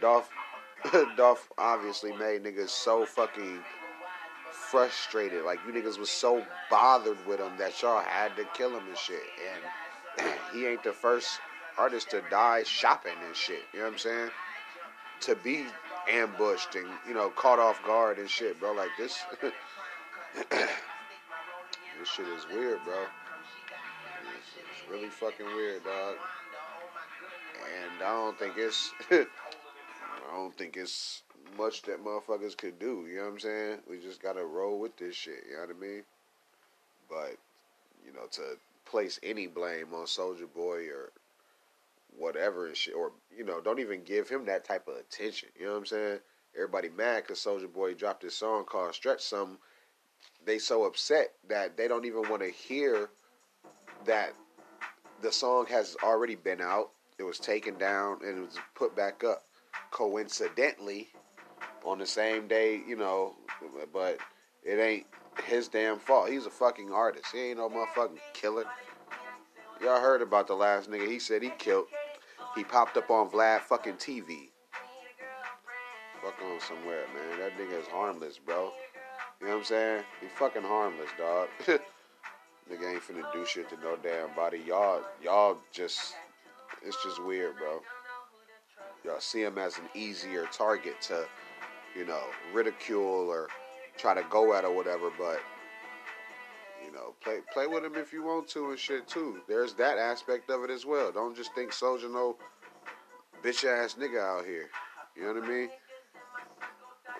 Dolph, 0.00 0.30
Dolph 1.16 1.50
obviously 1.58 2.12
made 2.12 2.42
niggas 2.42 2.70
so 2.70 3.04
fucking 3.04 3.60
frustrated. 4.50 5.44
Like 5.44 5.58
you 5.66 5.72
niggas 5.72 5.98
was 5.98 6.10
so 6.10 6.44
bothered 6.70 7.24
with 7.26 7.40
him 7.40 7.52
that 7.58 7.80
y'all 7.82 8.02
had 8.02 8.36
to 8.36 8.44
kill 8.54 8.70
him 8.70 8.86
and 8.88 8.96
shit. 8.96 9.22
And 10.18 10.32
he 10.52 10.66
ain't 10.66 10.82
the 10.82 10.92
first 10.92 11.40
artist 11.78 12.10
to 12.10 12.22
die 12.30 12.62
shopping 12.64 13.14
and 13.26 13.36
shit. 13.36 13.62
You 13.72 13.80
know 13.80 13.86
what 13.86 13.92
I'm 13.92 13.98
saying? 13.98 14.30
To 15.22 15.36
be 15.36 15.66
ambushed 16.10 16.74
and 16.74 16.86
you 17.06 17.14
know 17.14 17.30
caught 17.30 17.58
off 17.58 17.80
guard 17.86 18.18
and 18.18 18.28
shit, 18.28 18.58
bro. 18.58 18.72
Like 18.72 18.90
this, 18.98 19.18
this 20.50 22.08
shit 22.14 22.26
is 22.26 22.46
weird, 22.52 22.82
bro. 22.84 22.94
It's 24.34 24.90
really 24.90 25.08
fucking 25.08 25.46
weird, 25.46 25.84
dog. 25.84 26.16
And 27.64 28.02
I 28.02 28.10
don't 28.10 28.38
think 28.38 28.54
it's 28.56 28.92
I 29.10 29.26
don't 30.34 30.56
think 30.56 30.76
it's 30.76 31.22
much 31.56 31.82
that 31.82 32.04
motherfuckers 32.04 32.56
could 32.56 32.78
do. 32.78 33.06
You 33.08 33.16
know 33.16 33.22
what 33.24 33.32
I'm 33.32 33.40
saying? 33.40 33.78
We 33.88 33.98
just 33.98 34.22
gotta 34.22 34.44
roll 34.44 34.78
with 34.78 34.96
this 34.96 35.14
shit. 35.14 35.44
You 35.48 35.56
know 35.56 35.60
what 35.60 35.76
I 35.76 35.80
mean? 35.80 36.02
But 37.08 37.36
you 38.04 38.12
know, 38.12 38.26
to 38.32 38.56
place 38.84 39.20
any 39.22 39.46
blame 39.46 39.94
on 39.94 40.06
Soulja 40.06 40.52
Boy 40.52 40.88
or 40.88 41.12
whatever 42.18 42.66
and 42.66 42.76
shit, 42.76 42.94
or 42.94 43.12
you 43.36 43.44
know, 43.44 43.60
don't 43.60 43.80
even 43.80 44.02
give 44.02 44.28
him 44.28 44.46
that 44.46 44.64
type 44.64 44.88
of 44.88 44.96
attention. 44.96 45.48
You 45.58 45.66
know 45.66 45.72
what 45.72 45.78
I'm 45.78 45.86
saying? 45.86 46.18
Everybody 46.54 46.90
mad 46.90 47.22
because 47.22 47.38
Soulja 47.38 47.72
Boy 47.72 47.94
dropped 47.94 48.22
this 48.22 48.36
song 48.36 48.64
called 48.64 48.94
"Stretch 48.94 49.22
Some." 49.22 49.58
They 50.44 50.58
so 50.58 50.84
upset 50.84 51.32
that 51.48 51.76
they 51.76 51.88
don't 51.88 52.04
even 52.04 52.28
want 52.28 52.42
to 52.42 52.50
hear 52.50 53.10
that 54.04 54.32
the 55.20 55.30
song 55.30 55.66
has 55.66 55.96
already 56.02 56.34
been 56.34 56.60
out. 56.60 56.90
It 57.18 57.22
was 57.22 57.38
taken 57.38 57.78
down 57.78 58.18
and 58.24 58.38
it 58.38 58.40
was 58.40 58.58
put 58.74 58.96
back 58.96 59.22
up. 59.22 59.44
Coincidentally, 59.90 61.08
on 61.84 61.98
the 61.98 62.06
same 62.06 62.48
day, 62.48 62.80
you 62.86 62.96
know, 62.96 63.34
but 63.92 64.18
it 64.64 64.78
ain't 64.78 65.06
his 65.44 65.68
damn 65.68 65.98
fault. 65.98 66.30
He's 66.30 66.46
a 66.46 66.50
fucking 66.50 66.92
artist. 66.92 67.26
He 67.32 67.40
ain't 67.40 67.58
no 67.58 67.68
motherfucking 67.68 68.18
killer. 68.32 68.64
Y'all 69.82 70.00
heard 70.00 70.22
about 70.22 70.46
the 70.46 70.54
last 70.54 70.90
nigga. 70.90 71.08
He 71.08 71.18
said 71.18 71.42
he 71.42 71.50
killed. 71.58 71.86
He 72.54 72.64
popped 72.64 72.96
up 72.96 73.10
on 73.10 73.30
Vlad 73.30 73.60
fucking 73.60 73.94
TV. 73.94 74.50
Fuck 76.22 76.34
on 76.44 76.60
somewhere, 76.60 77.04
man. 77.14 77.38
That 77.40 77.58
nigga 77.58 77.80
is 77.80 77.86
harmless, 77.88 78.38
bro. 78.38 78.70
You 79.42 79.48
know 79.48 79.54
what 79.54 79.58
I'm 79.58 79.64
saying? 79.64 80.04
He 80.20 80.28
fucking 80.28 80.62
harmless, 80.62 81.10
dog. 81.18 81.48
nigga 82.70 82.92
ain't 82.92 83.02
finna 83.02 83.32
do 83.32 83.44
shit 83.44 83.68
to 83.70 83.76
no 83.82 83.96
damn 84.00 84.32
body. 84.36 84.62
Y'all, 84.64 85.02
y'all 85.20 85.58
just, 85.72 86.14
it's 86.86 87.02
just 87.02 87.20
weird, 87.24 87.56
bro. 87.56 87.80
Y'all 89.04 89.18
see 89.18 89.42
him 89.42 89.58
as 89.58 89.78
an 89.78 89.84
easier 89.94 90.46
target 90.52 91.00
to, 91.02 91.26
you 91.98 92.06
know, 92.06 92.22
ridicule 92.54 93.02
or 93.28 93.48
try 93.98 94.14
to 94.14 94.24
go 94.30 94.54
at 94.54 94.64
or 94.64 94.72
whatever, 94.72 95.10
but 95.18 95.40
you 96.84 96.92
know, 96.92 97.14
play 97.20 97.38
play 97.52 97.66
with 97.66 97.84
him 97.84 97.96
if 97.96 98.12
you 98.12 98.22
want 98.22 98.46
to 98.48 98.70
and 98.70 98.78
shit 98.78 99.08
too. 99.08 99.40
There's 99.48 99.74
that 99.74 99.98
aspect 99.98 100.50
of 100.50 100.62
it 100.62 100.70
as 100.70 100.86
well. 100.86 101.10
Don't 101.10 101.36
just 101.36 101.52
think 101.54 101.72
Soulja 101.72 102.10
no 102.10 102.36
bitch 103.42 103.64
ass 103.64 103.96
nigga 103.98 104.20
out 104.20 104.44
here. 104.44 104.68
You 105.16 105.22
know 105.22 105.34
what 105.34 105.44
I 105.44 105.48
mean? 105.48 105.68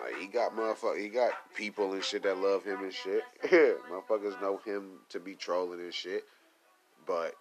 Like 0.03 0.19
he 0.19 0.27
got 0.27 0.55
motherfucker, 0.55 1.01
he 1.01 1.07
got 1.07 1.31
people 1.55 1.93
and 1.93 2.03
shit 2.03 2.23
that 2.23 2.37
love 2.37 2.65
him 2.65 2.83
and 2.83 2.93
shit. 2.93 3.23
Motherfuckers 3.89 4.39
know 4.41 4.59
him 4.65 4.99
to 5.09 5.19
be 5.19 5.33
trolling 5.33 5.79
and 5.79 5.93
shit, 5.93 6.25
but 7.07 7.35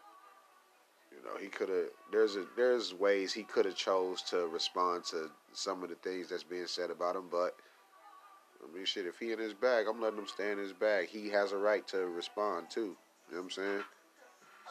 you 1.11 1.19
know 1.25 1.37
he 1.41 1.49
could 1.49 1.69
have. 1.69 1.89
There's 2.13 2.37
a 2.37 2.45
there's 2.57 2.95
ways 2.95 3.33
he 3.33 3.43
could 3.43 3.65
have 3.65 3.75
chose 3.75 4.23
to 4.31 4.47
respond 4.47 5.05
to 5.07 5.29
some 5.53 5.83
of 5.83 5.89
the 5.89 5.97
things 5.97 6.29
that's 6.29 6.45
being 6.45 6.67
said 6.67 6.91
about 6.91 7.17
him, 7.17 7.25
but. 7.31 7.57
I 8.65 8.73
mean, 8.73 8.85
shit, 8.85 9.07
if 9.07 9.19
he 9.19 9.33
in 9.33 9.41
his 9.41 9.55
bag, 9.55 9.87
I'm 9.91 10.01
letting 10.01 10.21
him 10.21 10.29
stay 10.29 10.53
in 10.53 10.59
his 10.59 10.73
bag. 10.73 11.09
He 11.09 11.29
has 11.31 11.51
a 11.51 11.57
right 11.57 11.85
to 11.89 12.07
respond, 12.07 12.71
too. 12.71 12.97
You 13.29 13.35
know 13.35 13.39
what 13.39 13.43
I'm 13.43 13.51
saying? 13.51 13.83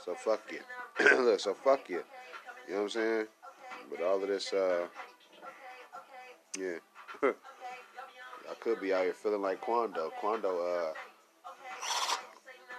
So 0.06 0.16
fuck 0.16 0.42
you. 0.50 0.60
Look, 1.26 1.42
so 1.42 1.54
fuck 1.54 1.90
you. 1.90 2.02
You 2.70 2.74
know 2.74 2.78
what 2.78 2.84
I'm 2.84 2.90
saying? 2.90 3.26
But 3.90 4.02
all 4.02 4.24
of 4.24 4.30
this, 4.30 4.54
uh, 4.54 4.88
yeah. 6.58 6.78
I 8.52 8.54
could 8.56 8.82
be 8.82 8.94
out 8.94 9.04
here 9.04 9.14
feeling 9.14 9.42
like 9.42 9.62
Quando. 9.62 10.12
Quando, 10.20 10.60
uh, 10.60 10.94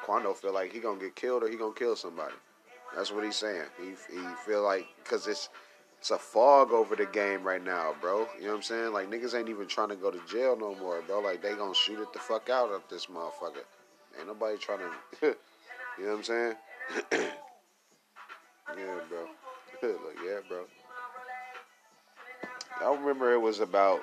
Quando 0.05 0.35
feel 0.35 0.53
like 0.53 0.71
he 0.71 0.81
gonna 0.81 1.01
get 1.01 1.17
killed 1.17 1.43
or 1.43 1.49
he 1.49 1.57
gonna 1.57 1.73
kill 1.73 1.97
somebody. 1.97 2.35
That's 2.95 3.11
what 3.11 3.25
he's 3.25 3.37
saying. 3.37 3.65
He 3.81 3.91
he 4.13 4.21
feel 4.45 4.63
like 4.63 4.87
because 5.03 5.27
it's 5.27 5.49
it's 5.99 6.11
a 6.11 6.19
fog 6.19 6.73
over 6.73 6.95
the 6.95 7.07
game 7.07 7.43
right 7.43 7.65
now, 7.65 7.95
bro. 8.01 8.27
You 8.37 8.45
know 8.45 8.49
what 8.51 8.57
I'm 8.57 8.63
saying? 8.63 8.93
Like 8.93 9.11
niggas 9.11 9.35
ain't 9.39 9.49
even 9.49 9.67
trying 9.67 9.89
to 9.89 9.97
go 9.97 10.11
to 10.11 10.21
jail 10.29 10.57
no 10.59 10.75
more, 10.75 11.01
bro. 11.03 11.21
Like 11.21 11.41
they 11.41 11.55
gonna 11.55 11.75
shoot 11.75 12.01
it 12.01 12.13
the 12.13 12.19
fuck 12.19 12.51
out 12.51 12.71
of 12.71 12.83
this 12.91 13.07
motherfucker. 13.07 13.65
Ain't 14.19 14.27
nobody 14.27 14.59
trying 14.59 14.81
to. 15.21 15.27
you 15.99 16.05
know 16.05 16.11
what 16.11 16.17
I'm 16.17 16.23
saying? 16.25 16.55
yeah, 17.13 18.99
bro. 19.09 19.27
like 19.83 20.19
yeah, 20.27 20.41
bro. 20.49 20.65
I 22.81 22.95
remember 22.95 23.33
it 23.33 23.41
was 23.41 23.61
about, 23.61 24.01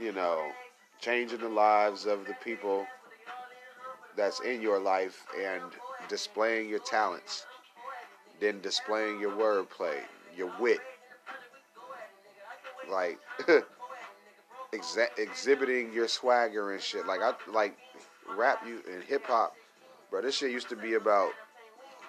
you 0.00 0.12
know, 0.12 0.50
changing 1.02 1.40
the 1.40 1.48
lives 1.48 2.06
of 2.06 2.26
the 2.26 2.34
people 2.44 2.86
that's 4.16 4.40
in 4.40 4.62
your 4.62 4.78
life 4.78 5.26
and 5.38 5.62
displaying 6.08 6.68
your 6.68 6.78
talents, 6.78 7.44
then 8.40 8.60
displaying 8.60 9.20
your 9.20 9.32
wordplay, 9.32 9.98
your 10.36 10.52
wit, 10.60 10.78
like 12.90 13.18
exa- 14.72 15.18
exhibiting 15.18 15.92
your 15.92 16.06
swagger 16.06 16.72
and 16.72 16.80
shit. 16.80 17.04
Like 17.06 17.20
I 17.20 17.32
like 17.50 17.76
rap 18.36 18.62
you 18.66 18.80
and 18.92 19.02
hip 19.02 19.26
hop, 19.26 19.54
bro. 20.10 20.22
This 20.22 20.36
shit 20.36 20.52
used 20.52 20.68
to 20.68 20.76
be 20.76 20.94
about 20.94 21.32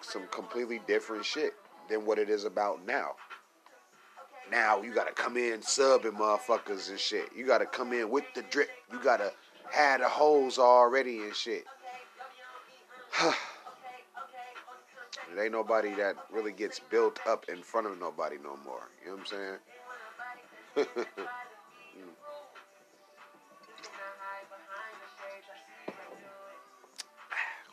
some 0.02 0.24
completely 0.32 0.80
different 0.88 1.26
shit 1.26 1.56
than 1.90 2.06
what 2.06 2.20
it 2.20 2.30
is 2.30 2.44
about 2.44 2.86
now. 2.86 3.16
Now 4.52 4.82
you 4.82 4.94
gotta 4.94 5.14
come 5.14 5.38
in 5.38 5.62
subbing 5.62 6.18
motherfuckers 6.18 6.90
and 6.90 7.00
shit. 7.00 7.30
You 7.36 7.46
gotta 7.46 7.66
come 7.66 7.94
in 7.94 8.10
with 8.10 8.26
the 8.36 8.44
drip. 8.44 8.70
You 8.92 9.00
gotta 9.04 9.32
have 9.72 10.02
the 10.02 10.10
holes 10.10 10.60
already 10.60 11.20
and 11.20 11.36
shit. 11.36 11.66
it 13.24 13.36
ain't 15.42 15.52
nobody 15.52 15.94
that 15.96 16.16
really 16.32 16.52
gets 16.52 16.80
built 16.80 17.20
up 17.28 17.46
in 17.50 17.64
front 17.64 17.88
of 17.88 18.00
nobody 18.00 18.38
no 18.44 18.58
more. 18.66 18.90
You 19.04 19.12
know 19.12 19.18
what 19.18 19.34
I'm 20.76 20.86
saying? 20.86 20.88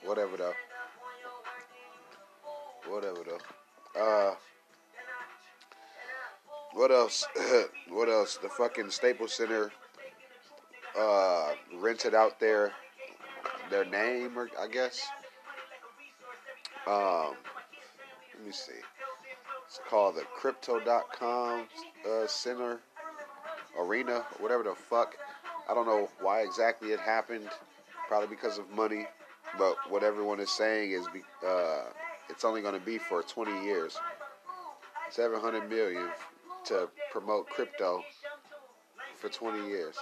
Whatever 0.04 0.36
though. 0.36 0.54
Whatever 2.88 3.24
though. 3.24 3.38
Uh, 4.00 4.34
what 6.72 6.90
else? 6.90 7.26
what 7.88 8.08
else? 8.08 8.36
The 8.36 8.48
fucking 8.48 8.90
Staples 8.90 9.34
Center 9.34 9.70
uh, 10.98 11.52
rented 11.78 12.14
out 12.14 12.40
their 12.40 12.72
their 13.70 13.84
name, 13.84 14.38
or 14.38 14.48
I 14.58 14.66
guess. 14.66 15.06
Um, 16.86 17.34
let 18.36 18.46
me 18.46 18.52
see. 18.52 18.72
It's 19.66 19.80
called 19.88 20.16
the 20.16 20.22
Crypto.com 20.34 21.68
uh, 22.08 22.26
Center 22.26 22.80
Arena, 23.78 24.24
whatever 24.40 24.64
the 24.64 24.74
fuck. 24.74 25.14
I 25.68 25.74
don't 25.74 25.86
know 25.86 26.08
why 26.20 26.40
exactly 26.40 26.90
it 26.90 27.00
happened. 27.00 27.48
Probably 28.08 28.26
because 28.26 28.58
of 28.58 28.68
money. 28.70 29.06
But 29.58 29.76
what 29.88 30.02
everyone 30.02 30.40
is 30.40 30.50
saying 30.50 30.92
is 30.92 31.06
be, 31.12 31.22
uh, 31.46 31.84
it's 32.28 32.44
only 32.44 32.62
going 32.62 32.74
to 32.74 32.84
be 32.84 32.98
for 32.98 33.22
20 33.22 33.64
years. 33.64 33.96
700 35.10 35.68
million 35.68 36.08
to 36.66 36.88
promote 37.10 37.48
crypto 37.48 38.02
for 39.16 39.28
20 39.28 39.68
years. 39.68 39.96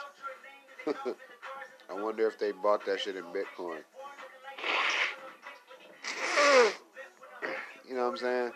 I 0.86 1.94
wonder 2.02 2.26
if 2.26 2.38
they 2.38 2.52
bought 2.52 2.84
that 2.86 3.00
shit 3.00 3.16
in 3.16 3.24
Bitcoin. 3.24 3.80
You 7.88 7.94
know 7.94 8.04
what 8.04 8.10
I'm 8.10 8.16
saying? 8.18 8.52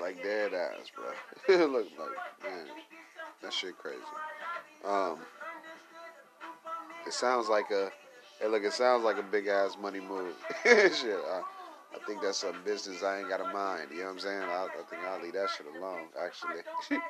Like 0.00 0.22
dead 0.22 0.54
ass, 0.54 0.90
bro. 0.94 1.66
Look 1.66 1.88
like 1.98 2.44
man, 2.44 2.66
that 3.42 3.52
shit 3.52 3.76
crazy. 3.76 3.98
Um, 4.84 5.18
it 7.06 7.12
sounds 7.12 7.48
like 7.48 7.70
a, 7.70 7.90
hey, 8.40 8.46
look, 8.48 8.62
it 8.62 8.72
sounds 8.72 9.04
like 9.04 9.18
a 9.18 9.22
big 9.22 9.48
ass 9.48 9.76
money 9.80 10.00
move. 10.00 10.34
shit, 10.64 11.18
I, 11.28 11.42
I 11.96 12.06
think 12.06 12.22
that's 12.22 12.38
some 12.38 12.56
business 12.64 13.02
I 13.02 13.20
ain't 13.20 13.28
got 13.28 13.40
a 13.40 13.52
mind. 13.52 13.88
You 13.90 13.98
know 13.98 14.04
what 14.06 14.12
I'm 14.12 14.18
saying? 14.20 14.42
I, 14.42 14.66
I 14.66 14.82
think 14.88 15.02
I'll 15.02 15.22
leave 15.22 15.32
that 15.32 15.48
shit 15.56 15.66
alone. 15.66 16.08
Actually, 16.20 16.60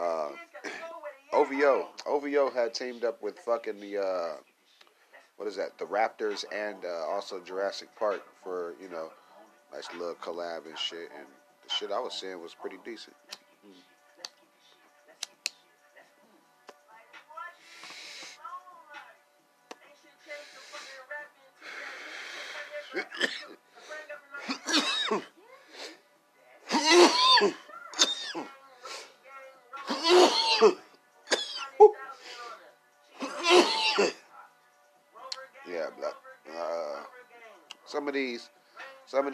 uh, 0.00 0.30
OVO, 1.32 1.88
OVO 2.06 2.50
had 2.50 2.74
teamed 2.74 3.04
up 3.04 3.22
with 3.22 3.38
fucking 3.38 3.80
the. 3.80 3.98
Uh, 3.98 4.36
what 5.36 5.48
is 5.48 5.56
that? 5.56 5.78
The 5.78 5.84
Raptors 5.84 6.44
and 6.52 6.84
uh, 6.84 7.10
also 7.10 7.40
Jurassic 7.40 7.88
Park 7.98 8.22
for 8.42 8.74
you 8.80 8.88
know, 8.88 9.10
nice 9.72 9.88
little 9.98 10.14
collab 10.14 10.66
and 10.66 10.78
shit. 10.78 11.10
And 11.16 11.26
the 11.66 11.74
shit 11.74 11.90
I 11.90 11.98
was 11.98 12.14
seeing 12.14 12.40
was 12.40 12.54
pretty 12.54 12.78
decent. 12.84 13.16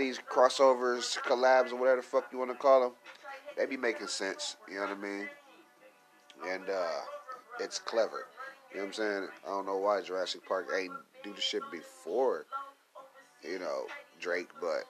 These 0.01 0.19
crossovers, 0.19 1.19
collabs, 1.19 1.73
or 1.73 1.77
whatever 1.77 1.97
the 2.01 2.03
fuck 2.03 2.27
you 2.33 2.39
want 2.39 2.51
to 2.51 2.57
call 2.57 2.81
them, 2.81 2.93
they 3.57 3.67
be 3.67 3.77
making 3.77 4.07
sense. 4.07 4.57
You 4.67 4.77
know 4.77 4.87
what 4.87 4.91
I 4.91 5.01
mean? 5.01 5.29
And 6.49 6.71
uh, 6.71 7.01
it's 7.61 7.79
clever. 7.79 8.25
You 8.73 8.79
know 8.79 8.85
what 8.85 8.89
I'm 8.89 8.93
saying? 8.95 9.29
I 9.47 9.49
don't 9.51 9.67
know 9.67 9.77
why 9.77 10.01
Jurassic 10.01 10.41
Park 10.49 10.69
ain't 10.77 10.93
do 11.23 11.35
the 11.35 11.41
shit 11.41 11.63
before, 11.71 12.47
you 13.43 13.59
know, 13.59 13.83
Drake, 14.19 14.49
but 14.59 14.85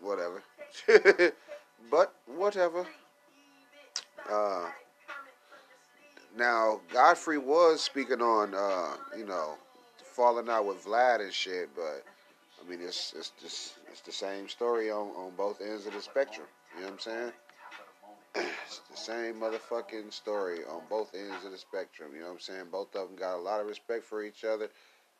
whatever. 0.00 0.42
but 1.90 2.14
whatever. 2.26 2.86
Uh, 4.30 4.68
now 6.36 6.80
Godfrey 6.92 7.38
was 7.38 7.80
speaking 7.80 8.22
on, 8.22 8.54
uh, 8.54 8.96
you 9.16 9.26
know, 9.26 9.54
falling 10.04 10.48
out 10.48 10.66
with 10.66 10.84
Vlad 10.84 11.20
and 11.20 11.32
shit, 11.32 11.70
but 11.74 12.04
I 12.60 12.70
mean, 12.70 12.80
it's 12.82 13.14
it's 13.16 13.32
just 13.40 13.77
it's 13.90 14.00
the 14.02 14.12
same 14.12 14.48
story 14.48 14.90
on 14.90 15.08
on 15.16 15.32
both 15.36 15.60
ends 15.60 15.86
of 15.86 15.92
the 15.92 16.00
spectrum. 16.02 16.46
You 16.74 16.82
know 16.82 16.86
what 16.86 16.92
I'm 16.94 16.98
saying? 17.00 17.32
It's 18.66 18.80
the 18.90 18.96
same 18.96 19.34
motherfucking 19.36 20.12
story 20.12 20.58
on 20.70 20.82
both 20.90 21.14
ends 21.14 21.44
of 21.44 21.52
the 21.52 21.58
spectrum. 21.58 22.10
You 22.14 22.20
know 22.20 22.26
what 22.26 22.32
I'm 22.34 22.40
saying? 22.40 22.64
Both 22.70 22.94
of 22.94 23.08
them 23.08 23.16
got 23.16 23.36
a 23.36 23.40
lot 23.40 23.60
of 23.60 23.66
respect 23.66 24.04
for 24.04 24.22
each 24.22 24.44
other, 24.44 24.68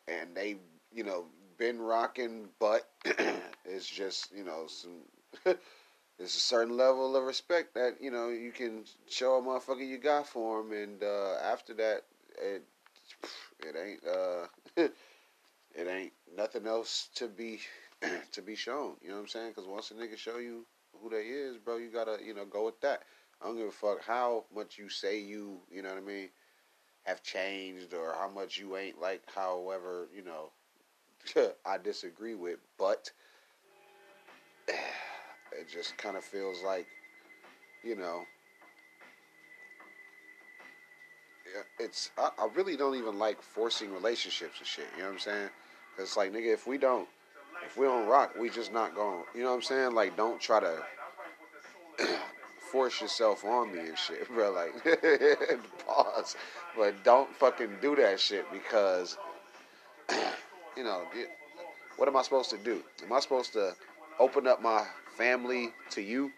and 0.07 0.35
they, 0.35 0.57
you 0.93 1.03
know, 1.03 1.25
been 1.57 1.81
rocking. 1.81 2.47
But 2.59 2.87
it's 3.65 3.87
just, 3.87 4.31
you 4.35 4.43
know, 4.43 4.67
some. 4.67 5.01
There's 6.17 6.35
a 6.35 6.39
certain 6.39 6.75
level 6.75 7.15
of 7.15 7.23
respect 7.23 7.73
that 7.75 7.95
you 8.01 8.11
know 8.11 8.27
you 8.27 8.51
can 8.51 8.83
show 9.09 9.37
a 9.37 9.41
motherfucker 9.41 9.87
you 9.87 9.97
got 9.97 10.27
for 10.27 10.59
him, 10.59 10.73
and 10.73 11.01
uh, 11.01 11.35
after 11.41 11.73
that, 11.75 12.01
it 12.41 12.63
it 13.61 13.75
ain't 13.75 14.03
uh, 14.05 14.47
it 15.75 15.87
ain't 15.87 16.11
nothing 16.35 16.67
else 16.67 17.09
to 17.15 17.29
be 17.29 17.61
to 18.31 18.41
be 18.41 18.55
shown. 18.55 18.95
You 19.01 19.09
know 19.09 19.15
what 19.15 19.21
I'm 19.21 19.27
saying? 19.27 19.49
Because 19.49 19.67
once 19.67 19.91
a 19.91 19.93
nigga 19.93 20.17
show 20.17 20.37
you 20.37 20.65
who 21.01 21.09
they 21.09 21.23
is, 21.23 21.57
bro, 21.57 21.77
you 21.77 21.89
gotta 21.89 22.17
you 22.23 22.33
know 22.33 22.45
go 22.45 22.65
with 22.65 22.79
that. 22.81 23.03
I 23.41 23.45
don't 23.45 23.57
give 23.57 23.67
a 23.67 23.71
fuck 23.71 24.03
how 24.03 24.45
much 24.53 24.77
you 24.77 24.89
say 24.89 25.19
you, 25.19 25.59
you 25.71 25.81
know 25.81 25.89
what 25.89 25.97
I 25.97 26.01
mean, 26.01 26.29
have 27.03 27.23
changed 27.23 27.93
or 27.93 28.13
how 28.13 28.29
much 28.29 28.57
you 28.57 28.75
ain't 28.75 28.99
like 28.99 29.21
however, 29.33 30.09
you 30.13 30.23
know, 30.23 30.51
I 31.65 31.77
disagree 31.77 32.35
with, 32.35 32.59
but 32.77 33.11
it 34.67 35.69
just 35.71 35.97
kind 35.97 36.17
of 36.17 36.23
feels 36.23 36.61
like, 36.63 36.87
you 37.83 37.95
know, 37.95 38.23
it's, 41.79 42.11
I, 42.17 42.29
I 42.37 42.47
really 42.53 42.75
don't 42.75 42.95
even 42.95 43.17
like 43.17 43.41
forcing 43.41 43.93
relationships 43.93 44.59
and 44.59 44.67
shit, 44.67 44.85
you 44.95 45.03
know 45.03 45.07
what 45.07 45.13
I'm 45.13 45.19
saying? 45.19 45.49
Cause 45.95 46.07
it's 46.07 46.17
like, 46.17 46.33
nigga, 46.33 46.53
if 46.53 46.67
we 46.67 46.77
don't, 46.77 47.07
if 47.65 47.77
we 47.77 47.85
don't 47.85 48.07
rock, 48.07 48.35
we 48.37 48.49
just 48.49 48.73
not 48.73 48.95
going, 48.95 49.23
you 49.35 49.43
know 49.43 49.49
what 49.49 49.55
I'm 49.55 49.61
saying? 49.61 49.93
Like, 49.93 50.17
don't 50.17 50.39
try 50.39 50.59
to 50.59 50.83
force 52.71 53.01
yourself 53.01 53.43
on 53.45 53.73
me 53.73 53.79
and 53.79 53.97
shit, 53.97 54.27
bro. 54.33 54.51
Like, 54.51 54.73
pause. 55.87 56.35
But 56.77 57.03
don't 57.03 57.33
fucking 57.35 57.77
do 57.81 57.95
that 57.95 58.19
shit 58.19 58.45
because, 58.51 59.17
you 60.77 60.83
know, 60.83 61.03
what 61.97 62.07
am 62.07 62.15
I 62.15 62.21
supposed 62.21 62.49
to 62.51 62.57
do? 62.57 62.81
Am 63.03 63.11
I 63.11 63.19
supposed 63.19 63.53
to 63.53 63.75
open 64.19 64.47
up 64.47 64.61
my 64.61 64.85
family 65.17 65.73
to 65.91 66.01
you? 66.01 66.31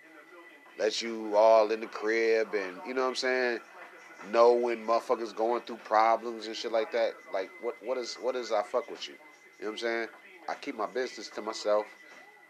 Let 0.79 1.01
you 1.01 1.35
all 1.35 1.71
in 1.71 1.81
the 1.81 1.87
crib 1.87 2.53
and, 2.55 2.77
you 2.87 2.93
know 2.93 3.03
what 3.03 3.09
I'm 3.09 3.15
saying? 3.15 3.59
Know 4.31 4.53
when 4.53 4.85
motherfuckers 4.85 5.35
going 5.35 5.61
through 5.61 5.77
problems 5.77 6.47
and 6.47 6.55
shit 6.55 6.71
like 6.71 6.91
that. 6.93 7.13
Like, 7.33 7.49
what, 7.61 7.75
what 7.83 7.97
is, 7.97 8.15
what 8.15 8.35
is 8.35 8.51
I 8.51 8.63
fuck 8.63 8.89
with 8.89 9.07
you? 9.07 9.15
You 9.59 9.65
know 9.65 9.71
what 9.71 9.73
I'm 9.73 9.77
saying? 9.79 10.07
I 10.51 10.55
keep 10.55 10.75
my 10.75 10.85
business 10.85 11.29
to 11.29 11.41
myself. 11.41 11.85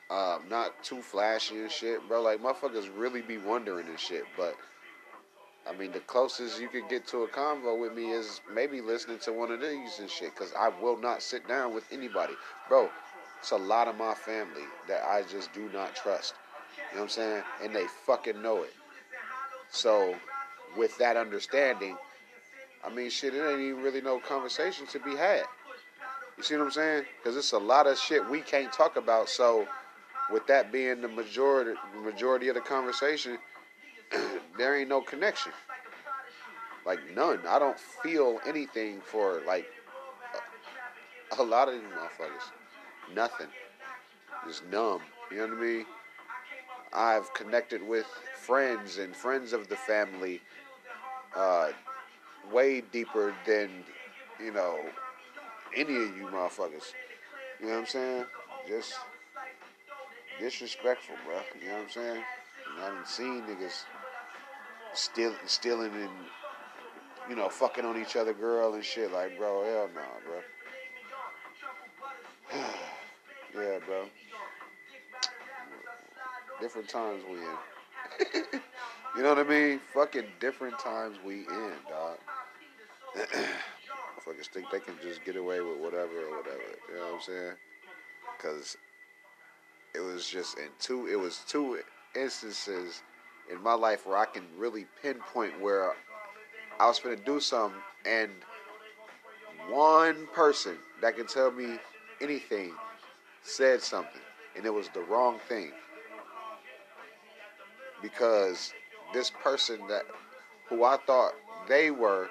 Um, 0.10 0.42
not 0.50 0.84
too 0.84 1.02
flashy 1.02 1.60
and 1.60 1.72
shit, 1.72 2.06
bro. 2.08 2.22
Like 2.22 2.42
motherfuckers 2.42 2.90
really 2.98 3.22
be 3.22 3.38
wondering 3.38 3.88
and 3.88 4.00
shit. 4.00 4.24
But 4.36 4.56
I 5.70 5.78
mean, 5.78 5.92
the 5.92 6.00
closest 6.00 6.60
you 6.60 6.68
could 6.68 6.90
get 6.90 7.06
to 7.10 7.24
a 7.24 7.28
convo 7.28 7.80
with 7.80 7.94
me 7.94 8.12
is 8.12 8.42
maybe 8.52 8.82
listening 8.82 9.20
to 9.20 9.32
one 9.32 9.52
of 9.52 9.62
these 9.62 10.00
and 10.00 10.10
shit. 10.10 10.36
Cause 10.36 10.52
I 10.58 10.70
will 10.82 10.98
not 10.98 11.22
sit 11.22 11.48
down 11.48 11.76
with 11.76 11.86
anybody, 11.92 12.34
bro. 12.68 12.90
It's 13.40 13.52
a 13.52 13.58
lot 13.58 13.88
of 13.88 13.96
my 13.96 14.16
family 14.16 14.64
that 14.88 15.04
I 15.04 15.22
just 15.22 15.54
do 15.54 15.70
not 15.72 15.96
trust. 15.96 16.34
You 16.90 16.98
know 16.98 17.04
what 17.04 17.04
I'm 17.04 17.10
saying? 17.10 17.44
And 17.64 17.76
they 17.76 17.86
fucking 18.06 18.42
know 18.42 18.64
it. 18.64 18.74
So, 19.70 20.16
with 20.76 20.98
that 20.98 21.18
understanding, 21.18 21.98
I 22.84 22.94
mean, 22.94 23.10
shit, 23.10 23.34
it 23.34 23.48
ain't 23.48 23.62
even 23.62 23.82
really 23.82 24.02
no 24.02 24.20
conversation 24.20 24.88
to 24.88 25.00
be 25.00 25.16
had. 25.16 25.44
You 26.38 26.44
see 26.44 26.56
what 26.56 26.66
I'm 26.66 26.72
saying? 26.72 27.04
Because 27.18 27.38
it's 27.38 27.52
a 27.52 27.58
lot 27.58 27.88
of 27.88 27.98
shit 27.98 28.28
we 28.30 28.42
can't 28.42 28.72
talk 28.72 28.96
about. 28.96 29.30
So 29.30 29.68
with 30.32 30.48
that 30.48 30.72
being 30.72 31.02
the 31.02 31.08
majority 31.08 31.80
majority 32.04 32.48
of 32.48 32.56
the 32.56 32.62
conversation, 32.62 33.38
there 34.58 34.78
ain't 34.78 34.90
no 34.90 35.02
connection. 35.02 35.52
Like 36.86 37.00
none. 37.16 37.40
I 37.48 37.60
don't 37.60 37.80
feel 37.80 38.40
anything 38.46 39.02
for 39.02 39.42
like 39.46 39.68
a, 41.38 41.42
a 41.42 41.44
lot 41.44 41.68
of 41.68 41.76
these 41.76 41.84
motherfuckers. 41.84 43.16
Nothing. 43.16 43.48
Just 44.48 44.66
numb. 44.68 45.02
You 45.30 45.38
know 45.38 45.48
what 45.48 45.58
I 45.58 45.62
mean? 45.62 45.86
I've 46.94 47.34
connected 47.34 47.88
with 47.88 48.06
friends 48.36 48.98
and 48.98 49.16
friends 49.16 49.54
of 49.54 49.70
the 49.70 49.78
family 49.78 50.42
uh, 51.36 51.70
way 52.52 52.82
deeper 52.82 53.34
than, 53.46 53.70
you 54.44 54.52
know, 54.52 54.80
any 55.76 55.96
of 55.96 56.18
you 56.18 56.28
motherfuckers. 56.28 56.94
You 57.60 57.68
know 57.68 57.74
what 57.74 57.80
I'm 57.80 57.86
saying? 57.86 58.26
Just 58.68 58.94
disrespectful, 60.40 61.16
bro. 61.26 61.40
You 61.62 61.68
know 61.68 61.76
what 61.76 61.84
I'm 61.84 61.90
saying? 61.90 62.24
I 62.80 62.86
haven't 62.86 63.08
seen 63.08 63.44
niggas 63.44 63.84
steal, 64.94 65.34
stealing 65.46 65.92
and 65.94 66.10
you 67.30 67.36
know 67.36 67.50
fucking 67.50 67.86
on 67.86 68.00
each 68.02 68.16
other, 68.16 68.34
girl 68.34 68.74
and 68.74 68.84
shit. 68.84 69.12
Like, 69.12 69.38
bro, 69.38 69.64
hell 69.64 69.90
no, 69.94 70.02
nah, 70.02 70.08
bro. 70.26 70.42
yeah, 73.64 73.80
bro. 73.86 74.06
Different 76.60 76.88
times 76.90 77.24
we 77.30 77.38
in. 77.38 77.58
you 79.16 79.24
know 79.24 79.30
what 79.30 79.40
I 79.40 79.50
mean? 79.50 79.80
Fucking 79.94 80.26
different 80.40 80.78
times 80.80 81.18
we 81.26 81.40
in, 81.40 81.74
dog. 81.90 82.18
Fuckers 84.26 84.48
think 84.48 84.68
they 84.72 84.80
can 84.80 84.96
just 85.02 85.24
get 85.26 85.36
away 85.36 85.62
with 85.62 85.78
whatever 85.80 86.12
or 86.12 86.38
whatever. 86.38 86.62
You 86.90 86.96
know 86.96 87.06
what 87.06 87.16
I'm 87.16 87.22
saying? 87.22 87.54
Because 88.38 88.78
it 89.94 90.00
was 90.00 90.28
just 90.28 90.58
in 90.58 90.70
two 90.80 91.08
it 91.08 91.20
was 91.20 91.44
two 91.48 91.80
instances 92.16 93.04
in 93.52 93.62
my 93.62 93.74
life 93.74 94.06
where 94.06 94.18
I 94.18 94.26
can 94.26 94.44
really 94.58 94.86
pinpoint 95.02 95.60
where 95.60 95.94
I 96.80 96.88
was 96.88 97.00
gonna 97.00 97.16
do 97.16 97.40
something 97.40 97.80
and 98.06 98.32
one 99.70 100.28
person 100.34 100.78
that 101.02 101.18
can 101.18 101.28
tell 101.28 101.52
me 101.52 101.78
anything 102.22 102.74
said 103.44 103.82
something 103.82 104.22
and 104.56 104.66
it 104.66 104.74
was 104.74 104.90
the 104.90 105.02
wrong 105.02 105.40
thing 105.48 105.72
because 108.02 108.74
this 109.14 109.32
person 109.44 109.80
that 109.88 110.04
who 110.68 110.84
I 110.84 110.98
thought 111.06 111.34
they 111.68 111.92
were 111.92 112.30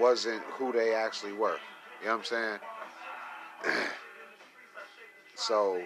wasn't 0.00 0.42
who 0.44 0.72
they 0.72 0.94
actually 0.94 1.32
were. 1.32 1.58
You 2.00 2.06
know 2.06 2.16
what 2.16 2.18
I'm 2.18 2.24
saying? 2.24 2.58
So, 5.36 5.82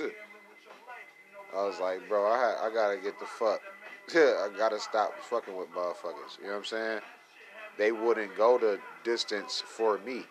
I 0.00 0.06
was 1.56 1.80
like, 1.80 2.08
bro, 2.08 2.30
I 2.30 2.38
had, 2.38 2.54
I 2.62 2.72
gotta 2.72 2.96
get 2.96 3.18
the 3.18 3.26
fuck. 3.26 3.60
I 4.14 4.48
gotta 4.56 4.78
stop 4.78 5.12
fucking 5.22 5.56
with 5.56 5.70
motherfuckers. 5.70 6.38
You 6.38 6.44
know 6.46 6.50
what 6.52 6.58
I'm 6.58 6.64
saying? 6.64 7.00
They 7.78 7.90
wouldn't 7.90 8.36
go 8.36 8.58
the 8.58 8.78
distance 9.02 9.60
for 9.66 9.98
me. 9.98 10.24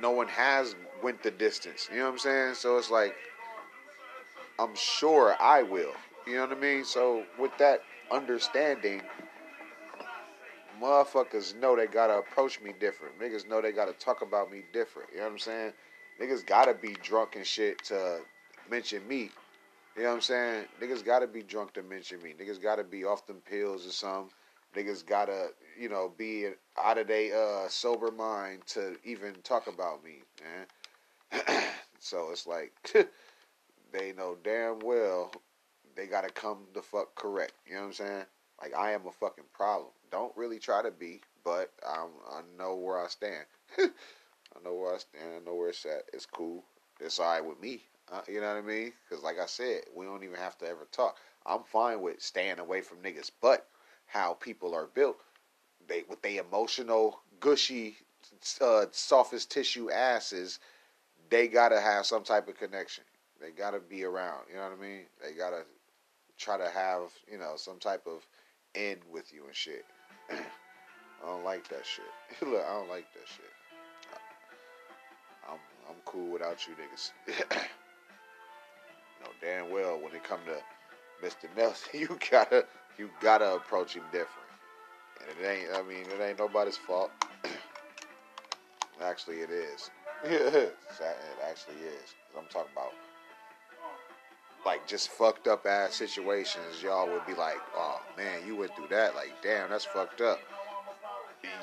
No 0.00 0.10
one 0.10 0.26
has 0.28 0.74
went 1.00 1.22
the 1.22 1.30
distance. 1.30 1.88
You 1.92 1.98
know 1.98 2.06
what 2.06 2.12
I'm 2.12 2.18
saying? 2.18 2.54
So 2.54 2.76
it's 2.76 2.90
like, 2.90 3.14
I'm 4.58 4.74
sure 4.74 5.36
I 5.40 5.62
will. 5.62 5.92
You 6.26 6.34
know 6.34 6.46
what 6.46 6.56
I 6.56 6.60
mean? 6.60 6.84
So 6.84 7.24
with 7.38 7.52
that 7.58 7.82
understanding, 8.10 9.02
motherfuckers 10.82 11.54
know 11.60 11.76
they 11.76 11.86
gotta 11.86 12.18
approach 12.18 12.60
me 12.60 12.72
different. 12.78 13.18
Niggas 13.20 13.48
know 13.48 13.60
they 13.60 13.72
gotta 13.72 13.92
talk 13.92 14.22
about 14.22 14.50
me 14.50 14.62
different. 14.72 15.10
You 15.12 15.18
know 15.18 15.24
what 15.24 15.32
I'm 15.32 15.38
saying? 15.38 15.72
Niggas 16.20 16.44
gotta 16.44 16.74
be 16.74 16.96
drunk 17.02 17.36
and 17.36 17.46
shit 17.46 17.82
to 17.84 18.20
mention 18.70 19.06
me. 19.06 19.30
You 19.96 20.02
know 20.02 20.08
what 20.08 20.14
I'm 20.16 20.20
saying? 20.22 20.64
Niggas 20.80 21.04
gotta 21.04 21.26
be 21.26 21.42
drunk 21.42 21.74
to 21.74 21.82
mention 21.82 22.22
me. 22.22 22.34
Niggas 22.38 22.60
gotta 22.60 22.82
be 22.82 23.04
off 23.04 23.26
them 23.26 23.42
pills 23.48 23.86
or 23.86 23.92
something. 23.92 24.32
Niggas 24.74 25.06
gotta, 25.06 25.50
you 25.78 25.88
know, 25.88 26.12
be 26.16 26.48
out 26.82 26.98
of 26.98 27.06
their 27.06 27.64
uh, 27.64 27.68
sober 27.68 28.10
mind 28.10 28.62
to 28.68 28.96
even 29.04 29.34
talk 29.44 29.66
about 29.66 30.02
me, 30.02 30.22
man. 30.42 31.62
so 31.98 32.30
it's 32.30 32.46
like 32.46 32.72
they 33.92 34.12
know 34.12 34.36
damn 34.42 34.80
well 34.80 35.30
they 35.94 36.06
gotta 36.06 36.30
come 36.30 36.58
the 36.74 36.82
fuck 36.82 37.14
correct. 37.14 37.52
You 37.66 37.74
know 37.74 37.80
what 37.80 37.86
I'm 37.86 37.92
saying? 37.92 38.24
Like 38.60 38.74
I 38.74 38.92
am 38.92 39.06
a 39.06 39.12
fucking 39.12 39.44
problem. 39.52 39.90
Don't 40.12 40.36
really 40.36 40.58
try 40.58 40.82
to 40.82 40.90
be, 40.90 41.22
but 41.42 41.72
I'm, 41.88 42.10
I 42.30 42.42
know 42.58 42.76
where 42.76 43.02
I 43.02 43.08
stand. 43.08 43.46
I 43.78 44.62
know 44.62 44.74
where 44.74 44.94
I 44.94 44.98
stand. 44.98 45.24
I 45.40 45.44
know 45.44 45.56
where 45.56 45.70
it's 45.70 45.86
at. 45.86 46.02
It's 46.12 46.26
cool. 46.26 46.62
It's 47.00 47.18
all 47.18 47.32
right 47.32 47.44
with 47.44 47.60
me. 47.60 47.80
Uh, 48.12 48.20
you 48.28 48.42
know 48.42 48.48
what 48.48 48.62
I 48.62 48.66
mean? 48.66 48.92
Because 49.08 49.24
like 49.24 49.38
I 49.40 49.46
said, 49.46 49.80
we 49.96 50.04
don't 50.04 50.22
even 50.22 50.36
have 50.36 50.58
to 50.58 50.68
ever 50.68 50.86
talk. 50.92 51.16
I'm 51.46 51.62
fine 51.64 52.02
with 52.02 52.20
staying 52.20 52.58
away 52.58 52.82
from 52.82 52.98
niggas, 52.98 53.30
but 53.40 53.66
how 54.06 54.34
people 54.34 54.74
are 54.74 54.86
built, 54.86 55.16
they 55.88 56.02
with 56.08 56.20
their 56.20 56.42
emotional, 56.42 57.20
gushy, 57.40 57.96
uh, 58.60 58.84
softest 58.92 59.50
tissue 59.50 59.90
asses, 59.90 60.58
they 61.30 61.48
gotta 61.48 61.80
have 61.80 62.04
some 62.04 62.22
type 62.22 62.48
of 62.48 62.58
connection. 62.58 63.04
They 63.40 63.50
gotta 63.50 63.80
be 63.80 64.04
around. 64.04 64.42
You 64.50 64.56
know 64.56 64.64
what 64.64 64.78
I 64.78 64.82
mean? 64.82 65.06
They 65.22 65.32
gotta 65.32 65.62
try 66.36 66.58
to 66.58 66.68
have 66.68 67.10
you 67.30 67.38
know 67.38 67.54
some 67.56 67.78
type 67.78 68.06
of 68.06 68.26
end 68.74 69.00
with 69.10 69.32
you 69.32 69.46
and 69.46 69.54
shit. 69.54 69.84
I 70.32 71.26
don't 71.26 71.44
like 71.44 71.68
that 71.68 71.84
shit. 71.84 72.04
Look, 72.48 72.64
I 72.64 72.74
don't 72.74 72.88
like 72.88 73.06
that 73.12 73.26
shit. 73.26 73.50
I'm 75.48 75.58
I'm 75.88 75.96
cool 76.04 76.32
without 76.32 76.66
you 76.66 76.74
niggas. 76.74 77.10
you 77.26 77.34
know 79.20 79.30
damn 79.40 79.70
well 79.70 79.98
when 80.00 80.14
it 80.14 80.24
come 80.24 80.40
to 80.46 81.26
Mr. 81.26 81.48
Nelson, 81.56 81.90
you 82.00 82.18
gotta 82.30 82.66
you 82.98 83.10
gotta 83.20 83.54
approach 83.54 83.94
him 83.94 84.04
different. 84.12 84.48
And 85.20 85.30
it 85.40 85.48
ain't 85.48 85.68
I 85.74 85.82
mean 85.82 86.04
it 86.10 86.20
ain't 86.20 86.38
nobody's 86.38 86.76
fault. 86.76 87.10
actually 89.02 89.36
it 89.36 89.50
is. 89.50 89.90
it 90.24 90.76
actually 91.48 91.76
is. 91.76 92.14
I'm 92.36 92.44
talking 92.46 92.72
about 92.72 92.92
like 94.64 94.86
just 94.86 95.10
fucked 95.10 95.48
up 95.48 95.66
ass 95.66 95.94
situations, 95.94 96.82
y'all 96.82 97.10
would 97.10 97.26
be 97.26 97.34
like, 97.34 97.60
"Oh 97.76 98.00
man, 98.16 98.46
you 98.46 98.56
went 98.56 98.74
through 98.76 98.88
that. 98.90 99.14
Like, 99.14 99.30
damn, 99.42 99.70
that's 99.70 99.84
fucked 99.84 100.20
up." 100.20 100.40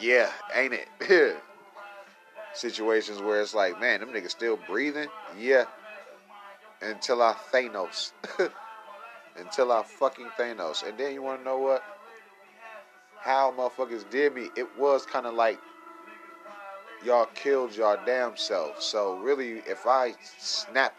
Yeah, 0.02 0.32
ain't 0.54 0.74
it? 0.74 1.38
situations 2.54 3.22
where 3.22 3.42
it's 3.42 3.54
like, 3.54 3.80
man, 3.80 4.00
them 4.00 4.10
niggas 4.10 4.32
still 4.32 4.58
breathing. 4.68 5.08
Yeah, 5.38 5.66
until 6.82 7.22
I 7.22 7.36
Thanos, 7.54 8.12
until 9.38 9.72
I 9.72 9.84
fucking 9.84 10.30
Thanos, 10.38 10.88
and 10.88 10.98
then 10.98 11.14
you 11.14 11.22
want 11.22 11.42
to 11.42 11.46
know 11.46 11.60
what? 11.60 11.84
How 13.22 13.52
motherfuckers 13.52 14.10
did 14.10 14.34
me? 14.34 14.50
It 14.56 14.68
was 14.78 15.06
kind 15.06 15.26
of 15.26 15.34
like 15.34 15.60
y'all 17.06 17.28
killed 17.36 17.76
y'all 17.76 17.98
damn 18.06 18.38
self. 18.38 18.82
So 18.82 19.18
really, 19.18 19.62
if 19.68 19.86
I 19.86 20.14
snap 20.40 20.96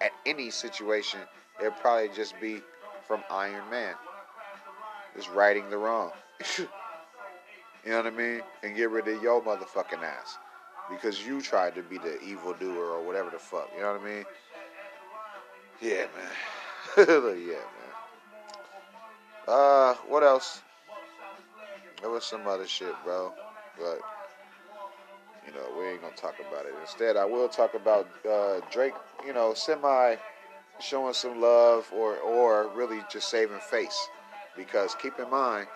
at 0.00 0.12
any 0.24 0.50
situation, 0.50 1.20
it'd 1.60 1.76
probably 1.76 2.08
just 2.14 2.38
be 2.40 2.60
from 3.06 3.22
Iron 3.30 3.68
Man. 3.70 3.94
Just 5.16 5.30
righting 5.30 5.70
the 5.70 5.78
wrong. 5.78 6.10
you 6.58 6.68
know 7.86 7.96
what 7.96 8.06
I 8.06 8.10
mean? 8.10 8.42
And 8.62 8.76
get 8.76 8.90
rid 8.90 9.08
of 9.08 9.22
your 9.22 9.42
motherfucking 9.42 10.02
ass. 10.02 10.38
Because 10.90 11.26
you 11.26 11.40
tried 11.40 11.74
to 11.74 11.82
be 11.82 11.98
the 11.98 12.20
evil 12.22 12.52
doer 12.52 12.84
or 12.84 13.04
whatever 13.04 13.30
the 13.30 13.38
fuck. 13.38 13.70
You 13.74 13.82
know 13.82 13.92
what 13.92 14.02
I 14.02 14.04
mean? 14.04 14.24
Yeah, 15.80 16.06
man. 16.14 16.96
yeah, 16.98 17.54
man. 17.54 17.86
Uh, 19.48 19.94
what 20.08 20.22
else? 20.22 20.62
There 22.00 22.10
was 22.10 22.24
some 22.24 22.46
other 22.46 22.66
shit, 22.66 22.94
bro. 23.04 23.32
But, 23.78 24.00
you 25.46 25.52
know, 25.52 25.78
we 25.78 25.86
ain't 25.86 26.02
gonna 26.02 26.14
talk 26.16 26.34
about 26.40 26.66
it. 26.66 26.72
Instead, 26.80 27.16
I 27.16 27.24
will 27.24 27.48
talk 27.48 27.74
about 27.74 28.08
uh, 28.28 28.60
Drake, 28.70 28.94
you 29.26 29.32
know, 29.32 29.54
semi 29.54 30.16
showing 30.80 31.14
some 31.14 31.40
love 31.40 31.90
or 31.94 32.16
or 32.16 32.68
really 32.74 33.00
just 33.10 33.30
saving 33.30 33.58
face. 33.58 34.08
Because 34.56 34.94
keep 34.96 35.18
in 35.18 35.30
mind, 35.30 35.68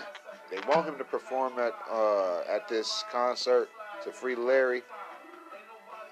they 0.50 0.58
want 0.68 0.86
him 0.86 0.98
to 0.98 1.04
perform 1.04 1.58
at 1.58 1.72
uh, 1.90 2.40
at 2.48 2.68
this 2.68 3.04
concert 3.10 3.68
to 4.04 4.12
free 4.12 4.34
Larry 4.34 4.82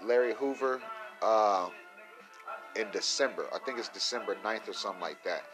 Larry 0.05 0.35
Hoover 0.35 0.81
uh, 1.23 1.69
in 2.77 2.87
December. 2.93 3.47
I 3.55 3.59
think 3.59 3.79
it's 3.79 3.89
December 3.89 4.37
9th 4.45 4.69
or 4.69 4.73
something 4.73 5.01
like 5.01 5.23
that. 5.25 5.45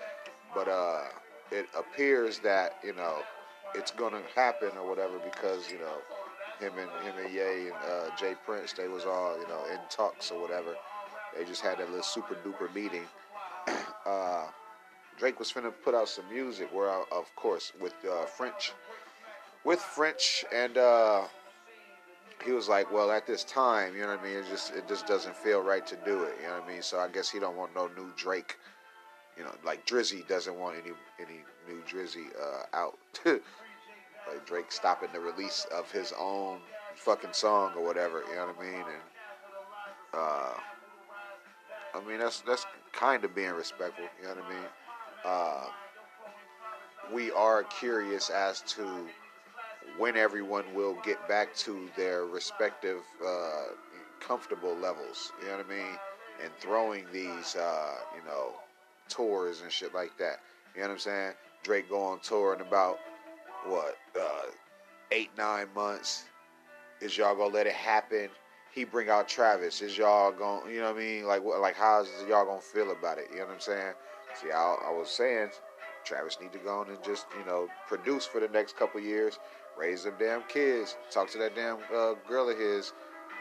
But 0.55 0.69
uh, 0.69 1.05
it 1.51 1.67
appears 1.77 2.39
that 2.41 2.77
you 2.85 2.95
know 2.95 3.17
it's 3.75 3.91
gonna 3.91 4.23
happen 4.35 4.71
or 4.81 4.89
whatever 4.89 5.19
because 5.19 5.71
you 5.71 5.79
know 5.79 5.99
him 6.61 6.73
and 6.79 6.91
him 7.07 7.15
and 7.25 7.33
Ye 7.33 7.69
and 7.69 7.77
uh, 7.89 8.17
J. 8.19 8.35
Prince 8.45 8.73
they 8.73 8.89
was 8.89 9.05
all 9.05 9.39
you 9.41 9.47
know 9.49 9.61
in 9.73 9.79
talks 9.91 10.31
or 10.31 10.41
whatever. 10.41 10.75
They 11.37 11.45
just 11.45 11.63
had 11.63 11.79
that 11.79 11.89
little 11.89 12.03
super 12.03 12.35
duper 12.37 12.73
meeting. 12.75 13.05
uh, 14.07 14.47
Drake 15.19 15.39
was 15.39 15.53
finna 15.53 15.73
put 15.85 15.95
out 15.95 16.09
some 16.09 16.25
music 16.33 16.73
where, 16.73 16.89
I, 16.89 17.05
of 17.13 17.35
course, 17.35 17.73
with 17.81 17.95
uh, 18.09 18.25
French, 18.25 18.73
with 19.65 19.81
French, 19.81 20.45
and 20.55 20.79
uh, 20.79 21.23
he 22.45 22.53
was 22.53 22.69
like, 22.69 22.93
"Well, 22.93 23.11
at 23.11 23.27
this 23.27 23.43
time, 23.45 23.95
you 23.95 24.03
know 24.03 24.09
what 24.09 24.21
I 24.21 24.23
mean. 24.23 24.37
It 24.37 24.47
just 24.49 24.73
it 24.75 24.87
just 24.89 25.07
doesn't 25.07 25.37
feel 25.37 25.61
right 25.61 25.87
to 25.87 25.97
do 26.05 26.23
it. 26.23 26.37
You 26.41 26.49
know 26.49 26.55
what 26.55 26.65
I 26.65 26.73
mean. 26.73 26.83
So 26.83 26.99
I 26.99 27.09
guess 27.09 27.29
he 27.29 27.41
don't 27.41 27.57
want 27.57 27.75
no 27.75 27.89
new 27.97 28.13
Drake. 28.17 28.57
You 29.37 29.45
know, 29.45 29.55
like 29.65 29.87
Drizzy 29.87 30.27
doesn't 30.29 30.57
want 30.57 30.77
any 30.77 30.95
any 31.21 31.41
new 31.69 31.83
Drizzy 31.83 32.27
uh, 32.41 32.77
out. 32.77 32.99
like 34.31 34.47
Drake 34.47 34.71
stopping 34.71 35.11
the 35.13 35.21
release 35.21 35.67
of 35.73 35.91
his 35.91 36.13
own 36.19 36.59
fucking 36.97 37.33
song 37.33 37.73
or 37.77 37.85
whatever. 37.85 38.23
You 38.29 38.37
know 38.37 38.47
what 38.47 38.57
I 38.59 38.63
mean? 38.63 38.81
And 38.81 39.03
uh, 40.15 40.55
I 41.95 42.05
mean 42.07 42.19
that's 42.19 42.41
that's 42.41 42.67
kind 42.93 43.25
of 43.25 43.35
being 43.35 43.53
respectful. 43.53 44.05
You 44.21 44.29
know 44.29 44.35
what 44.35 44.45
I 44.45 44.49
mean? 44.49 44.69
Uh, 45.25 45.65
we 47.13 47.31
are 47.33 47.63
curious 47.65 48.31
as 48.31 48.61
to 48.63 48.87
when 49.97 50.17
everyone 50.17 50.65
will 50.75 50.97
get 51.05 51.27
back 51.29 51.55
to 51.57 51.89
their 51.97 52.25
respective 52.27 53.01
uh, 53.27 53.65
comfortable 54.21 54.77
levels. 54.77 55.33
You 55.41 55.49
know 55.49 55.57
what 55.57 55.67
I 55.67 55.69
mean? 55.69 55.99
And 56.43 56.53
throwing 56.61 57.05
these, 57.13 57.57
uh, 57.57 57.95
you 58.15 58.25
know, 58.29 58.53
tours 59.09 59.63
and 59.63 59.73
shit 59.73 59.95
like 59.95 60.17
that. 60.19 60.41
You 60.75 60.83
know 60.83 60.89
what 60.89 60.93
I'm 60.95 60.99
saying? 61.01 61.33
Drake 61.63 61.89
go 61.89 62.01
on 62.03 62.21
tour 62.21 62.55
in 62.55 62.61
about 62.61 62.99
what 63.67 63.97
uh, 64.19 64.51
eight 65.13 65.31
nine 65.37 65.69
months. 65.75 66.25
Is 67.01 67.17
y'all 67.17 67.37
gonna 67.37 67.55
let 67.55 67.67
it 67.67 67.75
happen? 67.75 68.29
He 68.75 68.85
bring 68.85 69.09
out 69.09 69.29
Travis. 69.29 69.83
Is 69.83 69.97
y'all 69.97 70.33
gonna, 70.33 70.71
you 70.71 70.81
know 70.81 70.93
what 70.93 70.97
I 70.97 70.99
mean? 70.99 71.27
Like, 71.27 71.45
what, 71.45 71.61
like 71.61 71.77
how's 71.77 72.09
y'all 72.29 72.45
gonna 72.45 72.61
feel 72.61 72.91
about 72.91 73.19
it? 73.19 73.29
You 73.31 73.39
know 73.39 73.47
what 73.47 73.55
I'm 73.55 73.61
saying? 73.61 73.93
See, 74.41 74.51
I, 74.51 74.77
I 74.87 74.93
was 74.93 75.09
saying 75.09 75.51
Travis 76.05 76.39
need 76.41 76.53
to 76.53 76.59
go 76.59 76.79
on 76.81 76.89
and 76.89 77.03
just, 77.03 77.27
you 77.39 77.45
know, 77.47 77.69
produce 77.87 78.27
for 78.27 78.41
the 78.41 78.49
next 78.49 78.77
couple 78.77 79.01
years, 79.01 79.39
raise 79.79 80.05
them 80.05 80.15
damn 80.19 80.43
kids, 80.45 80.97
talk 81.11 81.31
to 81.31 81.39
that 81.39 81.55
damn 81.55 81.79
uh, 81.95 82.15
girl 82.29 82.51
of 82.51 82.59
his, 82.59 82.93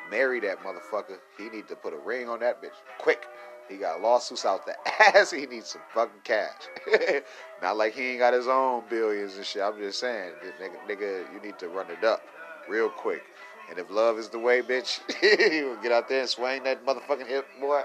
marry 0.09 0.39
that 0.41 0.59
motherfucker. 0.59 1.17
He 1.37 1.49
need 1.49 1.67
to 1.67 1.75
put 1.75 1.93
a 1.93 1.97
ring 1.97 2.29
on 2.29 2.39
that 2.39 2.61
bitch 2.61 2.77
quick. 2.99 3.25
He 3.69 3.77
got 3.77 4.01
lawsuits 4.01 4.45
out 4.45 4.65
the 4.65 4.75
ass. 5.15 5.31
He 5.31 5.45
needs 5.45 5.67
some 5.67 5.81
fucking 5.93 6.21
cash. 6.23 6.53
Not 7.61 7.77
like 7.77 7.93
he 7.93 8.11
ain't 8.11 8.19
got 8.19 8.33
his 8.33 8.47
own 8.47 8.83
billions 8.89 9.35
and 9.35 9.45
shit. 9.45 9.61
I'm 9.61 9.77
just 9.77 9.99
saying, 9.99 10.31
nigga, 10.61 10.77
nigga, 10.89 11.33
you 11.33 11.41
need 11.43 11.59
to 11.59 11.67
run 11.67 11.87
it 11.89 12.03
up 12.03 12.21
real 12.69 12.89
quick. 12.89 13.23
And 13.69 13.77
if 13.77 13.89
love 13.91 14.17
is 14.17 14.29
the 14.29 14.39
way, 14.39 14.61
bitch, 14.61 14.99
get 15.81 15.91
out 15.91 16.07
there 16.07 16.21
and 16.21 16.29
swing 16.29 16.63
that 16.63 16.85
motherfucking 16.85 17.27
hip, 17.27 17.45
boy. 17.59 17.81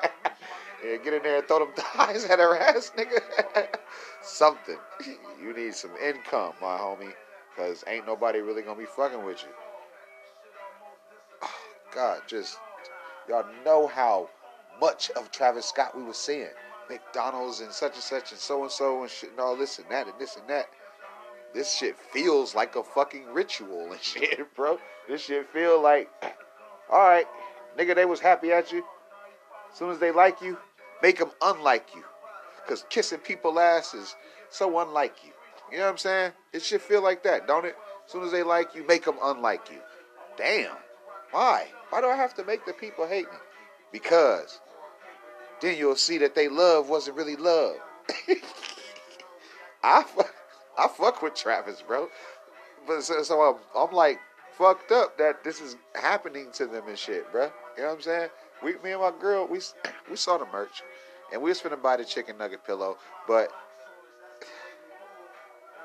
Yeah, 0.85 0.97
get 0.97 1.15
in 1.15 1.23
there 1.23 1.39
and 1.39 1.49
throw 1.49 1.61
them 1.61 1.73
thighs 1.77 2.25
at 2.25 2.39
her 2.39 2.57
ass, 2.57 2.93
nigga. 2.97 3.69
Something. 4.23 4.79
You 5.43 5.55
need 5.57 5.75
some 5.75 5.93
income, 6.05 6.53
my 6.61 6.77
homie, 6.77 7.13
because 7.55 7.85
ain't 7.89 8.07
nobody 8.07 8.41
really 8.41 8.63
gonna 8.63 8.79
be 8.79 8.87
fucking 8.87 9.25
with 9.25 9.43
you. 9.43 9.49
God, 11.95 12.23
just 12.29 12.59
y'all 13.29 13.45
know 13.65 13.87
how 13.89 14.29
much 14.83 15.11
of 15.11 15.31
Travis 15.31 15.67
Scott 15.67 15.97
we 15.97 16.03
were 16.03 16.13
seeing. 16.13 16.49
McDonald's 16.91 17.61
and 17.61 17.71
such 17.71 17.95
and 17.95 18.03
such 18.03 18.33
and 18.33 18.41
so 18.41 18.63
and 18.63 18.71
so 18.71 19.03
and 19.03 19.11
shit 19.11 19.31
and 19.31 19.39
all 19.39 19.57
this 19.57 19.79
and 19.79 19.89
that 19.91 20.09
and 20.09 20.19
this 20.19 20.35
and 20.37 20.49
that. 20.49 20.67
This 21.55 21.73
shit 21.73 21.97
feels 21.97 22.57
like 22.57 22.75
a 22.75 22.83
fucking 22.83 23.27
ritual 23.33 23.93
and 23.93 24.03
shit, 24.03 24.53
bro. 24.57 24.81
This 25.09 25.23
shit 25.23 25.49
feel 25.51 25.81
like, 25.81 26.11
all 26.91 26.99
right, 26.99 27.27
nigga, 27.79 27.95
they 27.95 28.07
was 28.07 28.19
happy 28.19 28.51
at 28.51 28.73
you. 28.73 28.85
As 29.71 29.79
soon 29.79 29.91
as 29.91 30.01
they 30.01 30.11
like 30.11 30.43
you, 30.43 30.59
make 31.01 31.21
them 31.21 31.31
unlike 31.41 31.87
you. 31.95 32.03
Because 32.57 32.85
kissing 32.91 33.19
people 33.19 33.61
ass 33.61 33.95
is 33.95 34.17
so 34.51 34.81
unlike 34.81 35.15
you. 35.25 35.31
You 35.71 35.79
know 35.79 35.85
what 35.85 35.91
I'm 35.93 35.99
saying? 35.99 36.33
It 36.53 36.61
should 36.61 36.83
feel 36.83 37.05
like 37.05 37.23
that, 37.23 37.47
don't 37.47 37.67
it? 37.67 37.77
As 38.05 38.11
soon 38.11 38.25
as 38.25 38.33
they 38.33 38.43
like 38.43 38.75
you, 38.75 38.85
make 38.89 39.05
them 39.05 39.17
unlike 39.23 39.71
you. 39.71 39.79
Damn. 40.37 40.75
Why? 41.31 41.69
Why 41.91 42.01
do 42.01 42.09
I 42.09 42.17
have 42.17 42.35
to 42.35 42.45
make 42.45 42.67
the 42.67 42.73
people 42.73 43.07
hate 43.07 43.31
me? 43.31 43.39
Because 43.93 44.61
then 45.63 45.79
you'll 45.79 45.97
see 45.97 46.19
that 46.19 46.35
they 46.35 46.49
love 46.49 46.89
wasn't 46.89 47.17
really 47.17 47.37
love. 47.37 47.77
I, 49.83 50.05
I 50.77 50.89
fuck 50.89 51.23
with 51.23 51.35
Travis, 51.35 51.83
bro. 51.87 52.09
But 52.87 53.03
so, 53.03 53.23
so 53.23 53.41
I'm, 53.41 53.57
I'm 53.75 53.95
like 53.95 54.19
fucked 54.59 54.93
up 54.93 55.17
that 55.19 55.45
this 55.45 55.61
is 55.61 55.77
happening 55.95 56.49
to 56.55 56.67
them 56.67 56.89
and 56.89 56.99
shit, 56.99 57.31
bro. 57.33 57.51
You 57.77 57.83
know 57.83 57.89
what 57.89 57.95
I'm 57.95 58.03
saying? 58.03 58.29
We, 58.63 58.73
me 58.85 58.93
and 58.93 59.01
my 59.01 59.13
girl, 59.19 59.47
we 59.47 59.61
we 60.11 60.17
saw 60.17 60.37
the 60.37 60.47
merch, 60.47 60.83
and 61.33 61.41
we 61.41 61.51
was 61.51 61.61
finna 61.61 61.81
buy 61.81 61.97
the 61.97 62.05
chicken 62.05 62.37
nugget 62.39 62.65
pillow, 62.65 62.97
but 63.27 63.51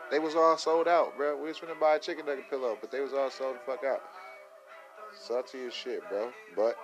they 0.09 0.19
was 0.19 0.35
all 0.35 0.57
sold 0.57 0.87
out, 0.87 1.15
bro. 1.17 1.37
We 1.37 1.49
was 1.49 1.57
finna 1.57 1.79
buy 1.79 1.95
a 1.95 1.99
chicken 1.99 2.25
nugget 2.25 2.49
pillow, 2.49 2.77
but 2.81 2.91
they 2.91 2.99
was 2.99 3.13
all 3.13 3.29
sold 3.29 3.55
the 3.55 3.59
fuck 3.71 3.83
out. 3.83 4.01
Salty 5.19 5.65
as 5.65 5.73
shit, 5.73 6.01
bro. 6.09 6.31
But 6.55 6.75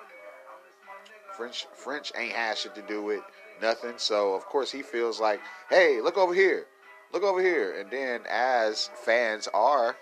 French 1.36 1.68
French 1.74 2.12
ain't 2.18 2.34
had 2.34 2.58
shit 2.58 2.76
to 2.76 2.82
do 2.82 3.04
with 3.04 3.22
nothing. 3.62 3.94
So 3.98 4.34
of 4.34 4.46
course 4.46 4.72
he 4.72 4.82
feels 4.82 5.20
like, 5.20 5.40
hey, 5.70 6.02
look 6.02 6.18
over 6.18 6.34
here, 6.34 6.66
look 7.12 7.24
over 7.24 7.42
here. 7.42 7.80
And 7.80 7.90
then 7.92 8.22
as 8.30 8.90
fans 9.04 9.48
are 9.54 9.96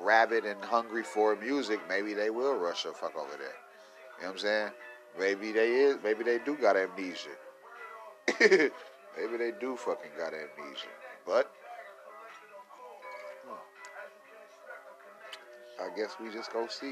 rabid 0.00 0.44
and 0.44 0.62
hungry 0.64 1.02
for 1.02 1.36
music, 1.36 1.80
maybe 1.88 2.14
they 2.14 2.30
will 2.30 2.54
rush 2.56 2.84
the 2.84 2.92
fuck 2.92 3.16
over 3.16 3.36
there. 3.36 3.48
You 4.18 4.22
know 4.22 4.28
what 4.28 4.32
I'm 4.32 4.38
saying? 4.38 4.70
Maybe 5.18 5.52
they 5.52 5.72
is, 5.72 5.96
maybe 6.02 6.24
they 6.24 6.38
do 6.38 6.56
got 6.56 6.76
amnesia. 6.76 7.30
maybe 8.40 9.36
they 9.38 9.52
do 9.60 9.76
fucking 9.76 10.10
got 10.18 10.32
amnesia. 10.34 10.88
But 11.24 11.50
I 15.80 15.96
guess 15.96 16.16
we 16.20 16.30
just 16.30 16.52
go 16.52 16.66
see. 16.68 16.86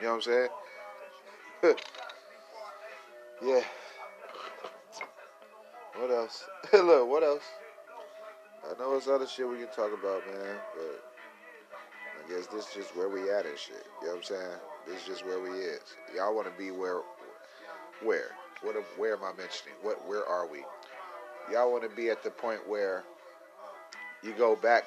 You 0.00 0.06
know 0.06 0.08
what 0.08 0.14
I'm 0.14 0.22
saying? 0.22 0.48
yeah. 3.44 3.60
What 5.96 6.10
else? 6.10 6.44
Look, 6.72 7.08
what 7.08 7.22
else? 7.22 7.42
I 8.64 8.78
know 8.78 8.96
it's 8.96 9.08
other 9.08 9.26
shit 9.26 9.48
we 9.48 9.56
can 9.56 9.66
talk 9.66 9.92
about, 9.92 10.26
man, 10.26 10.56
but 10.74 11.04
I 12.18 12.28
guess 12.32 12.46
this 12.46 12.68
is 12.68 12.74
just 12.74 12.96
where 12.96 13.08
we 13.08 13.30
at 13.30 13.44
and 13.44 13.58
shit. 13.58 13.84
You 14.00 14.06
know 14.06 14.14
what 14.14 14.18
I'm 14.18 14.22
saying? 14.22 14.58
This 14.86 15.02
is 15.02 15.06
just 15.06 15.26
where 15.26 15.40
we 15.40 15.50
is. 15.50 15.80
Y'all 16.16 16.34
want 16.34 16.46
to 16.46 16.58
be 16.58 16.70
where? 16.70 17.00
Where? 18.02 18.30
What? 18.62 18.76
Where 18.96 19.14
am 19.14 19.24
I 19.24 19.32
mentioning? 19.36 19.74
What? 19.82 20.06
Where 20.08 20.24
are 20.24 20.46
we? 20.46 20.64
Y'all 21.52 21.70
want 21.70 21.82
to 21.82 21.94
be 21.94 22.08
at 22.08 22.22
the 22.22 22.30
point 22.30 22.66
where 22.66 23.04
you 24.22 24.32
go 24.32 24.56
back, 24.56 24.84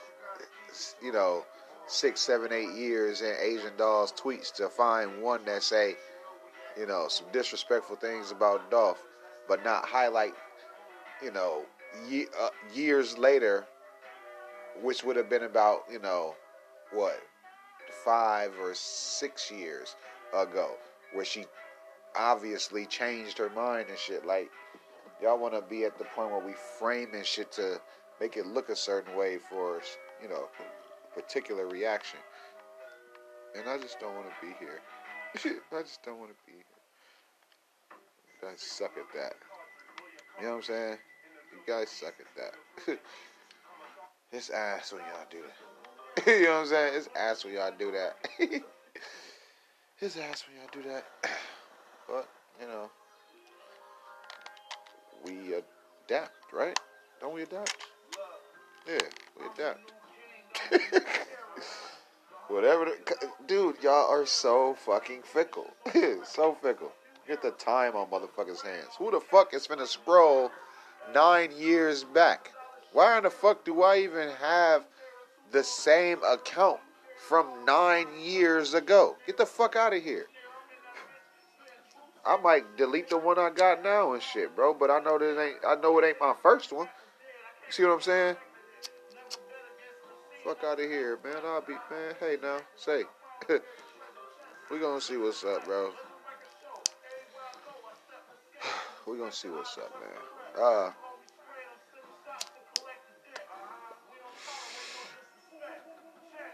you 1.04 1.12
know, 1.12 1.46
six, 1.88 2.22
seven, 2.22 2.52
eight 2.52 2.74
years 2.74 3.22
in 3.22 3.36
Asian 3.40 3.76
Doll's 3.78 4.14
tweets 4.14 4.54
to 4.56 4.70
find 4.70 5.22
one 5.22 5.46
that 5.46 5.62
say, 5.62 5.96
you 6.78 6.86
know, 6.86 7.08
some 7.08 7.28
disrespectful 7.32 7.96
things 7.96 8.32
about 8.32 8.70
Dolph, 8.72 9.04
but 9.48 9.64
not 9.64 9.86
highlight, 9.86 10.34
you 11.22 11.32
know, 11.32 11.66
ye- 12.08 12.28
uh, 12.40 12.50
years 12.74 13.18
later, 13.18 13.66
which 14.82 15.04
would 15.04 15.16
have 15.16 15.30
been 15.30 15.44
about, 15.44 15.84
you 15.92 16.00
know, 16.00 16.36
what, 16.92 17.22
five 18.04 18.52
or 18.60 18.74
six 18.74 19.52
years 19.52 19.96
ago, 20.34 20.72
where 21.14 21.26
she 21.26 21.46
obviously 22.16 22.86
changed 22.86 23.38
her 23.38 23.50
mind 23.50 23.90
and 23.90 23.98
shit. 23.98 24.26
Like, 24.26 24.50
y'all 25.22 25.38
want 25.38 25.54
to 25.54 25.62
be 25.62 25.86
at 25.86 25.98
the 25.98 26.06
point 26.06 26.32
where 26.32 26.44
we 26.44 26.54
frame 26.54 27.10
and 27.14 27.26
shit 27.26 27.52
to 27.54 27.80
make 28.20 28.38
it 28.38 28.46
look 28.46 28.70
a 28.70 28.76
certain 28.76 29.16
way 29.16 29.38
for, 29.38 29.82
you 30.22 30.30
know, 30.30 30.48
particular 31.14 31.68
reaction. 31.68 32.20
And 33.56 33.70
I 33.70 33.78
just 33.78 34.00
don't 34.00 34.16
want 34.16 34.28
to 34.28 34.48
be 34.48 34.54
here. 34.60 34.80
I 35.36 35.82
just 35.82 36.04
don't 36.04 36.20
want 36.20 36.30
to 36.30 36.38
be 36.46 36.54
here. 36.54 38.50
I 38.50 38.54
suck 38.56 38.92
at 38.98 39.12
that. 39.16 39.34
You 40.40 40.46
know 40.46 40.52
what 40.52 40.58
I'm 40.58 40.64
saying? 40.64 40.98
You 41.52 41.74
guys 41.74 41.90
suck 41.90 42.14
at 42.20 42.28
that. 42.38 43.00
it's 44.32 44.50
ass 44.52 44.94
when 44.94 45.02
y'all 45.02 45.26
do 45.32 45.38
that. 45.42 46.28
you 46.28 46.44
know 46.44 46.52
what 46.52 46.60
I'm 46.60 46.68
saying? 46.68 46.94
It's 46.96 47.10
ass 47.16 47.46
when 47.46 47.54
y'all 47.56 47.72
do 47.78 47.92
that. 47.92 48.16
it's 50.00 50.18
ass 50.18 50.44
when 50.48 50.58
y'all 50.58 50.70
do 50.72 50.84
that. 50.90 51.06
but, 52.08 52.28
you 52.62 52.68
know, 52.68 52.92
we 55.26 55.56
adapt, 56.08 56.54
right? 56.54 56.80
Don't 57.20 57.34
we 57.34 57.42
adapt? 57.42 57.76
Yeah, 58.88 59.00
we 59.40 59.46
adapt. 59.56 61.33
Whatever, 62.48 62.86
the, 62.86 63.30
dude, 63.48 63.82
y'all 63.82 64.12
are 64.12 64.26
so 64.26 64.76
fucking 64.86 65.22
fickle. 65.24 65.68
so 66.24 66.58
fickle. 66.62 66.92
Get 67.28 67.42
the 67.42 67.52
time 67.52 67.96
on 67.96 68.08
motherfuckers' 68.08 68.62
hands. 68.62 68.90
Who 69.00 69.12
the 69.12 69.22
fuck 69.22 69.54
is 69.54 69.66
finna 69.66 69.88
scroll 69.88 70.52
nine 71.14 71.52
years 71.58 72.04
back? 72.04 72.52
Why 72.92 73.18
in 73.18 73.24
the 73.24 73.30
fuck 73.30 73.64
do 73.64 73.82
I 73.82 74.00
even 74.00 74.30
have 74.42 74.84
the 75.52 75.64
same 75.64 76.20
account 76.24 76.80
from 77.28 77.48
nine 77.66 78.08
years 78.22 78.74
ago? 78.74 79.16
Get 79.26 79.38
the 79.38 79.46
fuck 79.46 79.76
out 79.76 79.94
of 79.94 80.04
here. 80.04 80.28
I 82.26 82.38
might 82.38 82.78
delete 82.78 83.10
the 83.10 83.18
one 83.18 83.40
I 83.40 83.50
got 83.50 83.84
now 83.84 84.14
and 84.14 84.22
shit, 84.22 84.56
bro. 84.56 84.74
But 84.74 84.92
I 84.92 85.00
know 85.00 85.18
that 85.18 85.42
ain't. 85.42 85.58
I 85.68 85.76
know 85.76 85.98
it 86.00 86.06
ain't 86.06 86.22
my 86.22 86.34
first 86.42 86.72
one. 86.72 86.88
You 87.68 87.72
see 87.72 87.84
what 87.84 87.94
I'm 87.94 88.02
saying? 88.02 88.36
Fuck 90.44 90.64
out 90.66 90.80
of 90.80 90.90
here, 90.90 91.18
man. 91.24 91.38
I'll 91.46 91.62
be 91.62 91.74
man. 91.74 92.16
Hey 92.20 92.38
now, 92.42 92.60
say. 92.76 93.04
we 94.72 94.80
gonna 94.80 95.00
see 95.00 95.16
what's 95.16 95.44
up, 95.46 95.64
bro. 95.66 95.92
we 99.08 99.18
gonna 99.18 99.32
see 99.32 99.48
what's 99.48 99.78
up, 99.78 99.92
man. 100.02 100.64
Uh. 100.64 100.92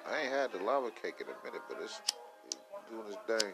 I 0.07 0.21
ain't 0.21 0.31
had 0.31 0.51
the 0.51 0.59
lava 0.59 0.91
cake 0.91 1.15
in 1.21 1.27
a 1.27 1.45
minute, 1.45 1.61
but 1.67 1.79
it's 1.83 2.01
doing 2.89 3.07
its 3.07 3.17
thing. 3.43 3.53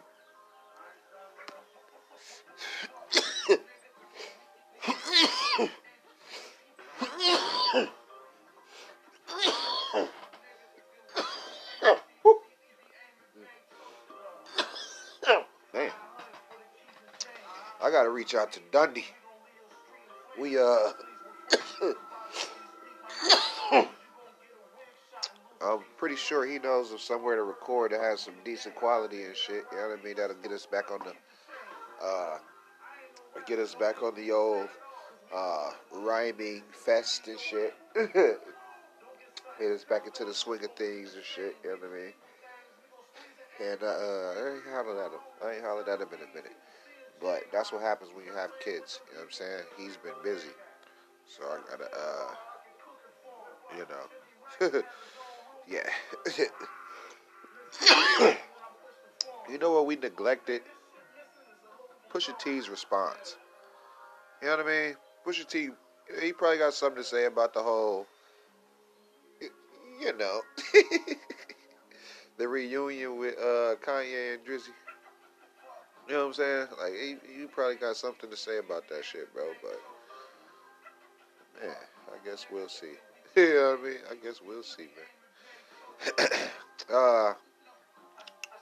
Reach 18.26 18.34
out 18.34 18.52
to 18.52 18.60
Dundee. 18.72 19.06
We 20.36 20.58
uh, 20.58 20.90
I'm 25.62 25.78
pretty 25.96 26.16
sure 26.16 26.44
he 26.44 26.58
knows 26.58 26.90
of 26.90 27.00
somewhere 27.00 27.36
to 27.36 27.44
record 27.44 27.92
that 27.92 28.00
has 28.00 28.20
some 28.20 28.34
decent 28.44 28.74
quality 28.74 29.22
and 29.22 29.36
shit. 29.36 29.64
You 29.70 29.78
know 29.78 29.90
what 29.90 30.00
I 30.00 30.02
mean? 30.02 30.16
That'll 30.16 30.34
get 30.42 30.50
us 30.50 30.66
back 30.66 30.90
on 30.90 30.98
the 31.04 31.12
uh, 32.04 32.38
get 33.46 33.60
us 33.60 33.76
back 33.76 34.02
on 34.02 34.16
the 34.16 34.32
old 34.32 34.68
uh, 35.32 35.70
rhyming 35.92 36.64
fest 36.72 37.28
and 37.28 37.38
shit. 37.38 37.74
Get 39.58 39.72
us 39.72 39.84
back 39.84 40.06
into 40.06 40.26
the 40.26 40.34
swing 40.34 40.62
of 40.64 40.72
things 40.74 41.14
and 41.14 41.24
shit. 41.24 41.56
You 41.64 41.70
know 41.70 41.76
what 41.80 41.88
I 41.88 41.94
mean? 41.94 42.12
And 43.72 43.82
uh, 43.82 43.86
I 43.86 44.52
ain't 44.52 44.64
hollered 44.70 44.98
at 44.98 45.12
him. 45.12 45.20
I 45.42 45.52
ain't 45.54 45.64
hollered 45.64 45.88
at 45.88 46.00
him 46.00 46.08
in 46.08 46.18
a 46.18 46.34
minute. 46.34 46.56
But 47.20 47.44
that's 47.52 47.72
what 47.72 47.82
happens 47.82 48.10
when 48.14 48.24
you 48.24 48.32
have 48.32 48.50
kids. 48.62 49.00
You 49.08 49.14
know 49.14 49.20
what 49.20 49.26
I'm 49.26 49.32
saying? 49.32 49.62
He's 49.78 49.96
been 49.96 50.12
busy. 50.22 50.48
So 51.26 51.44
I 51.44 51.58
gotta, 51.70 51.88
uh, 51.90 52.34
you 53.76 53.86
know. 53.90 54.82
yeah. 55.68 55.88
you 59.50 59.58
know 59.58 59.72
what 59.72 59.86
we 59.86 59.96
neglected? 59.96 60.62
Pusha 62.12 62.38
T's 62.38 62.68
response. 62.68 63.36
You 64.40 64.48
know 64.48 64.56
what 64.56 64.66
I 64.66 64.68
mean? 64.68 64.96
Pusha 65.26 65.46
T, 65.48 65.70
he 66.22 66.32
probably 66.32 66.58
got 66.58 66.74
something 66.74 67.02
to 67.02 67.08
say 67.08 67.24
about 67.26 67.52
the 67.54 67.62
whole, 67.62 68.06
you 70.00 70.16
know, 70.16 70.40
the 72.38 72.46
reunion 72.46 73.18
with 73.18 73.34
uh, 73.38 73.74
Kanye 73.84 74.34
and 74.34 74.44
Drizzy. 74.46 74.72
You 76.06 76.14
know 76.14 76.20
what 76.20 76.26
I'm 76.26 76.34
saying? 76.34 76.66
Like, 76.80 76.92
he 76.92 77.46
probably 77.46 77.76
got 77.76 77.96
something 77.96 78.30
to 78.30 78.36
say 78.36 78.58
about 78.58 78.88
that 78.88 79.04
shit, 79.04 79.32
bro. 79.34 79.44
But, 79.60 79.80
man, 81.60 81.74
I 82.08 82.24
guess 82.24 82.46
we'll 82.50 82.68
see. 82.68 82.94
you 83.36 83.54
know 83.54 83.70
what 83.72 83.80
I 83.80 83.82
mean? 83.82 83.98
I 84.10 84.14
guess 84.24 84.40
we'll 84.46 84.62
see, 84.62 84.88
man. 86.16 86.28
uh, 86.94 87.34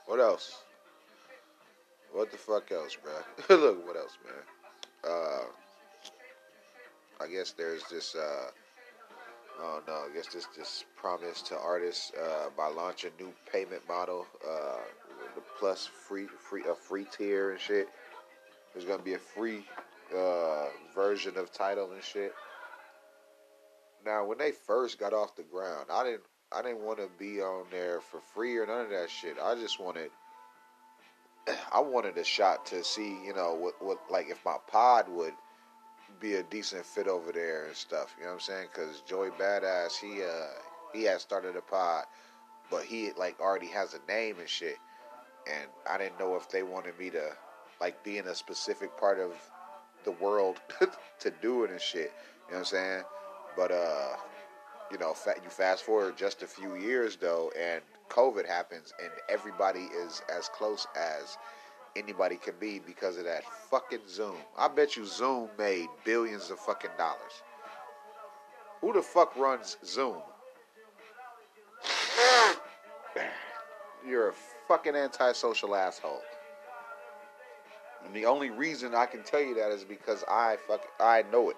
what 0.07 0.19
else? 0.19 0.63
What 2.13 2.31
the 2.31 2.37
fuck 2.37 2.71
else, 2.71 2.97
bro? 3.01 3.57
Look, 3.57 3.85
what 3.85 3.97
else, 3.97 4.17
man? 4.23 5.11
Uh, 5.11 5.43
I 7.21 7.27
guess 7.27 7.51
there's 7.51 7.83
this. 7.91 8.15
Uh, 8.15 8.49
oh 9.59 9.81
no, 9.87 9.93
I 9.93 10.09
guess 10.13 10.27
this 10.27 10.47
this 10.57 10.85
promise 10.95 11.41
to 11.43 11.57
artists 11.57 12.11
uh, 12.19 12.49
by 12.55 12.67
launching 12.69 13.11
new 13.19 13.31
payment 13.51 13.81
model, 13.87 14.25
uh, 14.47 14.79
the 15.35 15.41
plus 15.59 15.85
free 15.85 16.27
free 16.27 16.63
a 16.69 16.73
free 16.73 17.05
tier 17.05 17.51
and 17.51 17.59
shit. 17.59 17.87
There's 18.73 18.85
gonna 18.85 19.03
be 19.03 19.13
a 19.13 19.19
free 19.19 19.65
uh, 20.15 20.65
version 20.93 21.37
of 21.37 21.51
Tidal 21.51 21.91
and 21.91 22.03
shit. 22.03 22.33
Now, 24.05 24.25
when 24.25 24.37
they 24.37 24.51
first 24.51 24.99
got 24.99 25.13
off 25.13 25.35
the 25.35 25.43
ground, 25.43 25.87
I 25.91 26.03
didn't 26.03 26.23
I 26.51 26.61
didn't 26.61 26.81
want 26.81 26.99
to 26.99 27.09
be 27.17 27.41
on 27.41 27.65
there 27.71 28.01
for 28.01 28.19
free 28.33 28.57
or 28.57 28.65
none 28.65 28.81
of 28.81 28.89
that 28.91 29.09
shit. 29.09 29.37
I 29.41 29.55
just 29.55 29.79
wanted 29.79 30.11
I 31.73 31.79
wanted 31.79 32.17
a 32.17 32.23
shot 32.23 32.65
to 32.67 32.83
see, 32.83 33.17
you 33.25 33.33
know, 33.33 33.53
what 33.53 33.73
what 33.81 33.99
like 34.09 34.29
if 34.29 34.43
my 34.45 34.57
pod 34.67 35.09
would 35.09 35.33
be 36.19 36.35
a 36.35 36.43
decent 36.43 36.85
fit 36.85 37.07
over 37.07 37.31
there 37.31 37.65
and 37.67 37.75
stuff. 37.75 38.15
You 38.17 38.25
know 38.25 38.31
what 38.31 38.35
I'm 38.35 38.41
saying? 38.41 38.67
Because 38.73 39.01
Joey 39.01 39.29
Badass, 39.31 39.97
he 39.99 40.23
uh 40.23 40.47
he 40.93 41.03
had 41.03 41.19
started 41.19 41.55
a 41.55 41.61
pod, 41.61 42.05
but 42.69 42.83
he 42.83 43.11
like 43.17 43.39
already 43.39 43.67
has 43.67 43.95
a 43.95 44.11
name 44.11 44.39
and 44.39 44.49
shit. 44.49 44.77
And 45.51 45.69
I 45.89 45.97
didn't 45.97 46.19
know 46.19 46.35
if 46.35 46.49
they 46.49 46.63
wanted 46.63 46.97
me 46.99 47.09
to 47.11 47.31
like 47.81 48.03
be 48.03 48.17
in 48.17 48.27
a 48.27 48.35
specific 48.35 48.97
part 48.97 49.19
of 49.19 49.31
the 50.03 50.11
world 50.11 50.57
to 51.19 51.31
do 51.41 51.63
it 51.63 51.71
and 51.71 51.81
shit. 51.81 52.13
You 52.47 52.53
know 52.53 52.53
what 52.53 52.57
I'm 52.59 52.65
saying? 52.65 53.03
But 53.57 53.71
uh, 53.71 54.15
you 54.91 54.97
know, 54.97 55.13
fa- 55.13 55.35
you 55.43 55.49
fast 55.49 55.83
forward 55.83 56.17
just 56.17 56.43
a 56.43 56.47
few 56.47 56.75
years 56.75 57.15
though, 57.15 57.51
and 57.59 57.81
COVID 58.09 58.47
happens, 58.47 58.93
and 59.01 59.11
everybody 59.29 59.87
is 60.05 60.21
as 60.35 60.49
close 60.49 60.85
as 60.95 61.37
anybody 61.95 62.35
can 62.35 62.53
be 62.59 62.79
because 62.79 63.17
of 63.17 63.25
that 63.25 63.43
fucking 63.69 64.07
Zoom. 64.07 64.35
I 64.57 64.67
bet 64.67 64.95
you 64.95 65.05
Zoom 65.05 65.49
made 65.57 65.87
billions 66.03 66.51
of 66.51 66.59
fucking 66.59 66.91
dollars. 66.97 67.43
Who 68.81 68.93
the 68.93 69.01
fuck 69.01 69.35
runs 69.35 69.77
Zoom? 69.85 70.17
You're 74.07 74.29
a 74.29 74.33
fucking 74.67 74.95
antisocial 74.95 75.75
asshole. 75.75 76.21
And 78.05 78.13
the 78.13 78.25
only 78.25 78.49
reason 78.49 78.93
I 78.93 79.05
can 79.05 79.23
tell 79.23 79.41
you 79.41 79.55
that 79.55 79.71
is 79.71 79.83
because 79.83 80.23
I 80.29 80.57
fuck 80.67 80.81
I 80.99 81.23
know 81.31 81.49
it. 81.49 81.57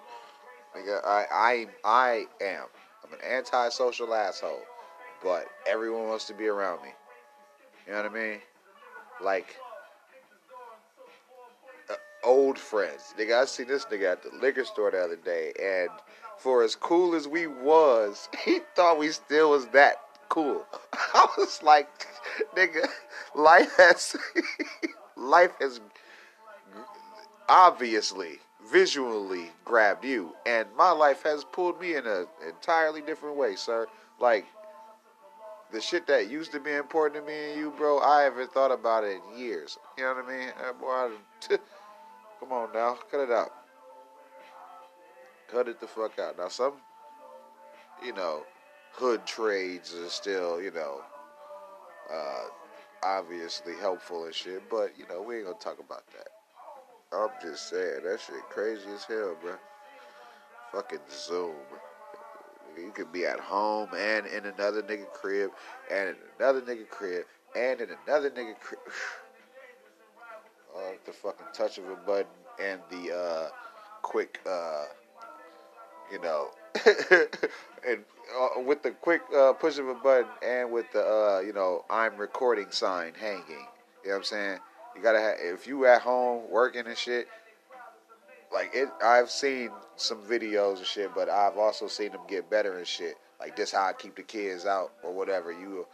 Like 0.76 0.86
I 1.06 1.26
I 1.32 1.68
I 1.84 2.26
am. 2.42 2.66
I'm 3.04 3.14
an 3.14 3.20
antisocial 3.26 4.14
asshole, 4.14 4.62
but 5.24 5.48
everyone 5.68 6.08
wants 6.08 6.26
to 6.26 6.34
be 6.34 6.48
around 6.48 6.82
me. 6.84 6.90
You 7.86 7.94
know 7.94 8.04
what 8.04 8.12
I 8.12 8.14
mean? 8.14 8.40
Like 9.24 9.56
uh, 11.90 11.96
old 12.24 12.58
friends. 12.58 13.14
Nigga, 13.18 13.42
I 13.42 13.46
seen 13.46 13.68
this 13.68 13.86
nigga 13.86 14.14
at 14.14 14.24
the 14.24 14.30
liquor 14.42 14.66
store 14.66 14.92
the 14.92 15.02
other 15.02 15.16
day, 15.16 15.54
and 15.62 15.90
for 16.38 16.64
as 16.64 16.76
cool 16.76 17.16
as 17.16 17.28
we 17.28 17.48
was, 17.48 18.30
he 18.46 18.60
thought 18.76 19.00
we 19.00 19.10
still 19.10 19.52
was 19.52 19.68
that 19.68 19.98
cool. 20.30 20.66
I 20.94 21.28
was 21.38 21.62
like, 21.64 21.90
nigga, 22.56 22.88
life 23.36 23.76
has 23.78 24.16
life 25.16 25.54
has 25.60 25.80
obviously 27.50 28.40
visually 28.72 29.52
grabbed 29.66 30.06
you, 30.06 30.34
and 30.46 30.68
my 30.76 30.92
life 30.92 31.24
has 31.24 31.44
pulled 31.44 31.80
me 31.80 31.96
in 31.96 32.06
an 32.06 32.28
entirely 32.48 33.02
different 33.02 33.38
way, 33.38 33.56
sir. 33.56 33.88
Like 34.20 34.46
the 35.72 35.82
shit 35.82 36.08
that 36.08 36.30
used 36.30 36.52
to 36.54 36.60
be 36.60 36.72
important 36.72 37.26
to 37.26 37.32
me 37.32 37.52
and 37.52 37.60
you, 37.60 37.74
bro. 37.78 38.00
I 38.00 38.24
haven't 38.24 38.52
thought 38.52 38.72
about 38.72 39.04
it 39.04 39.22
in 39.32 39.40
years. 39.40 39.78
You 39.98 40.06
know 40.06 40.16
what 40.16 40.26
I 40.26 40.38
mean? 40.38 40.50
Uh, 40.50 40.74
boy, 40.74 40.88
I, 40.88 41.12
come 42.40 42.52
on 42.52 42.74
now, 42.74 42.98
cut 43.12 43.22
it 43.22 43.32
out. 43.32 43.52
Cut 45.52 45.68
it 45.68 45.80
the 45.80 45.88
fuck 45.88 46.20
out. 46.20 46.38
Now 46.38 46.50
some, 46.50 46.74
you 48.04 48.14
know, 48.14 48.44
hood 48.98 49.26
trades 49.26 49.94
are 49.94 50.10
still, 50.10 50.62
you 50.62 50.72
know, 50.72 51.02
uh, 52.12 52.46
obviously 53.04 53.76
helpful 53.80 54.26
and 54.26 54.34
shit, 54.34 54.64
but 54.70 54.92
you 54.98 55.06
know, 55.08 55.22
we 55.22 55.38
ain't 55.38 55.46
gonna 55.46 55.58
talk 55.60 55.80
about 55.80 56.04
that. 56.18 56.30
I'm 57.14 57.30
just 57.42 57.70
saying, 57.70 58.02
that 58.04 58.20
shit 58.20 58.36
crazy 58.50 58.84
as 58.94 59.04
hell, 59.06 59.36
bro. 59.42 59.54
Fucking 60.74 61.00
Zoom. 61.12 61.54
You 62.78 62.92
could 62.92 63.12
be 63.12 63.26
at 63.26 63.40
home 63.40 63.90
and 63.96 64.26
in 64.28 64.46
another 64.46 64.82
nigga 64.84 65.12
crib, 65.14 65.52
and 65.92 66.10
in 66.10 66.16
another 66.40 66.62
nigga 66.62 66.90
crib, 66.90 67.26
and 67.56 67.82
in 67.82 67.90
another 68.06 68.30
nigga 68.32 68.60
crib. 68.60 68.80
uh, 70.76 70.92
the 71.06 71.14
fucking 71.14 71.48
touch 71.54 71.78
of 71.78 71.90
a 71.90 71.96
button 71.96 72.26
and 72.62 72.82
the 72.92 73.16
uh, 73.16 73.50
quick, 74.02 74.40
uh, 74.50 74.86
you 76.12 76.20
know, 76.22 76.50
and 77.88 78.04
uh, 78.36 78.62
with 78.62 78.84
the 78.84 78.92
quick 78.92 79.22
uh, 79.36 79.54
push 79.54 79.78
of 79.78 79.88
a 79.88 79.94
button 79.94 80.28
and 80.46 80.72
with 80.72 80.86
the, 80.92 81.02
uh, 81.02 81.40
you 81.40 81.54
know, 81.54 81.86
I'm 81.90 82.18
recording 82.18 82.72
sign 82.72 83.14
hanging. 83.20 83.68
You 84.04 84.10
know 84.10 84.12
what 84.12 84.16
I'm 84.18 84.24
saying? 84.24 84.60
You 84.96 85.02
gotta 85.04 85.20
have 85.20 85.36
if 85.40 85.68
you 85.68 85.86
at 85.86 86.02
home 86.02 86.50
working 86.50 86.88
and 86.88 86.98
shit. 86.98 87.28
Like 88.52 88.72
it, 88.74 88.88
I've 89.04 89.30
seen 89.30 89.70
some 89.98 90.20
videos 90.20 90.78
and 90.78 90.86
shit, 90.86 91.14
but 91.14 91.30
I've 91.30 91.58
also 91.58 91.88
seen 91.88 92.14
them 92.14 92.22
get 92.28 92.50
better 92.50 92.78
and 92.78 92.88
shit. 92.88 93.16
Like 93.40 93.56
this, 93.56 93.72
how 93.72 93.86
I 93.86 93.94
keep 93.94 94.16
the 94.16 94.24
kids 94.24 94.66
out 94.66 94.94
or 95.04 95.14
whatever. 95.14 95.52
You, 95.52 95.86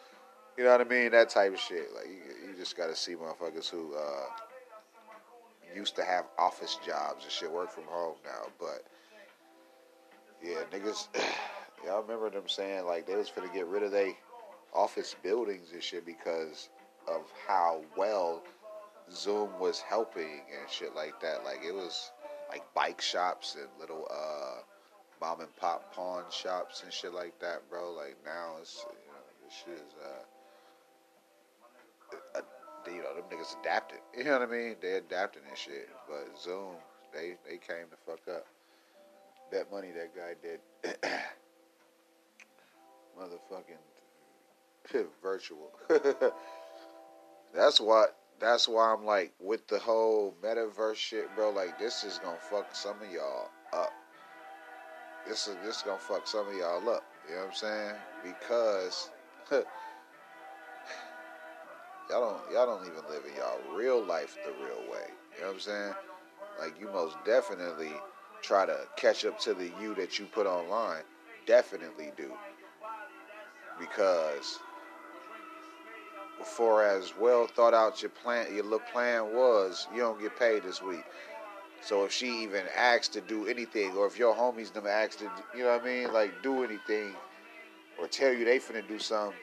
you 0.57 0.63
know 0.63 0.71
what 0.71 0.81
I 0.81 0.84
mean? 0.84 1.11
That 1.11 1.29
type 1.29 1.53
of 1.53 1.59
shit. 1.59 1.88
Like 1.95 2.05
you, 2.07 2.49
you 2.49 2.55
just 2.55 2.77
gotta 2.77 2.95
see 2.95 3.15
motherfuckers 3.15 3.69
who 3.69 3.95
uh, 3.95 4.25
used 5.75 5.95
to 5.95 6.03
have 6.03 6.25
office 6.38 6.77
jobs 6.86 7.23
and 7.23 7.31
shit 7.31 7.51
work 7.51 7.71
from 7.71 7.86
home 7.86 8.15
now. 8.23 8.49
But 8.59 8.84
yeah, 10.43 10.59
niggas, 10.71 11.07
y'all 11.86 12.01
remember 12.01 12.29
them 12.29 12.47
saying 12.47 12.86
like 12.86 13.05
they 13.07 13.15
was 13.15 13.31
gonna 13.36 13.51
get 13.53 13.67
rid 13.67 13.84
of 13.84 13.91
they 13.91 14.15
office 14.73 15.15
buildings 15.21 15.71
and 15.73 15.84
shit 15.84 16.05
because 16.05 16.69
of 17.07 17.21
how 17.47 17.81
well 17.95 18.41
Zoom 19.11 19.49
was 19.59 19.81
helping 19.81 20.41
and 20.59 20.69
shit 20.69 20.95
like 20.95 21.19
that. 21.21 21.43
Like 21.43 21.59
it 21.67 21.73
was 21.73 22.11
like 22.49 22.63
bike 22.73 23.01
shops 23.01 23.55
and 23.59 23.67
little 23.79 24.07
uh 24.09 24.61
mom 25.21 25.41
and 25.41 25.55
pop 25.57 25.93
pawn 25.93 26.23
shops 26.31 26.84
and 26.84 26.91
shit 26.91 27.13
like 27.13 27.38
that, 27.39 27.69
bro. 27.69 27.91
Like 27.91 28.17
now 28.25 28.55
it's 28.61 28.86
you 28.89 29.11
know 29.11 29.19
this 29.45 29.53
shit 29.53 29.73
is 29.73 29.93
uh, 32.36 32.39
uh 32.39 32.91
you 32.91 33.01
know 33.03 33.15
them 33.15 33.25
niggas 33.31 33.59
adapted. 33.61 33.99
You 34.17 34.25
know 34.25 34.39
what 34.39 34.47
I 34.47 34.51
mean? 34.51 34.75
They 34.81 34.93
adapting 34.93 35.43
and 35.47 35.57
shit. 35.57 35.89
But 36.07 36.39
Zoom, 36.41 36.75
they 37.13 37.36
they 37.45 37.57
came 37.57 37.88
to 37.91 37.97
fuck 38.05 38.21
up. 38.34 38.45
Bet 39.51 39.71
money 39.71 39.89
that 39.91 40.15
guy 40.15 40.34
did. 40.41 40.99
Motherfucking 43.20 45.05
virtual. 45.22 45.72
That's 47.53 47.80
what 47.80 48.18
that's 48.39 48.68
why 48.68 48.93
I'm 48.93 49.05
like 49.05 49.32
with 49.39 49.68
the 49.68 49.80
whole 49.80 50.36
metaverse 50.43 50.95
shit, 50.95 51.34
bro. 51.36 51.51
Like 51.51 51.80
this 51.80 52.03
is 52.03 52.20
gonna 52.24 52.38
fuck 52.39 52.76
some 52.76 53.01
of 53.01 53.11
y'all 53.11 53.49
up. 53.72 53.93
This 55.28 55.47
is 55.47 55.55
this 55.64 55.78
is 55.78 55.82
gonna 55.84 55.99
fuck 55.99 56.28
some 56.28 56.47
of 56.47 56.53
y'all 56.55 56.89
up. 56.89 57.03
You 57.30 57.36
know 57.36 57.41
what 57.41 57.47
I'm 57.47 57.53
saying? 57.53 57.95
Because 58.24 59.09
y'all 59.51 59.61
don't 62.09 62.51
y'all 62.51 62.66
don't 62.66 62.86
even 62.86 63.03
live 63.09 63.24
in 63.26 63.36
y'all 63.38 63.59
real 63.78 64.03
life 64.03 64.38
the 64.45 64.51
real 64.64 64.91
way. 64.91 65.07
You 65.36 65.41
know 65.41 65.47
what 65.47 65.53
I'm 65.53 65.59
saying? 65.59 65.93
Like 66.59 66.80
you 66.80 66.88
most 66.91 67.16
definitely 67.26 67.93
try 68.41 68.66
to 68.66 68.78
catch 68.97 69.26
up 69.26 69.39
to 69.41 69.53
the 69.53 69.72
you 69.82 69.95
that 69.95 70.20
you 70.20 70.26
put 70.26 70.47
online. 70.47 71.03
Definitely 71.45 72.11
do. 72.18 72.32
Because 73.80 74.59
for 76.43 76.84
as 76.84 77.13
well 77.19 77.47
thought 77.47 77.74
out 77.74 78.01
your 78.01 78.09
plan 78.09 78.53
your 78.53 78.63
little 78.63 78.80
plan 78.91 79.34
was, 79.34 79.88
you 79.93 79.99
don't 79.99 80.19
get 80.19 80.38
paid 80.38 80.63
this 80.63 80.82
week. 80.82 81.03
So 81.82 82.05
if 82.05 82.11
she 82.11 82.43
even 82.43 82.63
asks 82.76 83.09
to 83.09 83.21
do 83.21 83.47
anything, 83.47 83.91
or 83.91 84.07
if 84.07 84.17
your 84.17 84.34
homies 84.34 84.71
them 84.71 84.88
ask 84.88 85.19
to, 85.19 85.30
you 85.55 85.63
know 85.63 85.71
what 85.71 85.82
I 85.82 85.86
mean, 85.86 86.13
like 86.13 86.41
do 86.41 86.63
anything, 86.63 87.13
or 87.99 88.07
tell 88.07 88.32
you 88.34 88.45
they 88.45 88.59
finna 88.59 88.88
do 88.88 88.99
something, 88.99 89.38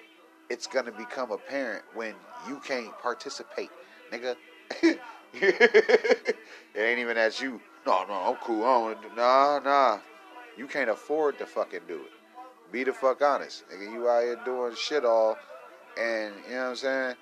it's 0.48 0.66
gonna 0.66 0.92
become 0.92 1.32
apparent 1.32 1.84
when 1.94 2.14
you 2.48 2.60
can't 2.60 2.96
participate, 3.02 3.70
nigga. 4.12 4.36
it 5.34 6.36
ain't 6.76 6.98
even 6.98 7.16
at 7.16 7.40
you. 7.40 7.60
No, 7.86 8.04
no, 8.06 8.14
I'm 8.14 8.36
cool. 8.36 8.94
Nah, 9.16 9.58
nah. 9.60 9.98
You 10.56 10.66
can't 10.66 10.90
afford 10.90 11.38
to 11.38 11.46
fucking 11.46 11.80
do 11.86 11.94
it. 11.94 12.19
Be 12.72 12.84
the 12.84 12.92
fuck 12.92 13.20
honest, 13.22 13.64
nigga. 13.68 13.92
You 13.92 14.08
out 14.08 14.22
here 14.22 14.38
doing 14.44 14.74
shit 14.76 15.04
all 15.04 15.36
and 15.98 16.34
you 16.48 16.54
know 16.54 16.62
what 16.62 16.68
I'm 16.70 16.76
saying? 16.76 17.16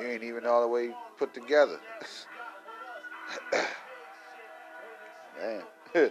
You 0.00 0.06
ain't 0.06 0.24
even 0.24 0.46
all 0.46 0.62
the 0.62 0.68
way 0.68 0.94
put 1.18 1.34
together. 1.34 1.78
Man. 5.38 5.62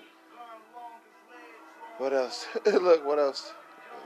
what 1.98 2.14
else? 2.14 2.46
Look, 2.66 3.06
what 3.06 3.18
else? 3.20 3.52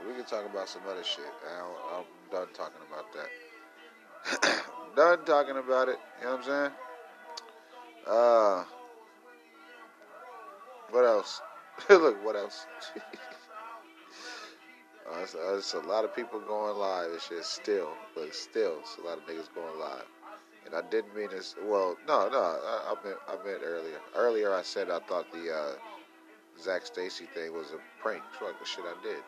We 0.06 0.14
can 0.14 0.24
talk 0.24 0.46
about 0.46 0.68
some 0.68 0.82
other 0.88 1.04
shit. 1.04 1.24
I 1.46 1.98
am 1.98 2.04
done 2.30 2.48
talking 2.54 2.80
about 2.88 3.12
that. 3.12 4.64
done 4.96 5.24
talking 5.24 5.56
about 5.58 5.88
it. 5.88 5.98
You 6.20 6.26
know 6.26 6.36
what 6.36 6.40
I'm 6.40 6.46
saying? 6.46 6.72
Uh, 8.06 8.64
what 10.90 11.04
else? 11.04 11.40
Look, 11.90 12.24
what 12.24 12.36
else? 12.36 12.66
Uh, 15.08 15.18
it's, 15.22 15.34
uh, 15.34 15.54
it's, 15.56 15.74
a 15.74 15.80
lot 15.80 16.04
of 16.04 16.14
people 16.16 16.40
going 16.40 16.76
live 16.76 17.12
and 17.12 17.20
shit 17.20 17.44
still, 17.44 17.90
but 18.14 18.34
still, 18.34 18.78
it's 18.80 18.96
a 19.02 19.06
lot 19.06 19.18
of 19.18 19.24
niggas 19.24 19.54
going 19.54 19.78
live. 19.78 20.04
And 20.64 20.74
I 20.74 20.82
didn't 20.90 21.14
mean 21.14 21.28
this. 21.30 21.54
Well, 21.62 21.96
no, 22.08 22.28
no, 22.28 22.38
I, 22.38 22.92
I 22.92 22.94
meant 23.04 23.18
I 23.28 23.36
meant 23.46 23.62
earlier. 23.64 24.00
Earlier, 24.16 24.52
I 24.52 24.62
said 24.62 24.90
I 24.90 24.98
thought 24.98 25.30
the 25.32 25.52
uh, 25.54 25.74
Zac 26.60 26.84
Stacy 26.84 27.26
thing 27.34 27.52
was 27.52 27.70
a 27.70 28.02
prank. 28.02 28.22
Fuck 28.40 28.58
the 28.58 28.66
shit 28.66 28.84
I 28.84 29.00
did. 29.02 29.22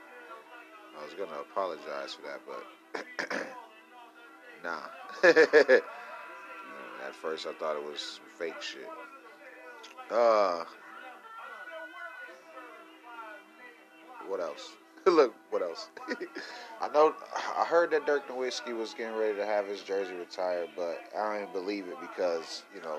I 0.99 1.05
was 1.05 1.15
gonna 1.15 1.41
apologize 1.41 2.15
for 2.15 2.23
that, 2.27 2.41
but 2.45 3.47
nah. 4.65 4.81
At 7.07 7.15
first, 7.15 7.47
I 7.47 7.53
thought 7.53 7.77
it 7.77 7.85
was 7.85 8.19
fake 8.37 8.61
shit. 8.61 8.89
Uh, 10.11 10.65
what 14.27 14.41
else? 14.41 14.73
Look, 15.13 15.35
what 15.51 15.63
else? 15.63 15.89
I 16.81 16.89
know. 16.89 17.15
I 17.57 17.65
heard 17.65 17.91
that 17.93 18.07
Dirk 18.07 18.29
Nowitzki 18.29 18.77
was 18.77 18.93
getting 18.95 19.17
ready 19.17 19.35
to 19.37 19.47
have 19.47 19.67
his 19.67 19.81
jersey 19.81 20.15
retired, 20.15 20.69
but 20.77 20.99
I 21.19 21.39
don't 21.39 21.53
believe 21.53 21.87
it 21.87 21.97
because 22.01 22.63
you 22.75 22.83
know 22.83 22.99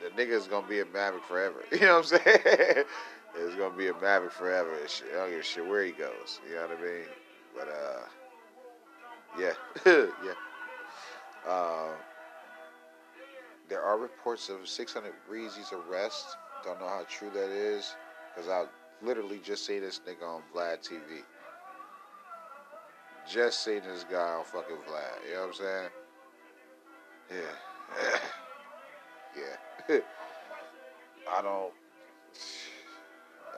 the, 0.00 0.08
the, 0.08 0.16
the 0.16 0.22
nigga's 0.22 0.46
gonna 0.46 0.66
be 0.66 0.80
a 0.80 0.86
Maverick 0.86 1.24
forever. 1.24 1.64
You 1.72 1.80
know 1.80 1.98
what 1.98 2.12
I'm 2.12 2.18
saying? 2.24 2.84
it's 3.36 3.54
gonna 3.56 3.76
be 3.76 3.88
a 3.88 3.94
Maverick 3.94 4.32
forever. 4.32 4.70
I 4.72 5.16
don't 5.16 5.30
give 5.30 5.40
a 5.40 5.42
shit 5.42 5.66
where 5.66 5.84
he 5.84 5.92
goes. 5.92 6.40
You 6.48 6.54
know 6.56 6.62
what 6.62 6.78
I 6.78 6.82
mean? 6.82 7.06
But 7.54 7.68
uh, 7.68 8.06
yeah, 9.38 10.04
yeah. 10.24 10.32
Uh, 11.46 11.90
there 13.68 13.82
are 13.82 13.98
reports 13.98 14.48
of 14.48 14.66
600 14.66 15.12
Breezy's 15.28 15.72
arrest. 15.72 16.36
Don't 16.64 16.80
know 16.80 16.88
how 16.88 17.04
true 17.08 17.30
that 17.34 17.50
is 17.50 17.94
because 18.34 18.48
I 18.48 18.64
literally 19.02 19.40
just 19.44 19.66
seen 19.66 19.80
this 19.80 20.00
nigga 20.06 20.26
on 20.26 20.42
Vlad 20.54 20.78
TV. 20.86 21.22
Just 23.28 23.64
seen 23.64 23.82
this 23.86 24.04
guy 24.10 24.34
on 24.34 24.44
fucking 24.44 24.76
Vlad. 24.76 25.28
You 25.28 25.34
know 25.34 25.40
what 25.40 25.48
I'm 25.48 25.54
saying? 25.54 25.88
Yeah. 27.30 28.18
yeah. 29.88 29.98
I 31.30 31.42
don't. 31.42 31.72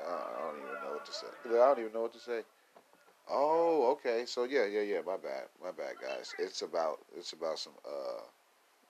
I 0.02 0.42
don't 0.42 0.56
even 0.56 0.74
know 0.82 0.94
what 0.94 1.04
to 1.04 1.12
say. 1.12 1.26
I 1.46 1.50
don't 1.50 1.78
even 1.78 1.92
know 1.92 2.02
what 2.02 2.12
to 2.14 2.18
say. 2.18 2.40
Oh, 3.30 3.92
okay. 3.92 4.24
So 4.26 4.44
yeah, 4.44 4.66
yeah, 4.66 4.80
yeah. 4.80 5.00
My 5.06 5.16
bad. 5.16 5.44
My 5.62 5.70
bad, 5.70 5.94
guys. 6.02 6.34
It's 6.38 6.62
about 6.62 6.98
it's 7.16 7.32
about 7.32 7.58
some 7.58 7.74
uh 7.86 8.22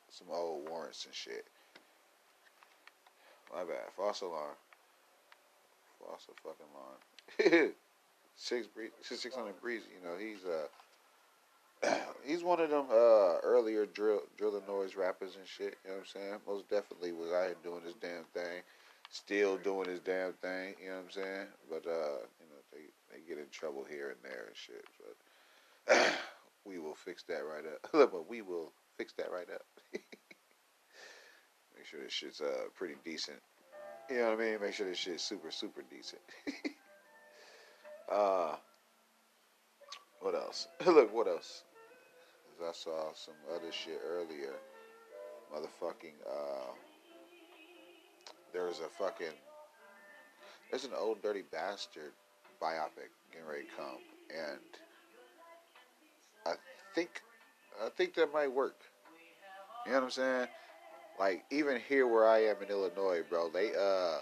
some 0.08 0.28
old 0.32 0.68
warrants 0.68 1.04
and 1.04 1.14
shit. 1.14 1.44
My 3.52 3.64
bad. 3.64 3.92
False 3.96 4.22
alarm. 4.22 4.54
False 6.00 6.26
fucking 6.42 6.66
alarm. 6.74 7.72
Six 8.36 8.68
six 9.02 9.34
hundred 9.34 9.60
breezy. 9.60 9.88
You 9.98 10.08
know 10.08 10.16
he's 10.16 10.44
uh 10.46 11.94
he's 12.26 12.42
one 12.42 12.58
of 12.58 12.70
them 12.70 12.86
uh 12.90 13.36
earlier 13.42 13.84
drill 13.84 14.22
drill 14.38 14.62
noise 14.66 14.96
rappers 14.96 15.36
and 15.36 15.46
shit. 15.46 15.76
You 15.84 15.90
know 15.90 15.96
what 15.96 16.00
I'm 16.00 16.06
saying? 16.06 16.34
Most 16.46 16.68
definitely 16.70 17.12
was 17.12 17.30
out 17.32 17.46
here 17.46 17.56
doing 17.62 17.82
his 17.84 17.94
damn 17.94 18.24
thing. 18.32 18.62
Still 19.10 19.58
doing 19.58 19.90
his 19.90 20.00
damn 20.00 20.32
thing. 20.34 20.74
You 20.82 20.88
know 20.88 20.96
what 20.96 21.04
I'm 21.04 21.10
saying? 21.10 21.46
But 21.68 21.86
uh 21.86 22.24
you 22.40 22.46
know 22.48 22.60
they 22.72 22.80
they 23.12 23.20
get 23.28 23.36
in 23.36 23.50
trouble 23.50 23.84
here 23.88 24.08
and 24.08 24.18
there 24.22 24.46
and 24.46 24.56
shit. 24.56 24.86
But 25.86 26.12
we 26.64 26.78
will 26.78 26.94
fix 26.94 27.22
that 27.24 27.44
right 27.44 27.66
up. 27.66 27.90
but 28.10 28.28
we 28.28 28.40
will 28.40 28.72
fix 28.96 29.12
that 29.14 29.30
right 29.30 29.50
up. 29.54 29.66
Make 29.92 31.84
sure 31.84 32.00
this 32.02 32.12
shit's 32.12 32.40
uh 32.40 32.68
pretty 32.74 32.94
decent. 33.04 33.40
You 34.10 34.16
know 34.16 34.30
what 34.30 34.40
I 34.40 34.44
mean? 34.44 34.60
Make 34.60 34.74
sure 34.74 34.88
this 34.88 34.98
shit's 34.98 35.22
super 35.22 35.52
super 35.52 35.82
decent. 35.88 36.20
uh, 38.12 38.56
what 40.20 40.34
else? 40.34 40.66
Look, 40.86 41.14
what 41.14 41.28
else? 41.28 41.62
I 42.60 42.72
saw 42.72 43.12
some 43.14 43.34
other 43.54 43.72
shit 43.72 44.00
earlier. 44.06 44.52
Motherfucking 45.54 46.12
uh, 46.28 46.72
there's 48.52 48.80
a 48.80 48.88
fucking 48.98 49.34
there's 50.70 50.84
an 50.84 50.90
Ol' 50.96 51.16
Dirty 51.22 51.42
Bastard 51.50 52.12
biopic 52.60 53.10
getting 53.32 53.48
ready 53.48 53.62
to 53.62 53.76
come, 53.76 53.98
and 54.30 54.60
I 56.46 56.54
think 56.94 57.22
I 57.84 57.88
think 57.90 58.14
that 58.14 58.32
might 58.32 58.52
work. 58.52 58.76
You 59.86 59.92
know 59.92 59.98
what 59.98 60.04
I'm 60.04 60.10
saying? 60.10 60.48
Like 61.20 61.44
even 61.50 61.78
here 61.86 62.08
where 62.08 62.26
I 62.26 62.44
am 62.44 62.56
in 62.62 62.70
Illinois, 62.70 63.20
bro, 63.28 63.50
they 63.50 63.72
uh 63.78 64.20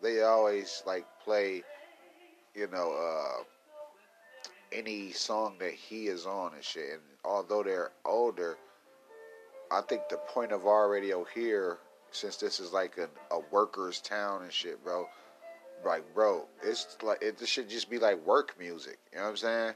they 0.00 0.22
always 0.22 0.84
like 0.86 1.04
play, 1.24 1.64
you 2.54 2.68
know, 2.68 2.92
uh 2.92 3.42
any 4.72 5.10
song 5.10 5.56
that 5.58 5.72
he 5.72 6.06
is 6.06 6.26
on 6.26 6.54
and 6.54 6.62
shit. 6.62 6.92
And 6.92 7.00
although 7.24 7.64
they're 7.64 7.90
older, 8.04 8.56
I 9.72 9.80
think 9.80 10.02
the 10.08 10.18
point 10.28 10.52
of 10.52 10.64
our 10.68 10.88
radio 10.88 11.26
here, 11.34 11.78
since 12.12 12.36
this 12.36 12.60
is 12.60 12.72
like 12.72 12.96
an, 12.96 13.08
a 13.32 13.40
workers' 13.50 14.00
town 14.00 14.44
and 14.44 14.52
shit, 14.52 14.82
bro, 14.84 15.08
like 15.84 16.04
bro, 16.14 16.46
it's 16.62 16.96
like 17.02 17.20
it 17.20 17.36
should 17.48 17.68
just 17.68 17.90
be 17.90 17.98
like 17.98 18.24
work 18.24 18.54
music. 18.60 18.98
You 19.10 19.18
know 19.18 19.24
what 19.24 19.30
I'm 19.30 19.36
saying? 19.38 19.74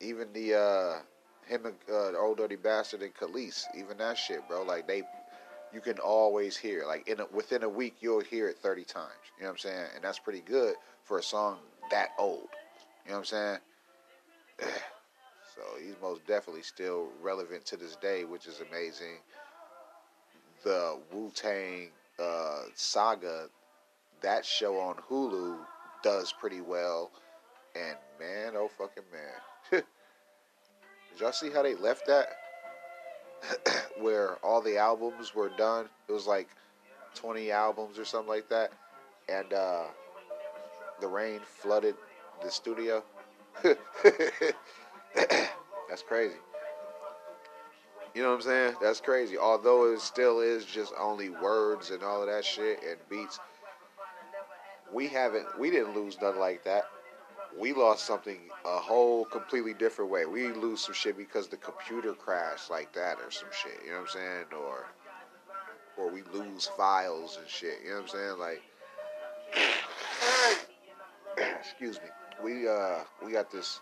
Even 0.00 0.32
the 0.32 0.54
uh 0.54 1.00
him 1.48 1.66
and 1.66 1.74
uh, 1.90 2.18
Ol' 2.18 2.34
Dirty 2.34 2.56
Bastard 2.56 3.02
and 3.02 3.14
Kelis, 3.14 3.64
even 3.76 3.98
that 3.98 4.18
shit, 4.18 4.46
bro. 4.48 4.62
Like 4.62 4.86
they, 4.86 5.02
you 5.72 5.80
can 5.80 5.98
always 5.98 6.56
hear. 6.56 6.84
Like 6.86 7.08
in 7.08 7.20
a, 7.20 7.26
within 7.32 7.62
a 7.62 7.68
week, 7.68 7.96
you'll 8.00 8.20
hear 8.20 8.48
it 8.48 8.58
thirty 8.58 8.84
times. 8.84 9.12
You 9.36 9.44
know 9.44 9.48
what 9.48 9.52
I'm 9.52 9.58
saying? 9.58 9.86
And 9.94 10.04
that's 10.04 10.18
pretty 10.18 10.40
good 10.40 10.74
for 11.04 11.18
a 11.18 11.22
song 11.22 11.58
that 11.90 12.10
old. 12.18 12.48
You 13.04 13.12
know 13.12 13.18
what 13.18 13.18
I'm 13.18 13.24
saying? 13.24 13.58
so 15.54 15.62
he's 15.82 15.94
most 16.02 16.26
definitely 16.26 16.62
still 16.62 17.08
relevant 17.22 17.64
to 17.66 17.76
this 17.76 17.96
day, 17.96 18.24
which 18.24 18.46
is 18.46 18.62
amazing. 18.70 19.18
The 20.64 20.98
Wu 21.12 21.30
Tang 21.34 21.88
uh, 22.18 22.62
saga, 22.74 23.46
that 24.20 24.44
show 24.44 24.78
on 24.78 24.96
Hulu 25.08 25.56
does 26.02 26.32
pretty 26.32 26.60
well. 26.60 27.10
And 27.74 27.96
man, 28.18 28.54
oh 28.56 28.68
fucking 28.76 29.04
man. 29.12 29.82
Did 31.18 31.24
y'all 31.24 31.32
see 31.32 31.50
how 31.50 31.62
they 31.64 31.74
left 31.74 32.06
that? 32.06 32.28
Where 34.00 34.36
all 34.36 34.60
the 34.60 34.76
albums 34.78 35.34
were 35.34 35.48
done. 35.48 35.88
It 36.08 36.12
was 36.12 36.28
like 36.28 36.46
20 37.16 37.50
albums 37.50 37.98
or 37.98 38.04
something 38.04 38.28
like 38.28 38.48
that. 38.50 38.70
And 39.28 39.52
uh, 39.52 39.86
the 41.00 41.08
rain 41.08 41.40
flooded 41.44 41.96
the 42.40 42.52
studio. 42.52 43.02
That's 43.64 43.74
crazy. 46.06 46.36
You 48.14 48.22
know 48.22 48.28
what 48.28 48.36
I'm 48.36 48.42
saying? 48.42 48.74
That's 48.80 49.00
crazy. 49.00 49.36
Although 49.36 49.92
it 49.92 50.00
still 50.00 50.38
is 50.38 50.64
just 50.64 50.92
only 50.96 51.30
words 51.30 51.90
and 51.90 52.04
all 52.04 52.22
of 52.22 52.28
that 52.28 52.44
shit 52.44 52.78
and 52.88 52.96
beats. 53.10 53.40
We 54.94 55.08
haven't, 55.08 55.58
we 55.58 55.72
didn't 55.72 55.96
lose 55.96 56.16
nothing 56.22 56.38
like 56.38 56.62
that 56.62 56.84
we 57.56 57.72
lost 57.72 58.06
something 58.06 58.38
a 58.64 58.78
whole 58.78 59.24
completely 59.24 59.74
different 59.74 60.10
way. 60.10 60.26
We 60.26 60.52
lose 60.52 60.80
some 60.80 60.94
shit 60.94 61.16
because 61.16 61.48
the 61.48 61.56
computer 61.56 62.12
crashed 62.12 62.70
like 62.70 62.92
that 62.94 63.18
or 63.18 63.30
some 63.30 63.48
shit. 63.52 63.80
You 63.84 63.92
know 63.92 64.00
what 64.00 64.10
I'm 64.10 64.14
saying? 64.14 64.44
Or 64.60 64.86
or 65.96 66.12
we 66.12 66.22
lose 66.32 66.66
files 66.76 67.38
and 67.40 67.48
shit. 67.48 67.78
You 67.84 67.90
know 67.90 67.96
what 67.96 68.02
I'm 68.02 68.08
saying? 68.08 68.38
Like 68.38 68.62
excuse 71.60 72.00
me. 72.00 72.08
We 72.42 72.68
uh 72.68 73.00
we 73.24 73.32
got 73.32 73.50
this 73.50 73.80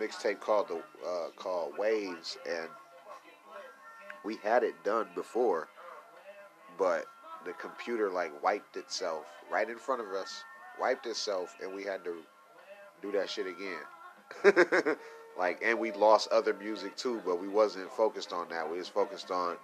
mixtape 0.00 0.40
called 0.40 0.68
the 0.68 0.82
uh 1.06 1.28
called 1.36 1.78
Waves 1.78 2.36
and 2.48 2.68
we 4.24 4.36
had 4.42 4.62
it 4.62 4.82
done 4.84 5.06
before, 5.14 5.68
but 6.78 7.04
the 7.44 7.52
computer 7.52 8.10
like 8.10 8.42
wiped 8.42 8.76
itself 8.76 9.26
right 9.52 9.68
in 9.68 9.76
front 9.76 10.00
of 10.00 10.08
us, 10.08 10.42
wiped 10.80 11.06
itself, 11.06 11.54
and 11.62 11.74
we 11.74 11.84
had 11.84 12.02
to 12.04 12.16
do 13.04 13.12
that 13.18 13.28
shit 13.28 13.46
again. 13.46 14.96
like, 15.38 15.62
and 15.64 15.78
we 15.78 15.92
lost 15.92 16.28
other 16.32 16.54
music 16.54 16.96
too, 16.96 17.20
but 17.24 17.40
we 17.40 17.48
wasn't 17.48 17.90
focused 17.92 18.32
on 18.32 18.48
that. 18.48 18.70
We 18.70 18.78
was 18.78 18.88
focused 18.88 19.30
on, 19.30 19.56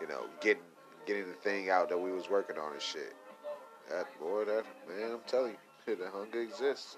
you 0.00 0.08
know, 0.08 0.24
getting 0.40 0.62
getting 1.06 1.26
the 1.26 1.34
thing 1.34 1.68
out 1.70 1.88
that 1.88 1.98
we 1.98 2.12
was 2.12 2.30
working 2.30 2.58
on 2.58 2.72
and 2.72 2.82
shit. 2.82 3.14
That 3.90 4.06
boy, 4.20 4.44
that 4.44 4.64
man, 4.88 5.12
I'm 5.12 5.20
telling 5.26 5.56
you, 5.86 5.96
the 5.96 6.10
hunger 6.10 6.40
exists. 6.40 6.96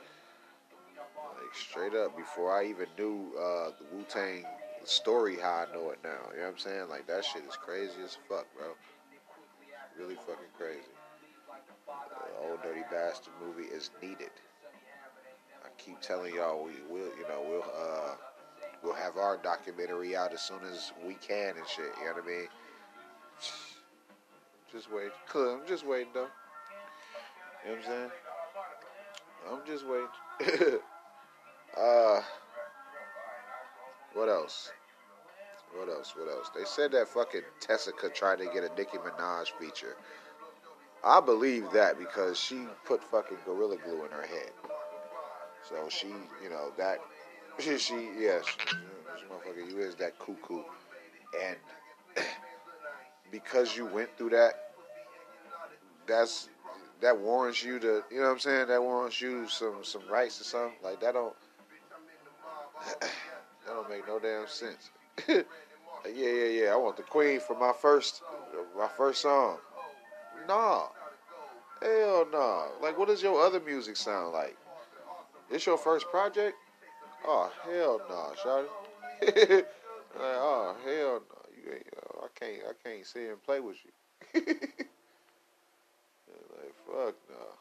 Like 1.16 1.54
straight 1.54 1.94
up, 1.94 2.16
before 2.16 2.52
I 2.52 2.66
even 2.66 2.86
knew 2.98 3.32
uh, 3.38 3.70
the 3.78 3.96
Wu 3.96 4.04
Tang 4.08 4.44
story, 4.84 5.36
how 5.40 5.66
I 5.68 5.74
know 5.74 5.90
it 5.90 5.98
now. 6.02 6.10
You 6.32 6.38
know 6.38 6.44
what 6.44 6.52
I'm 6.52 6.58
saying? 6.58 6.88
Like 6.88 7.06
that 7.06 7.24
shit 7.24 7.42
is 7.44 7.56
crazy 7.56 7.92
as 8.04 8.16
fuck, 8.28 8.46
bro. 8.56 8.68
Really 9.98 10.16
fucking 10.16 10.54
crazy. 10.58 10.80
The 11.86 12.48
Ol' 12.48 12.58
Dirty 12.62 12.82
Bastard 12.90 13.32
movie 13.40 13.68
is 13.68 13.90
needed 14.02 14.30
keep 15.78 16.00
telling 16.00 16.34
y'all 16.34 16.64
we 16.64 16.72
will, 16.90 17.10
you 17.16 17.26
know, 17.28 17.44
we'll 17.48 17.62
uh, 17.62 18.14
we'll 18.82 18.94
have 18.94 19.16
our 19.16 19.36
documentary 19.36 20.16
out 20.16 20.32
as 20.32 20.42
soon 20.42 20.60
as 20.70 20.92
we 21.06 21.14
can 21.14 21.56
and 21.56 21.66
shit. 21.66 21.92
You 21.98 22.06
know 22.06 22.12
what 22.12 22.24
I 22.24 22.26
mean? 22.26 22.48
Just 24.72 24.92
wait. 24.92 25.10
I'm 25.34 25.66
just 25.66 25.86
waiting 25.86 26.12
though. 26.12 26.28
You 27.64 27.70
know 27.70 27.76
what 27.76 27.78
I'm 27.78 27.84
saying? 27.84 28.10
I'm 29.50 29.60
just 29.66 29.84
waiting. 29.86 30.78
uh, 31.78 32.20
what 34.14 34.28
else? 34.28 34.72
What 35.76 35.88
else? 35.88 36.14
What 36.16 36.28
else? 36.28 36.50
They 36.56 36.64
said 36.64 36.92
that 36.92 37.08
fucking 37.08 37.42
Tessica 37.60 38.08
tried 38.08 38.38
to 38.38 38.46
get 38.46 38.64
a 38.64 38.74
Nicki 38.76 38.98
Minaj 38.98 39.48
feature. 39.60 39.96
I 41.02 41.20
believe 41.20 41.70
that 41.72 41.98
because 41.98 42.38
she 42.38 42.66
put 42.84 43.02
fucking 43.02 43.38
Gorilla 43.44 43.76
Glue 43.76 44.04
in 44.04 44.10
her 44.10 44.26
head. 44.26 44.52
So 45.68 45.88
she, 45.88 46.08
you 46.42 46.50
know, 46.50 46.72
that 46.76 46.98
she, 47.58 47.78
she 47.78 48.08
yes, 48.18 48.44
motherfucker, 49.30 49.70
you 49.70 49.78
is 49.78 49.94
that 49.96 50.18
cuckoo, 50.18 50.62
and 51.42 51.56
because 53.30 53.76
you 53.76 53.86
went 53.86 54.10
through 54.16 54.30
that, 54.30 54.72
that's 56.06 56.48
that 57.00 57.18
warrants 57.18 57.62
you 57.62 57.78
to, 57.78 58.04
you 58.10 58.18
know 58.18 58.24
what 58.24 58.32
I'm 58.32 58.38
saying? 58.38 58.68
That 58.68 58.82
warrants 58.82 59.20
you 59.20 59.48
some 59.48 59.78
some 59.82 60.02
rights 60.10 60.40
or 60.40 60.44
something 60.44 60.76
like 60.82 61.00
that. 61.00 61.14
Don't 61.14 61.34
that 63.00 63.10
don't 63.66 63.88
make 63.88 64.06
no 64.06 64.18
damn 64.18 64.46
sense. 64.46 64.90
yeah, 65.28 65.42
yeah, 66.14 66.64
yeah. 66.64 66.72
I 66.72 66.76
want 66.76 66.96
the 66.96 67.02
Queen 67.02 67.40
for 67.40 67.58
my 67.58 67.72
first 67.72 68.22
my 68.76 68.88
first 68.88 69.22
song. 69.22 69.58
Nah, 70.46 70.88
hell 71.80 72.26
nah. 72.30 72.66
Like, 72.82 72.98
what 72.98 73.08
does 73.08 73.22
your 73.22 73.40
other 73.40 73.60
music 73.60 73.96
sound 73.96 74.32
like? 74.32 74.56
This 75.50 75.66
your 75.66 75.78
first 75.78 76.06
project? 76.10 76.56
Oh 77.26 77.50
hell 77.64 78.00
nah, 78.08 78.34
shawty. 78.34 78.68
like, 79.22 79.66
oh 80.20 80.76
hell 80.84 81.22
no, 81.22 81.38
you 81.56 81.72
ain't. 81.72 81.88
Uh, 81.96 82.24
I 82.24 82.28
can't. 82.38 82.62
I 82.68 82.72
can't 82.88 83.06
sit 83.06 83.30
and 83.30 83.42
play 83.42 83.60
with 83.60 83.76
you. 83.84 83.92
like 84.34 84.74
fuck 86.86 87.14
no. 87.28 87.54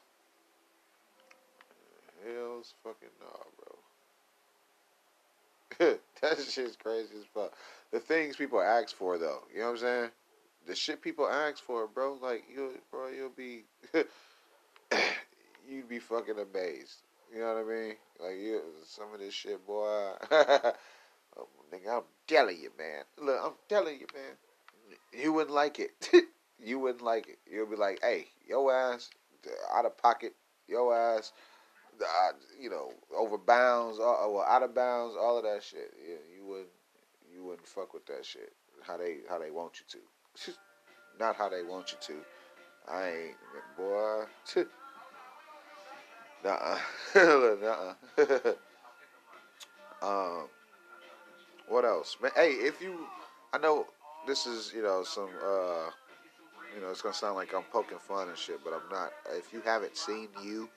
Hell's 2.25 2.73
fucking 2.83 3.09
nah, 3.19 3.43
bro. 5.79 5.97
that 6.21 6.37
shit's 6.39 6.75
crazy 6.75 7.15
as 7.17 7.25
fuck. 7.33 7.53
The 7.91 7.99
things 7.99 8.35
people 8.35 8.61
ask 8.61 8.95
for 8.95 9.17
though, 9.17 9.43
you 9.53 9.59
know 9.59 9.65
what 9.65 9.71
I'm 9.71 9.77
saying? 9.77 10.09
The 10.67 10.75
shit 10.75 11.01
people 11.01 11.27
ask 11.27 11.61
for, 11.63 11.87
bro. 11.87 12.17
Like 12.21 12.43
you, 12.53 12.79
bro, 12.91 13.09
you'll 13.09 13.29
be, 13.29 13.65
you'd 15.69 15.89
be 15.89 15.99
fucking 15.99 16.35
amazed. 16.39 17.01
You 17.33 17.39
know 17.39 17.55
what 17.55 17.65
I 17.65 17.75
mean? 17.75 17.95
Like 18.19 18.35
you, 18.39 18.61
some 18.85 19.13
of 19.13 19.19
this 19.19 19.33
shit, 19.33 19.65
boy. 19.65 20.11
oh, 20.31 20.73
nigga, 21.73 21.97
I'm 21.97 22.03
telling 22.27 22.57
you, 22.57 22.71
man. 22.77 23.03
Look, 23.19 23.39
I'm 23.43 23.53
telling 23.67 23.99
you, 23.99 24.05
man. 24.13 24.37
You 25.19 25.33
wouldn't 25.33 25.55
like 25.55 25.79
it. 25.79 26.09
you 26.59 26.77
wouldn't 26.77 27.03
like 27.03 27.27
it. 27.27 27.39
You'll 27.51 27.69
be 27.69 27.75
like, 27.75 27.99
hey, 28.03 28.27
yo 28.47 28.69
ass 28.69 29.09
out 29.73 29.85
of 29.85 29.97
pocket, 29.97 30.33
yo 30.67 30.91
ass, 30.91 31.33
uh, 32.01 32.31
you 32.59 32.69
know, 32.69 32.91
over 33.15 33.37
bounds, 33.37 33.97
or, 33.97 34.15
or 34.15 34.47
out 34.47 34.63
of 34.63 34.75
bounds, 34.75 35.15
all 35.19 35.37
of 35.37 35.43
that 35.43 35.63
shit. 35.63 35.91
Yeah, 36.07 36.15
you 36.35 36.45
wouldn't, 36.45 36.69
you 37.33 37.43
wouldn't 37.43 37.67
fuck 37.67 37.93
with 37.93 38.05
that 38.07 38.25
shit. 38.25 38.53
How 38.83 38.97
they, 38.97 39.17
how 39.27 39.39
they 39.39 39.51
want 39.51 39.73
you 39.79 39.99
to, 39.99 40.51
not 41.19 41.35
how 41.35 41.49
they 41.49 41.63
want 41.63 41.91
you 41.91 41.97
to. 42.07 42.21
I 42.91 43.07
ain't, 43.09 43.37
boy. 43.75 44.65
Nuh-uh. 46.43 46.77
Nuh-uh. 47.15 48.53
um, 50.01 50.47
what 51.67 51.85
else? 51.85 52.17
Man, 52.21 52.31
hey, 52.35 52.51
if 52.51 52.81
you, 52.81 53.07
I 53.53 53.57
know 53.57 53.87
this 54.27 54.45
is, 54.45 54.73
you 54.75 54.83
know, 54.83 55.03
some, 55.03 55.29
uh, 55.43 55.89
you 56.75 56.81
know, 56.81 56.89
it's 56.89 57.01
gonna 57.01 57.13
sound 57.13 57.35
like 57.35 57.53
I'm 57.53 57.63
poking 57.71 57.99
fun 57.99 58.29
and 58.29 58.37
shit, 58.37 58.59
but 58.63 58.73
I'm 58.73 58.89
not. 58.91 59.11
If 59.31 59.53
you 59.53 59.61
haven't 59.61 59.95
seen 59.95 60.27
you, 60.43 60.69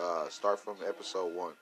uh, 0.00 0.28
start 0.28 0.58
from 0.58 0.76
episode 0.86 1.34
one. 1.34 1.52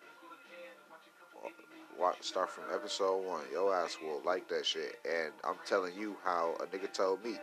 Watch, 1.98 2.22
start 2.22 2.50
from 2.50 2.64
episode 2.72 3.26
one. 3.26 3.42
Your 3.52 3.74
ass 3.74 3.98
will 4.02 4.22
like 4.24 4.48
that 4.48 4.64
shit, 4.64 4.98
and 5.04 5.32
I'm 5.44 5.56
telling 5.66 5.94
you 5.98 6.16
how 6.24 6.56
a 6.60 6.66
nigga 6.66 6.90
told 6.92 7.22
me, 7.22 7.36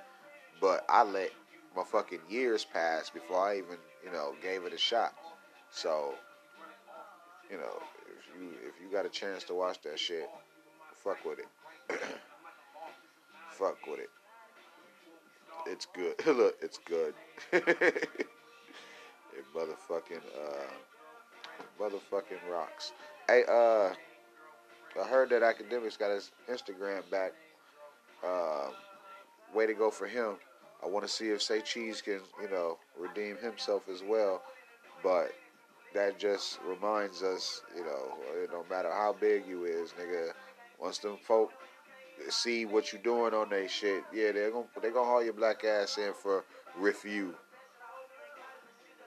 but 0.60 0.84
I 0.90 1.04
let 1.04 1.32
my 1.76 1.84
fucking 1.84 2.22
years 2.28 2.66
pass 2.66 3.12
before 3.12 3.40
I 3.40 3.58
even, 3.58 3.78
you 4.04 4.12
know, 4.12 4.34
gave 4.42 4.64
it 4.64 4.74
a 4.74 4.78
shot. 4.78 5.14
So, 5.72 6.16
you 7.52 7.58
know, 7.58 7.82
if 8.18 8.42
you 8.42 8.50
if 8.68 8.74
you 8.82 8.92
got 8.92 9.06
a 9.06 9.10
chance 9.10 9.44
to 9.46 9.54
watch 9.54 9.82
that 9.82 10.00
shit, 10.00 10.30
fuck 10.94 11.24
with 11.26 11.40
it. 11.40 11.48
fuck 13.52 13.78
with 13.88 14.00
it. 14.00 14.10
It's 15.66 15.88
good. 15.94 16.16
Look, 16.26 16.56
it's 16.62 16.80
good. 16.86 17.14
it 17.52 18.18
motherfucking 19.56 20.24
uh 20.38 20.68
motherfucking 21.80 22.50
rocks. 22.52 22.94
Hey, 23.28 23.44
uh 23.50 23.94
I 25.00 25.08
heard 25.08 25.30
that 25.30 25.42
Akademiks 25.44 25.98
got 25.98 26.12
his 26.12 26.32
Instagram 26.50 27.08
back. 27.12 27.34
Uh, 28.26 28.70
way 29.54 29.68
to 29.68 29.74
go 29.74 29.92
for 29.92 30.08
him. 30.08 30.36
I 30.84 30.88
want 30.88 31.06
to 31.06 31.12
see 31.12 31.30
if 31.30 31.42
Say 31.42 31.62
Cheese 31.62 32.02
can, 32.02 32.20
you 32.42 32.50
know, 32.50 32.78
redeem 32.98 33.38
himself 33.38 33.90
as 33.90 34.02
well. 34.02 34.42
But 35.04 35.34
that 35.98 36.20
just 36.20 36.60
reminds 36.64 37.24
us, 37.24 37.64
you 37.76 37.84
know, 37.84 38.14
eh, 38.36 38.46
no 38.52 38.64
matter 38.70 38.92
how 38.92 39.16
big 39.20 39.48
you 39.48 39.66
is, 39.66 39.94
nigga, 40.00 40.30
once 40.80 41.00
them 41.00 41.18
folk 41.18 41.52
see 42.30 42.66
what 42.66 42.94
you 42.94 43.00
doing 43.00 43.34
on 43.34 43.50
they 43.50 43.68
shit, 43.68 44.04
yeah, 44.14 44.32
they're 44.32 44.52
gonna 44.52 44.68
they 44.80 44.92
gonna 44.92 45.08
haul 45.08 45.24
your 45.24 45.34
black 45.34 45.64
ass 45.64 45.98
in 45.98 46.14
for 46.14 46.46
review. 46.78 47.34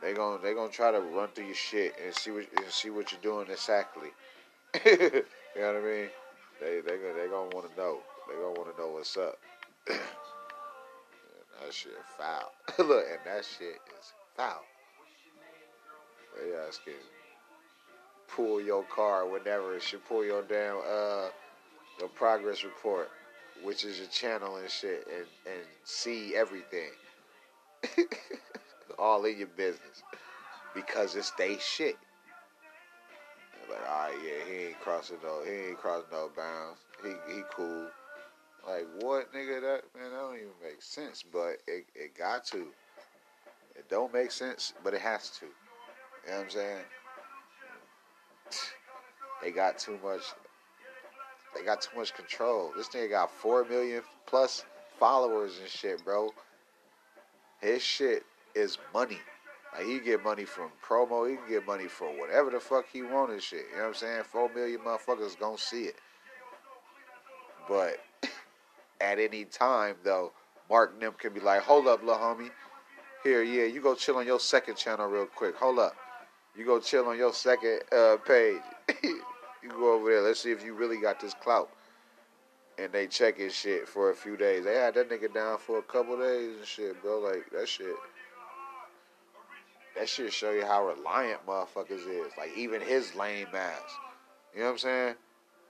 They 0.02 0.14
gonna 0.14 0.42
they 0.42 0.52
gonna 0.52 0.72
try 0.72 0.90
to 0.90 0.98
run 0.98 1.28
through 1.28 1.46
your 1.46 1.54
shit 1.54 1.94
and 2.04 2.12
see 2.12 2.32
what 2.32 2.46
and 2.56 2.66
see 2.70 2.90
what 2.90 3.12
you're 3.12 3.20
doing 3.20 3.46
exactly. 3.48 4.08
you 4.84 5.22
know 5.56 5.72
what 5.72 5.76
I 5.76 5.80
mean? 5.80 6.08
They 6.60 6.80
they 6.80 6.96
gonna 6.96 7.14
they 7.14 7.28
gonna 7.28 7.54
want 7.54 7.70
to 7.70 7.76
know. 7.80 7.98
They 8.28 8.34
gonna 8.34 8.58
want 8.58 8.74
to 8.74 8.82
know 8.82 8.88
what's 8.88 9.16
up. 9.16 9.38
that 9.86 9.96
shit 11.70 11.92
foul. 12.18 12.52
Look, 12.84 13.06
and 13.08 13.20
that 13.24 13.44
shit 13.44 13.78
is 13.96 14.12
foul. 14.36 14.64
They 16.36 16.50
can 16.84 17.00
pull 18.28 18.60
your 18.60 18.84
car, 18.84 19.28
whatever. 19.28 19.76
It 19.76 19.82
should 19.82 20.04
pull 20.06 20.24
your 20.24 20.42
damn 20.42 20.78
uh 20.78 21.28
your 21.98 22.08
progress 22.14 22.64
report, 22.64 23.10
which 23.62 23.84
is 23.84 23.98
your 23.98 24.08
channel 24.08 24.56
and 24.56 24.70
shit, 24.70 25.06
and 25.08 25.26
and 25.46 25.62
see 25.84 26.34
everything. 26.34 26.90
All 28.98 29.24
in 29.24 29.38
your 29.38 29.48
business. 29.48 30.02
Because 30.74 31.16
it's 31.16 31.32
they 31.32 31.58
shit. 31.58 31.96
Like, 33.68 33.88
all 33.88 34.08
right, 34.08 34.14
yeah, 34.24 34.52
he 34.52 34.66
ain't 34.68 34.80
crossing 34.80 35.18
no, 35.22 35.42
he 35.44 35.68
ain't 35.68 35.78
crossing 35.78 36.10
no 36.12 36.30
bounds. 36.36 36.78
He 37.02 37.10
he 37.32 37.42
cool. 37.52 37.86
Like 38.66 38.86
what, 39.00 39.32
nigga? 39.32 39.60
That 39.60 39.82
man, 39.96 40.10
that 40.10 40.16
don't 40.16 40.36
even 40.36 40.48
make 40.62 40.82
sense. 40.82 41.24
But 41.32 41.58
it 41.66 41.86
it 41.94 42.16
got 42.16 42.44
to. 42.46 42.66
It 43.76 43.88
don't 43.88 44.12
make 44.12 44.30
sense, 44.30 44.74
but 44.84 44.92
it 44.92 45.00
has 45.00 45.30
to. 45.40 45.46
You 46.30 46.36
know 46.36 46.42
what 46.42 46.44
I'm 46.44 46.50
saying? 46.52 46.78
They 49.42 49.50
got 49.50 49.80
too 49.80 49.98
much. 50.04 50.20
They 51.56 51.64
got 51.64 51.80
too 51.80 51.98
much 51.98 52.14
control. 52.14 52.72
This 52.76 52.88
nigga 52.90 53.10
got 53.10 53.32
four 53.32 53.64
million 53.64 54.02
plus 54.26 54.64
followers 55.00 55.58
and 55.58 55.68
shit, 55.68 56.04
bro. 56.04 56.30
His 57.60 57.82
shit 57.82 58.22
is 58.54 58.78
money. 58.94 59.18
Like 59.76 59.86
he 59.86 59.98
get 59.98 60.22
money 60.22 60.44
from 60.44 60.70
promo. 60.86 61.28
He 61.28 61.34
can 61.34 61.48
get 61.48 61.66
money 61.66 61.88
for 61.88 62.06
whatever 62.16 62.48
the 62.52 62.60
fuck 62.60 62.84
he 62.92 63.02
want 63.02 63.32
and 63.32 63.42
shit. 63.42 63.64
You 63.72 63.78
know 63.78 63.82
what 63.82 63.88
I'm 63.88 63.94
saying? 63.94 64.22
Four 64.22 64.54
million 64.54 64.82
motherfuckers 64.82 65.36
gonna 65.36 65.58
see 65.58 65.86
it. 65.86 65.96
But 67.68 67.96
at 69.00 69.18
any 69.18 69.46
time 69.46 69.96
though, 70.04 70.30
Mark 70.68 71.00
them 71.00 71.14
can 71.18 71.32
be 71.32 71.40
like, 71.40 71.62
"Hold 71.62 71.88
up, 71.88 72.04
little 72.04 72.18
homie. 72.22 72.50
Here, 73.24 73.42
yeah, 73.42 73.64
you 73.64 73.82
go 73.82 73.96
chill 73.96 74.18
on 74.18 74.26
your 74.28 74.38
second 74.38 74.76
channel 74.76 75.08
real 75.08 75.26
quick. 75.26 75.56
Hold 75.56 75.80
up." 75.80 75.96
You 76.56 76.64
go 76.64 76.80
chill 76.80 77.06
on 77.06 77.16
your 77.16 77.32
second 77.32 77.80
uh, 77.96 78.16
page. 78.26 78.60
you 79.02 79.68
go 79.68 79.94
over 79.94 80.10
there. 80.10 80.20
Let's 80.20 80.40
see 80.40 80.50
if 80.50 80.64
you 80.64 80.74
really 80.74 81.00
got 81.00 81.20
this 81.20 81.34
clout. 81.34 81.70
And 82.78 82.92
they 82.92 83.06
check 83.06 83.36
his 83.36 83.54
shit 83.54 83.88
for 83.88 84.10
a 84.10 84.14
few 84.14 84.36
days. 84.36 84.64
They 84.64 84.74
had 84.74 84.94
that 84.94 85.10
nigga 85.10 85.32
down 85.32 85.58
for 85.58 85.78
a 85.78 85.82
couple 85.82 86.18
days 86.18 86.56
and 86.56 86.66
shit, 86.66 87.00
bro. 87.02 87.20
Like 87.20 87.50
that 87.52 87.68
shit. 87.68 87.94
That 89.96 90.08
shit 90.08 90.32
show 90.32 90.50
you 90.50 90.64
how 90.64 90.86
reliant 90.86 91.46
motherfuckers 91.46 92.08
is. 92.08 92.32
Like 92.38 92.56
even 92.56 92.80
his 92.80 93.14
lame 93.14 93.48
ass. 93.54 93.80
You 94.54 94.60
know 94.60 94.66
what 94.66 94.72
I'm 94.72 94.78
saying? 94.78 95.14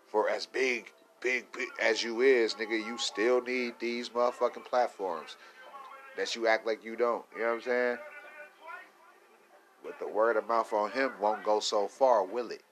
For 0.07 0.29
as 0.31 0.47
big, 0.47 0.93
big, 1.21 1.51
big 1.53 1.69
as 1.83 2.03
you 2.03 2.21
is, 2.21 2.55
nigga, 2.55 2.85
you 2.85 2.97
still 2.99 3.43
need 3.43 3.75
these 3.79 4.11
motherfucking 4.11 4.65
platforms. 4.65 5.37
That 6.17 6.35
you 6.35 6.47
act 6.47 6.67
like 6.67 6.85
you 6.85 6.97
don't. 6.97 7.25
You 7.35 7.43
know 7.43 7.49
what 7.49 7.55
I'm 7.55 7.61
saying? 7.63 7.99
But 9.85 9.99
the 9.99 10.09
word 10.09 10.37
of 10.37 10.47
mouth 10.49 10.73
on 10.73 10.91
him 10.91 11.13
won't 11.21 11.45
go 11.45 11.61
so 11.61 11.89
far, 11.89 12.25
will 12.25 12.51
it? 12.51 12.63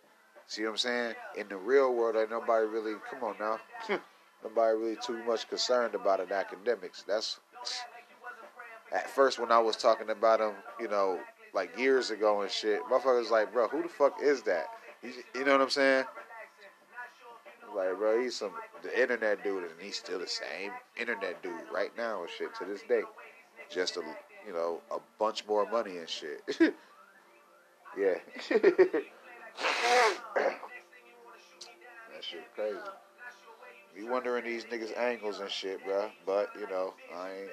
See 0.46 0.62
what 0.62 0.70
I'm 0.70 0.76
saying? 0.78 1.14
In 1.36 1.48
the 1.48 1.56
real 1.56 1.94
world, 1.94 2.16
ain't 2.16 2.30
nobody 2.30 2.66
really, 2.66 2.94
come 3.10 3.22
on 3.22 3.34
now, 3.38 3.58
nobody 4.42 4.76
really 4.76 4.96
too 5.04 5.22
much 5.24 5.48
concerned 5.48 5.94
about 5.94 6.20
it. 6.20 6.30
Akademiks. 6.30 7.04
That's 7.06 7.38
at 8.92 9.10
first 9.10 9.38
when 9.38 9.52
I 9.52 9.58
was 9.58 9.76
talking 9.76 10.10
about 10.10 10.40
him, 10.40 10.54
you 10.80 10.88
know, 10.88 11.20
like 11.54 11.76
years 11.78 12.10
ago 12.10 12.42
and 12.42 12.50
shit. 12.50 12.80
Motherfuckers 12.90 13.30
like, 13.30 13.52
bro, 13.52 13.68
who 13.68 13.82
the 13.82 13.88
fuck 13.88 14.22
is 14.22 14.42
that? 14.42 14.66
You 15.02 15.44
know 15.44 15.52
what 15.52 15.60
I'm 15.60 15.70
saying? 15.70 16.04
Like, 17.76 17.98
bro, 17.98 18.20
he's 18.20 18.36
some 18.36 18.52
the 18.82 19.00
internet 19.00 19.44
dude, 19.44 19.64
and 19.64 19.72
he's 19.80 19.96
still 19.96 20.18
the 20.18 20.26
same 20.26 20.72
internet 20.96 21.42
dude 21.42 21.52
right 21.72 21.90
now 21.96 22.22
and 22.22 22.30
shit 22.30 22.54
to 22.56 22.64
this 22.64 22.82
day. 22.88 23.02
Just 23.70 23.96
a 23.96 24.02
you 24.46 24.52
know 24.52 24.80
a 24.90 24.98
bunch 25.18 25.46
more 25.46 25.70
money 25.70 25.98
and 25.98 26.08
shit. 26.08 26.42
Yeah. 27.96 28.14
that 28.50 29.04
shit 32.20 32.54
crazy. 32.54 32.76
Be 33.96 34.04
wondering 34.04 34.44
these 34.44 34.64
niggas' 34.64 34.96
angles 34.96 35.40
and 35.40 35.50
shit, 35.50 35.84
bro. 35.84 36.10
But 36.26 36.50
you 36.58 36.68
know, 36.68 36.94
I 37.14 37.30
ain't, 37.30 37.50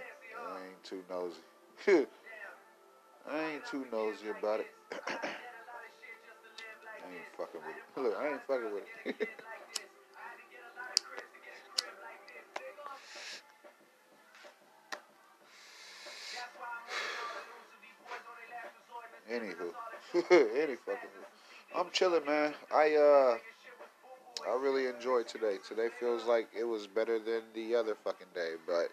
I 0.47 0.57
ain't 0.67 0.83
too 0.83 1.01
nosy. 1.09 1.41
I 3.29 3.43
ain't 3.43 3.65
too 3.65 3.85
nosy 3.91 4.29
about 4.37 4.59
it. 4.59 4.67
I 4.91 5.27
ain't 7.07 7.31
fucking 7.37 7.61
with 7.65 7.75
it. 7.75 7.83
Look, 8.01 8.15
I 8.19 8.29
ain't 8.29 8.41
fucking 8.47 8.73
with 8.73 8.83
it. 9.05 9.29
Anywho, 19.31 19.73
any 20.31 20.75
fucking. 20.75 21.09
I'm 21.75 21.87
chilling, 21.91 22.25
man. 22.25 22.53
I 22.73 22.95
uh, 22.95 23.37
I 24.49 24.55
really 24.61 24.87
enjoyed 24.87 25.27
today. 25.27 25.57
Today 25.67 25.87
feels 25.99 26.23
like 26.25 26.47
it 26.57 26.63
was 26.63 26.87
better 26.87 27.19
than 27.19 27.41
the 27.53 27.75
other 27.75 27.95
fucking 27.95 28.27
day, 28.33 28.51
but 28.65 28.87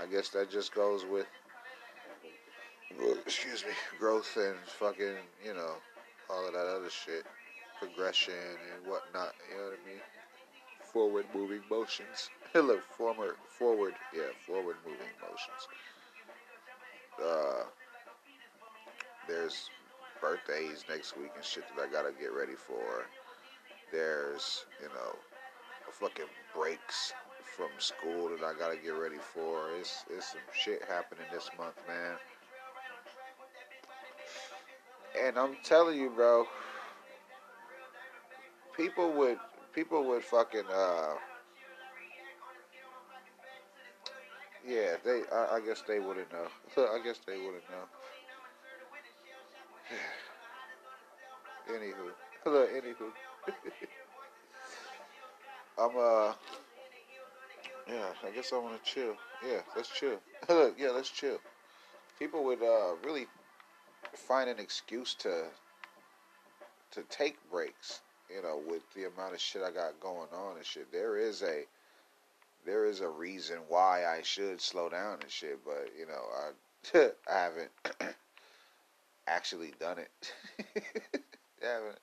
I 0.00 0.06
guess 0.06 0.28
that 0.28 0.48
just 0.48 0.72
goes 0.72 1.04
with, 1.04 1.26
excuse 3.26 3.64
me, 3.64 3.72
growth 3.98 4.36
and 4.36 4.54
fucking, 4.78 5.16
you 5.44 5.54
know, 5.54 5.74
all 6.28 6.46
of 6.46 6.52
that 6.52 6.66
other 6.66 6.90
shit, 6.90 7.24
progression 7.80 8.34
and 8.34 8.86
whatnot. 8.88 9.32
You 9.50 9.56
know 9.56 9.64
what 9.64 9.78
I 9.84 9.88
mean? 9.88 10.00
Forward 10.92 11.26
moving 11.34 11.62
motions. 11.68 12.30
Look, 12.54 12.82
former 12.96 13.34
forward, 13.58 13.94
yeah, 14.14 14.30
forward 14.46 14.76
moving 14.86 15.00
motions. 15.20 15.68
Uh, 17.20 17.64
there's 19.26 19.68
birthdays 20.20 20.84
next 20.88 21.16
week 21.16 21.30
and 21.34 21.44
shit 21.44 21.64
that 21.76 21.88
I 21.88 21.92
gotta 21.92 22.12
get 22.12 22.32
ready 22.32 22.54
for. 22.54 23.06
There's, 23.92 24.66
you 24.80 24.88
know, 24.88 25.16
fucking 25.90 26.26
breaks 26.54 27.12
from 27.56 27.68
school 27.78 28.28
that 28.28 28.44
I 28.44 28.58
gotta 28.58 28.76
get 28.76 28.90
ready 28.90 29.18
for. 29.34 29.68
It's 29.78 30.04
it's 30.10 30.32
some 30.32 30.40
shit 30.54 30.82
happening 30.88 31.24
this 31.32 31.50
month, 31.58 31.76
man. 31.88 32.16
And 35.20 35.36
I'm 35.36 35.56
telling 35.64 35.98
you, 35.98 36.10
bro, 36.10 36.46
people 38.76 39.12
would 39.12 39.38
people 39.74 40.04
would 40.04 40.24
fucking 40.24 40.64
uh 40.72 41.14
yeah, 44.66 44.96
they 45.04 45.22
I, 45.32 45.56
I 45.56 45.60
guess 45.60 45.82
they 45.86 45.98
wouldn't 45.98 46.28
know. 46.32 46.46
I 46.94 47.00
guess 47.04 47.18
they 47.26 47.36
wouldn't 47.36 47.68
know. 47.70 47.99
Anywho, 51.68 52.12
look, 52.46 52.70
anywho. 52.70 53.12
I'm 55.78 55.96
uh, 55.96 56.32
yeah. 57.88 58.12
I 58.24 58.30
guess 58.34 58.52
I 58.52 58.58
want 58.58 58.82
to 58.82 58.90
chill. 58.90 59.14
Yeah, 59.46 59.60
let's 59.74 59.88
chill. 59.88 60.20
look, 60.48 60.76
yeah, 60.78 60.90
let's 60.90 61.10
chill. 61.10 61.38
People 62.18 62.44
would 62.44 62.62
uh 62.62 62.94
really 63.04 63.26
find 64.14 64.50
an 64.50 64.58
excuse 64.58 65.14
to 65.14 65.44
to 66.92 67.02
take 67.08 67.38
breaks. 67.50 68.00
You 68.34 68.42
know, 68.42 68.60
with 68.68 68.82
the 68.94 69.06
amount 69.06 69.34
of 69.34 69.40
shit 69.40 69.62
I 69.62 69.70
got 69.72 69.98
going 69.98 70.28
on 70.32 70.56
and 70.56 70.64
shit, 70.64 70.92
there 70.92 71.16
is 71.16 71.42
a 71.42 71.64
there 72.64 72.84
is 72.84 73.00
a 73.00 73.08
reason 73.08 73.58
why 73.68 74.04
I 74.06 74.22
should 74.22 74.60
slow 74.60 74.88
down 74.88 75.18
and 75.22 75.30
shit, 75.30 75.58
but 75.64 75.88
you 75.98 76.06
know, 76.06 76.22
I 76.36 76.50
I 77.34 77.42
haven't 77.42 77.70
actually 79.26 79.72
done 79.78 79.98
it. 79.98 80.32
I 81.62 81.66
haven't 81.66 81.98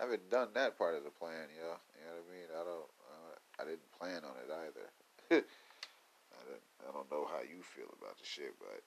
I 0.00 0.04
haven't 0.04 0.30
done 0.30 0.48
that 0.54 0.78
part 0.78 0.94
of 0.94 1.04
the 1.04 1.10
plan, 1.10 1.48
know. 1.58 1.74
You 1.98 2.06
know 2.06 2.14
what 2.14 2.24
I 2.28 2.32
mean? 2.32 2.48
I 2.54 2.64
don't. 2.64 2.90
Uh, 3.10 3.34
I 3.60 3.64
didn't 3.64 3.92
plan 3.98 4.22
on 4.24 4.36
it 4.38 4.50
either. 4.52 4.86
I 5.42 6.42
don't. 6.46 6.88
I 6.88 6.92
don't 6.92 7.10
know 7.10 7.26
how 7.26 7.40
you 7.42 7.62
feel 7.62 7.92
about 8.00 8.18
the 8.18 8.24
shit, 8.24 8.54
but 8.60 8.82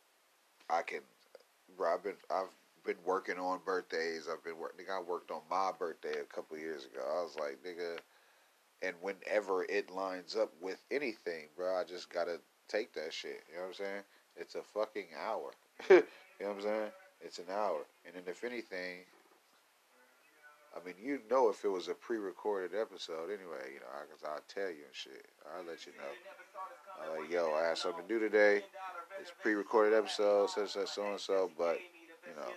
I 0.73 0.81
can. 0.83 1.01
Bro, 1.77 1.95
I've 1.95 2.03
been. 2.03 2.15
I've 2.29 2.55
been 2.85 3.03
working 3.05 3.37
on 3.37 3.59
birthdays. 3.65 4.27
I've 4.31 4.43
been 4.43 4.57
working. 4.57 4.85
I 4.89 5.01
worked 5.01 5.31
on 5.31 5.41
my 5.49 5.71
birthday 5.77 6.19
a 6.21 6.33
couple 6.33 6.57
years 6.57 6.85
ago. 6.85 7.01
I 7.01 7.23
was 7.23 7.35
like, 7.37 7.59
nigga. 7.63 7.99
And 8.83 8.95
whenever 9.01 9.63
it 9.65 9.91
lines 9.91 10.35
up 10.35 10.51
with 10.59 10.81
anything, 10.89 11.49
bro, 11.55 11.75
I 11.75 11.83
just 11.83 12.09
gotta 12.09 12.39
take 12.67 12.93
that 12.93 13.13
shit. 13.13 13.43
You 13.49 13.57
know 13.57 13.61
what 13.63 13.67
I'm 13.67 13.73
saying? 13.73 14.01
It's 14.35 14.55
a 14.55 14.63
fucking 14.63 15.09
hour. 15.21 15.51
you 15.89 16.03
know 16.39 16.47
what 16.47 16.55
I'm 16.55 16.61
saying? 16.61 16.91
It's 17.23 17.39
an 17.39 17.45
hour. 17.51 17.85
And 18.05 18.15
then 18.15 18.23
if 18.27 18.43
anything, 18.43 19.05
I 20.75 20.85
mean, 20.85 20.95
you 21.01 21.19
know 21.29 21.49
if 21.49 21.63
it 21.65 21.67
was 21.67 21.87
a 21.87 21.93
pre-recorded 21.93 22.71
episode 22.79 23.25
anyway, 23.25 23.73
you 23.73 23.79
know, 23.79 23.87
because 24.07 24.23
I'll 24.23 24.41
tell 24.47 24.69
you 24.69 24.85
and 24.87 24.93
shit. 24.93 25.27
I'll 25.55 25.65
let 25.65 25.85
you 25.85 25.91
know. 25.93 27.19
Like, 27.19 27.31
yo, 27.31 27.53
I 27.53 27.67
have 27.67 27.77
something 27.77 28.03
to 28.03 28.07
do 28.07 28.19
today. 28.19 28.63
It's 29.19 29.31
pre-recorded 29.41 29.95
episode, 29.97 30.49
such 30.49 30.75
and 30.75 30.87
so 30.87 31.11
and 31.11 31.19
so, 31.19 31.51
but 31.57 31.77
you 32.27 32.35
know, 32.35 32.51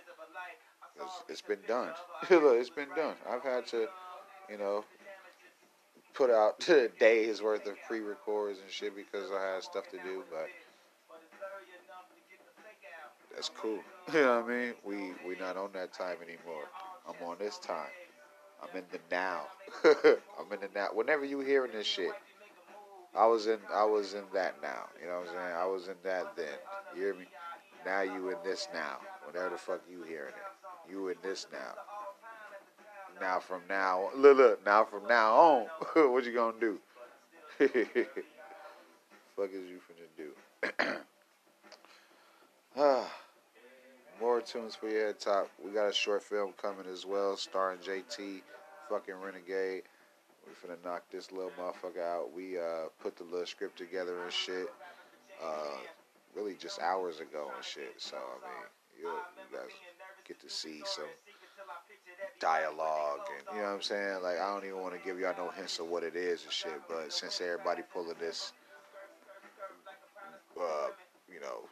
it's, 1.03 1.23
it's 1.29 1.41
been 1.41 1.59
done. 1.67 1.89
Look, 2.29 2.57
it's 2.57 2.69
been 2.69 2.89
done. 2.95 3.15
I've 3.29 3.43
had 3.43 3.67
to, 3.67 3.87
you 4.49 4.57
know, 4.57 4.85
put 6.13 6.29
out 6.29 6.59
days 6.99 7.41
worth 7.41 7.67
of 7.67 7.75
pre-records 7.87 8.59
and 8.59 8.71
shit 8.71 8.95
because 8.95 9.29
I 9.31 9.53
had 9.53 9.63
stuff 9.63 9.89
to 9.91 9.97
do, 9.97 10.23
but 10.31 10.47
that's 13.35 13.49
cool. 13.49 13.79
You 14.13 14.21
know 14.21 14.39
what 14.41 14.51
I 14.51 14.55
mean? 14.55 14.73
We 14.83 14.95
we 15.27 15.35
not 15.39 15.57
on 15.57 15.71
that 15.73 15.91
time 15.91 16.17
anymore. 16.21 16.65
I'm 17.07 17.27
on 17.27 17.37
this 17.39 17.57
time. 17.57 17.89
I'm 18.61 18.69
in 18.77 18.83
the 18.91 18.99
now. 19.09 19.47
I'm 19.83 20.53
in 20.53 20.59
the 20.59 20.69
now. 20.75 20.89
Whenever 20.93 21.25
you 21.25 21.39
hearing 21.39 21.71
this 21.71 21.87
shit, 21.87 22.11
I 23.15 23.25
was 23.25 23.47
in 23.47 23.57
I 23.73 23.83
was 23.83 24.13
in 24.13 24.23
that 24.35 24.61
now. 24.61 24.83
You 25.01 25.07
know 25.07 25.21
what 25.21 25.29
I'm 25.29 25.33
saying? 25.33 25.55
I 25.57 25.65
was 25.65 25.87
in 25.87 25.95
that 26.03 26.35
then. 26.35 26.53
You 26.95 27.01
hear 27.01 27.13
me? 27.15 27.25
Now 27.83 28.01
you 28.01 28.29
in 28.29 28.37
this 28.43 28.67
now. 28.75 28.97
Whenever 29.25 29.49
the 29.49 29.57
fuck 29.57 29.81
you 29.89 30.03
hearing 30.03 30.33
it. 30.35 30.91
You 30.91 31.07
in 31.07 31.15
this 31.23 31.47
now. 31.51 31.73
Now 33.19 33.39
from 33.39 33.61
now 33.67 34.09
look 34.15 34.37
look, 34.37 34.65
now 34.67 34.83
from 34.83 35.07
now 35.07 35.33
on, 35.35 35.67
what 36.11 36.25
you 36.25 36.31
gonna 36.31 36.59
do? 36.59 36.77
fuck 37.57 39.49
is 39.51 39.67
you 39.67 39.79
finna 39.87 40.07
do? 40.15 40.29
Ah. 42.77 43.09
More 44.19 44.39
tunes 44.39 44.75
for 44.75 44.87
you 44.87 45.09
at 45.09 45.19
top. 45.19 45.49
We 45.63 45.71
got 45.71 45.89
a 45.89 45.93
short 45.93 46.23
film 46.23 46.53
coming 46.61 46.85
as 46.91 47.05
well, 47.05 47.35
starring 47.35 47.79
JT, 47.79 48.41
fucking 48.89 49.15
Renegade. 49.15 49.83
We 50.45 50.53
finna 50.53 50.77
knock 50.85 51.03
this 51.11 51.31
little 51.31 51.51
motherfucker 51.59 52.01
out. 52.01 52.33
We 52.33 52.57
uh, 52.57 52.87
put 53.01 53.17
the 53.17 53.23
little 53.23 53.45
script 53.45 53.77
together 53.77 54.23
and 54.23 54.31
shit. 54.31 54.67
Uh, 55.43 55.77
really 56.33 56.55
just 56.55 56.79
hours 56.79 57.19
ago 57.19 57.51
and 57.53 57.65
shit. 57.65 57.95
So 57.97 58.15
I 58.15 58.47
mean, 58.47 58.67
you, 59.01 59.07
you 59.07 59.57
guys 59.57 59.69
get 60.25 60.39
to 60.41 60.49
see 60.49 60.81
some 60.85 61.05
dialogue 62.39 63.19
and 63.37 63.55
you 63.55 63.61
know 63.61 63.69
what 63.69 63.75
I'm 63.75 63.81
saying. 63.81 64.23
Like 64.23 64.39
I 64.39 64.53
don't 64.53 64.65
even 64.65 64.81
want 64.81 64.93
to 64.93 65.05
give 65.05 65.19
y'all 65.19 65.35
no 65.37 65.49
hints 65.49 65.79
of 65.79 65.87
what 65.87 66.03
it 66.03 66.15
is 66.15 66.43
and 66.43 66.53
shit. 66.53 66.81
But 66.87 67.11
since 67.11 67.41
everybody 67.41 67.81
pulling 67.93 68.15
this, 68.19 68.53
uh, 70.57 70.87
you 71.31 71.41
know, 71.41 71.63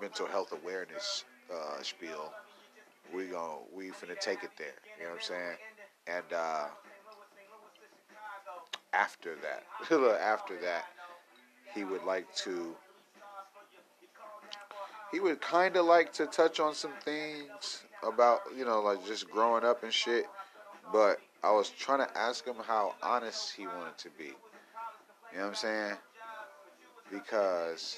mental 0.00 0.26
health 0.26 0.52
awareness 0.52 1.24
uh, 1.52 1.82
spiel, 1.82 2.32
we 3.14 3.26
gon' 3.26 3.58
we 3.74 3.90
finna 3.90 4.18
take 4.18 4.42
it 4.42 4.50
there. 4.58 4.74
You 4.98 5.04
know 5.04 5.10
what 5.10 5.18
I'm 5.18 5.22
saying? 5.22 5.56
And 6.06 6.32
uh, 6.32 6.64
after 8.92 9.36
that, 9.36 9.64
after 10.20 10.56
that, 10.60 10.86
he 11.74 11.84
would 11.84 12.04
like 12.04 12.32
to. 12.36 12.74
He 15.12 15.20
would 15.20 15.40
kind 15.40 15.76
of 15.76 15.86
like 15.86 16.12
to 16.14 16.26
touch 16.26 16.58
on 16.58 16.74
some 16.74 16.92
things 17.04 17.84
about 18.02 18.40
you 18.56 18.64
know 18.64 18.80
like 18.80 19.06
just 19.06 19.30
growing 19.30 19.64
up 19.64 19.82
and 19.82 19.92
shit, 19.92 20.26
but 20.92 21.18
I 21.42 21.52
was 21.52 21.70
trying 21.70 22.00
to 22.00 22.18
ask 22.18 22.44
him 22.44 22.56
how 22.66 22.94
honest 23.02 23.54
he 23.54 23.66
wanted 23.66 23.98
to 23.98 24.10
be. 24.18 24.24
You 24.24 25.38
know 25.38 25.42
what 25.42 25.48
I'm 25.48 25.54
saying? 25.54 25.96
Because 27.10 27.96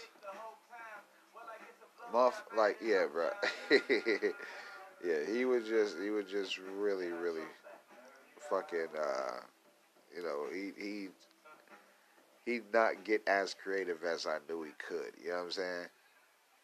Muff, 2.12 2.42
like, 2.56 2.78
yeah, 2.82 3.06
bro. 3.12 3.30
yeah, 5.04 5.18
he 5.30 5.44
would 5.44 5.66
just, 5.66 5.96
he 6.02 6.10
would 6.10 6.28
just 6.28 6.58
really, 6.58 7.08
really 7.08 7.46
fucking, 8.48 8.88
uh, 8.98 9.40
you 10.16 10.22
know, 10.22 10.46
he, 10.52 10.72
he, 10.82 11.08
he'd 12.46 12.72
not 12.72 13.04
get 13.04 13.22
as 13.26 13.54
creative 13.54 14.04
as 14.04 14.26
I 14.26 14.38
knew 14.48 14.62
he 14.62 14.72
could. 14.78 15.12
You 15.22 15.30
know 15.30 15.36
what 15.36 15.44
I'm 15.44 15.50
saying? 15.52 15.86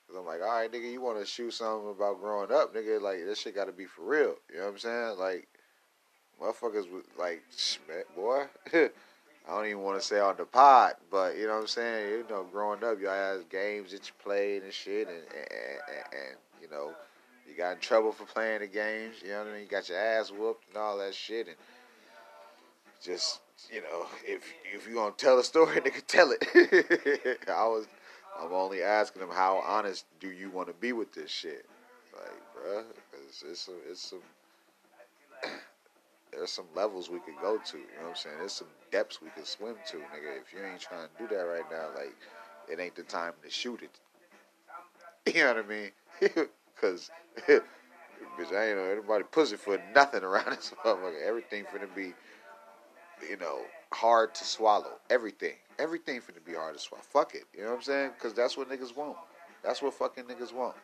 Cause 0.06 0.16
I'm 0.18 0.26
like, 0.26 0.42
all 0.42 0.48
right, 0.48 0.70
nigga, 0.70 0.90
you 0.92 1.00
want 1.00 1.18
to 1.18 1.26
shoot 1.26 1.52
something 1.52 1.90
about 1.90 2.20
growing 2.20 2.52
up, 2.52 2.74
nigga? 2.74 3.00
Like, 3.00 3.24
this 3.24 3.40
shit 3.40 3.54
got 3.54 3.66
to 3.66 3.72
be 3.72 3.86
for 3.86 4.02
real. 4.02 4.34
You 4.50 4.58
know 4.58 4.64
what 4.64 4.72
I'm 4.72 4.78
saying? 4.78 5.18
Like, 5.18 5.48
motherfuckers, 6.40 6.90
would 6.90 7.04
like, 7.18 7.42
boy. 8.14 8.44
I 9.46 9.54
don't 9.54 9.66
even 9.66 9.82
want 9.82 10.00
to 10.00 10.06
say 10.06 10.20
on 10.20 10.36
the 10.38 10.46
pot, 10.46 10.98
but 11.10 11.36
you 11.36 11.46
know 11.46 11.54
what 11.54 11.60
I'm 11.62 11.66
saying. 11.66 12.10
You 12.10 12.24
know, 12.30 12.46
growing 12.50 12.82
up, 12.82 13.00
y'all 13.00 13.36
had 13.36 13.48
games 13.50 13.92
that 13.92 14.06
you 14.06 14.12
played 14.22 14.62
and 14.62 14.72
shit, 14.72 15.06
and, 15.06 15.16
and, 15.16 15.48
and, 15.48 16.06
and 16.12 16.36
you 16.62 16.68
know, 16.70 16.92
you 17.46 17.54
got 17.54 17.72
in 17.72 17.78
trouble 17.78 18.12
for 18.12 18.24
playing 18.24 18.60
the 18.60 18.66
games. 18.66 19.16
You 19.22 19.30
know 19.30 19.40
what 19.40 19.48
I 19.48 19.52
mean? 19.52 19.62
You 19.62 19.68
got 19.68 19.88
your 19.88 19.98
ass 19.98 20.30
whooped 20.30 20.68
and 20.68 20.78
all 20.78 20.96
that 20.98 21.14
shit, 21.14 21.48
and 21.48 21.56
just 23.02 23.40
you 23.70 23.82
know, 23.82 24.06
if 24.24 24.44
if 24.72 24.88
you 24.88 24.94
gonna 24.94 25.12
tell 25.16 25.38
a 25.38 25.44
story, 25.44 25.76
nigga, 25.80 26.06
tell 26.06 26.32
it. 26.32 27.38
I 27.48 27.66
was, 27.66 27.86
I'm 28.40 28.52
only 28.52 28.82
asking 28.82 29.20
them 29.20 29.30
how 29.30 29.62
honest 29.66 30.06
do 30.20 30.30
you 30.30 30.50
want 30.50 30.68
to 30.68 30.74
be 30.74 30.92
with 30.92 31.12
this 31.12 31.30
shit. 31.30 31.66
Like, 32.14 32.32
bruh, 32.56 32.84
it's, 33.26 33.42
it's 33.42 33.60
some, 33.60 33.74
it's 33.90 34.00
some, 34.00 34.20
there's 36.36 36.50
some 36.50 36.66
levels 36.74 37.10
we 37.10 37.18
could 37.20 37.36
go 37.40 37.58
to. 37.58 37.76
You 37.76 37.84
know 37.98 38.02
what 38.02 38.10
I'm 38.10 38.16
saying? 38.16 38.36
There's 38.38 38.52
some 38.52 38.68
depths 38.90 39.20
we 39.22 39.28
could 39.30 39.46
swim 39.46 39.76
to, 39.90 39.96
nigga. 39.96 40.40
If 40.40 40.52
you 40.52 40.64
ain't 40.64 40.80
trying 40.80 41.06
to 41.08 41.22
do 41.22 41.34
that 41.34 41.42
right 41.42 41.64
now, 41.70 41.88
like, 41.94 42.14
it 42.70 42.80
ain't 42.80 42.94
the 42.94 43.02
time 43.02 43.32
to 43.42 43.50
shoot 43.50 43.82
it. 43.82 43.90
You 45.34 45.42
know 45.42 45.54
what 45.54 45.64
I 45.64 45.68
mean? 45.68 45.90
Cause, 46.78 47.10
bitch, 47.48 47.62
I 48.52 48.68
ain't 48.68 48.76
know 48.76 48.84
anybody 48.84 49.24
pussy 49.30 49.56
for 49.56 49.80
nothing 49.94 50.22
around 50.22 50.50
this 50.50 50.70
motherfucker. 50.84 51.26
Everything 51.26 51.64
finna 51.64 51.92
be, 51.96 52.12
you 53.26 53.38
know, 53.38 53.60
hard 53.90 54.34
to 54.34 54.44
swallow. 54.44 54.98
Everything, 55.08 55.54
everything 55.78 56.20
finna 56.20 56.44
be 56.44 56.52
hard 56.52 56.74
to 56.74 56.80
swallow. 56.80 57.04
Fuck 57.10 57.34
it. 57.34 57.44
You 57.56 57.62
know 57.62 57.70
what 57.70 57.76
I'm 57.76 57.82
saying? 57.82 58.10
Cause 58.20 58.34
that's 58.34 58.58
what 58.58 58.68
niggas 58.68 58.94
want. 58.94 59.16
That's 59.62 59.80
what 59.80 59.94
fucking 59.94 60.24
niggas 60.24 60.52
want. 60.52 60.76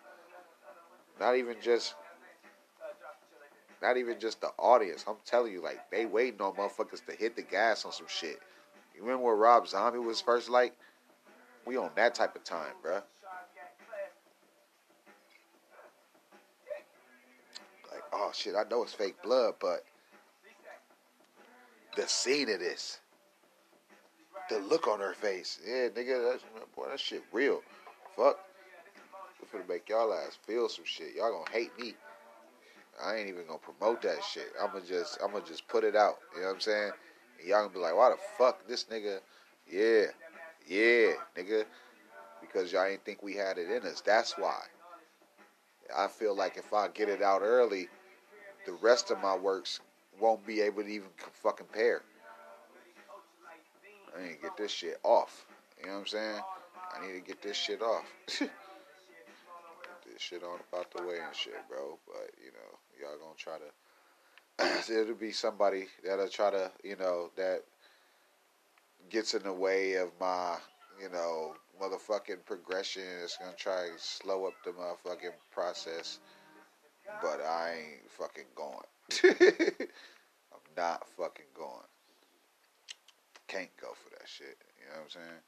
Not 1.21 1.37
even 1.37 1.57
just 1.63 1.97
not 3.83 3.97
even 3.97 4.21
just 4.21 4.41
the 4.41 4.51
audience. 4.59 5.05
I'm 5.09 5.17
telling 5.25 5.53
you, 5.53 5.63
like, 5.63 5.91
they 5.91 6.07
waiting 6.07 6.41
on 6.41 6.53
motherfuckers 6.53 7.05
to 7.07 7.13
hit 7.17 7.37
the 7.37 7.43
gas 7.43 7.85
on 7.85 7.93
some 7.93 8.07
shit. 8.09 8.39
You 8.95 9.03
remember 9.03 9.25
what 9.25 9.39
Rob 9.39 9.67
Zombie 9.67 9.99
was 9.99 10.21
first 10.21 10.51
like? 10.51 10.75
We 11.67 11.77
on 11.77 11.91
that 11.97 12.15
type 12.15 12.37
of 12.37 12.45
time, 12.45 12.73
bruh. 12.85 13.03
Like, 17.91 18.03
oh 18.13 18.31
shit, 18.35 18.55
I 18.55 18.65
know 18.71 18.83
it's 18.83 18.93
fake 18.93 19.23
blood, 19.23 19.55
but 19.61 19.85
the 21.97 22.07
scene 22.07 22.51
of 22.51 22.61
this, 22.61 23.01
the 24.49 24.59
look 24.59 24.89
on 24.89 25.01
her 25.01 25.13
face, 25.15 25.59
yeah, 25.67 25.89
nigga, 25.89 26.33
that's, 26.33 26.45
boy, 26.75 26.89
that 26.91 27.01
shit 27.01 27.23
real. 27.33 27.63
Fuck. 28.17 28.39
We 29.41 29.59
finna 29.59 29.69
make 29.69 29.89
y'all 29.89 30.13
ass 30.13 30.39
feel 30.47 30.69
some 30.69 30.85
shit. 30.85 31.15
Y'all 31.17 31.33
gonna 31.33 31.51
hate 31.51 31.71
me. 31.79 31.95
I 33.05 33.17
ain't 33.17 33.29
even 33.29 33.47
gonna 33.47 33.59
promote 33.59 34.03
that 34.03 34.23
shit. 34.25 34.53
I'ma 34.61 34.81
just 34.87 35.19
I'ma 35.23 35.41
just 35.41 35.67
put 35.69 35.85
it 35.85 35.97
out. 35.97 36.19
You 36.35 36.43
know 36.43 36.49
what 36.49 36.55
I'm 36.55 36.61
saying? 36.61 36.93
And 37.39 37.49
y'all 37.49 37.63
gonna 37.63 37.73
be 37.73 37.79
like, 37.79 37.97
why 37.97 38.11
the 38.11 38.17
fuck 38.39 38.67
this 38.67 38.85
nigga? 38.85 39.21
Yeah, 39.71 40.07
yeah, 40.67 41.13
nigga. 41.37 41.65
Because 42.41 42.73
y'all 42.73 42.85
ain't 42.85 43.05
think 43.05 43.23
we 43.23 43.35
had 43.35 43.59
it 43.59 43.71
in 43.71 43.87
us. 43.87 44.01
That's 44.01 44.37
why. 44.37 44.61
I 45.97 46.09
feel 46.09 46.37
like 46.37 46.57
if 46.57 46.73
I 46.73 46.89
get 46.89 47.09
it 47.09 47.23
out 47.23 47.43
early, 47.43 47.89
the 48.67 48.73
rest 48.73 49.11
of 49.11 49.21
my 49.21 49.37
works 49.37 49.81
won't 50.21 50.47
be 50.47 50.61
able 50.61 50.83
to 50.83 50.89
even 50.89 51.09
fucking 51.43 51.67
pair. 51.73 52.03
I 54.17 54.23
need 54.23 54.35
to 54.37 54.43
get 54.43 54.57
this 54.57 54.71
shit 54.71 54.99
off. 55.03 55.47
You 55.81 55.87
know 55.87 55.93
what 55.95 56.01
I'm 56.01 56.07
saying? 56.07 56.41
I 56.95 57.07
need 57.07 57.13
to 57.15 57.21
get 57.21 57.43
this 57.43 57.57
shit 57.57 57.81
off. 57.83 58.05
shit 60.21 60.43
on 60.43 60.59
about 60.71 60.91
the 60.95 61.03
way 61.03 61.17
and 61.25 61.35
shit, 61.35 61.55
bro. 61.69 61.99
But 62.07 62.31
you 62.45 62.53
know, 62.53 62.79
y'all 63.01 63.19
gonna 63.19 63.35
try 63.37 63.57
to. 63.59 64.93
It'll 65.01 65.15
be 65.15 65.33
somebody 65.33 65.87
that'll 66.05 66.29
try 66.29 66.51
to, 66.51 66.71
you 66.85 66.97
know, 66.97 67.31
that 67.37 67.63
gets 69.09 69.35
in 69.35 69.43
the 69.43 69.53
way 69.53 69.95
of 69.95 70.11
my, 70.21 70.57
you 71.01 71.09
know, 71.09 71.55
motherfucking 71.81 72.45
progression. 72.45 73.03
It's 73.23 73.39
gonna 73.39 73.53
try 73.57 73.87
to 73.87 73.93
slow 73.99 74.47
up 74.47 74.55
the 74.65 74.73
motherfucking 74.73 75.33
process. 75.51 76.19
But 77.23 77.41
I 77.41 77.75
ain't 77.79 78.11
fucking 78.11 78.45
going. 78.55 78.77
I'm 80.53 80.61
not 80.77 81.09
fucking 81.17 81.47
going. 81.55 81.89
Can't 83.49 83.71
go 83.81 83.89
for 83.95 84.11
that 84.11 84.29
shit. 84.29 84.59
You 84.79 84.87
know 84.87 85.01
what 85.01 85.05
I'm 85.05 85.11
saying? 85.11 85.41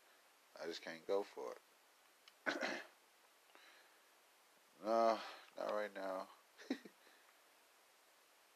I 0.63 0.67
just 0.67 0.83
can't 0.83 1.07
go 1.07 1.25
for 1.35 1.53
it. 1.53 2.57
no, 4.85 5.19
not 5.59 5.75
right 5.75 5.91
now. 5.95 6.27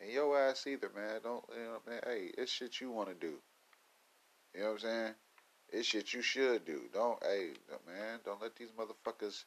and 0.00 0.10
your 0.10 0.38
ass 0.38 0.66
either, 0.66 0.90
man. 0.94 1.20
Don't 1.22 1.44
you 1.56 1.64
know, 1.64 1.78
man? 1.86 2.00
Hey, 2.04 2.30
it's 2.36 2.52
shit 2.52 2.80
you 2.80 2.90
want 2.90 3.08
to 3.08 3.14
do. 3.14 3.34
You 4.54 4.60
know 4.60 4.66
what 4.66 4.72
I'm 4.72 4.78
saying? 4.80 5.14
It's 5.68 5.88
shit 5.88 6.14
you 6.14 6.22
should 6.22 6.64
do. 6.64 6.82
Don't, 6.92 7.22
hey, 7.22 7.50
man. 7.86 8.20
Don't 8.24 8.40
let 8.40 8.56
these 8.56 8.70
motherfuckers. 8.70 9.44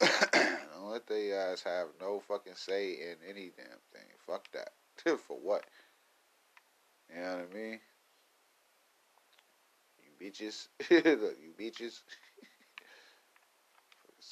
don't 0.00 0.90
let 0.90 1.06
they 1.06 1.32
ass 1.32 1.62
have 1.62 1.88
no 2.00 2.20
fucking 2.20 2.54
say 2.56 2.92
in 2.92 3.16
any 3.28 3.50
damn 3.56 3.66
thing. 3.92 4.10
Fuck 4.26 4.46
that. 4.52 4.70
for 5.18 5.38
what? 5.38 5.64
You 7.10 7.20
know 7.20 7.36
what 7.36 7.48
I 7.50 7.54
mean? 7.54 7.80
You 9.98 10.30
bitches. 10.30 10.68
You 10.90 11.52
bitches. 11.58 12.00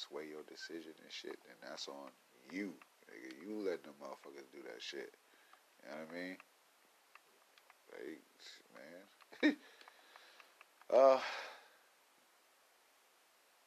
Sway 0.09 0.27
your 0.27 0.43
decision 0.43 0.91
and 0.99 1.11
shit, 1.11 1.37
then 1.47 1.55
that's 1.63 1.87
on 1.87 2.11
you. 2.51 2.73
Nigga, 3.07 3.31
you 3.39 3.63
let 3.63 3.83
them 3.83 3.93
motherfuckers 4.01 4.51
do 4.51 4.59
that 4.67 4.81
shit. 4.81 5.13
You 5.79 5.89
know 5.89 5.97
what 6.03 6.11
I 6.11 6.19
mean? 6.19 6.37
Hey, 7.93 8.13
man. 8.75 9.55
uh, 10.93 11.19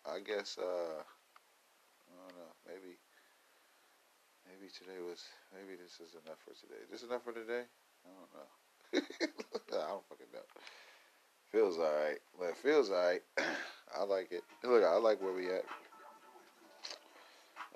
I 0.05 0.19
guess, 0.21 0.59
uh, 0.61 1.01
I 1.01 2.13
don't 2.21 2.37
know, 2.37 2.53
maybe, 2.69 3.01
maybe 4.45 4.71
today 4.73 5.01
was, 5.01 5.25
maybe 5.55 5.81
this 5.81 6.01
is 6.01 6.15
enough 6.21 6.39
for 6.45 6.53
today. 6.53 6.81
Is 6.85 6.91
this 6.91 7.09
enough 7.09 7.25
for 7.25 7.33
today? 7.33 7.65
I 8.05 8.09
don't 8.13 8.33
know. 8.37 8.49
I 9.73 9.89
don't 9.89 10.05
fucking 10.09 10.33
know. 10.33 10.47
Feels 11.51 11.79
alright. 11.79 12.19
But 12.39 12.51
it 12.51 12.57
feels 12.59 12.91
alright. 12.91 13.23
I 13.99 14.05
like 14.05 14.33
it. 14.33 14.43
Look, 14.65 14.85
I 14.85 14.97
like 14.97 15.23
where 15.23 15.33
we 15.33 15.47
at. 15.47 15.65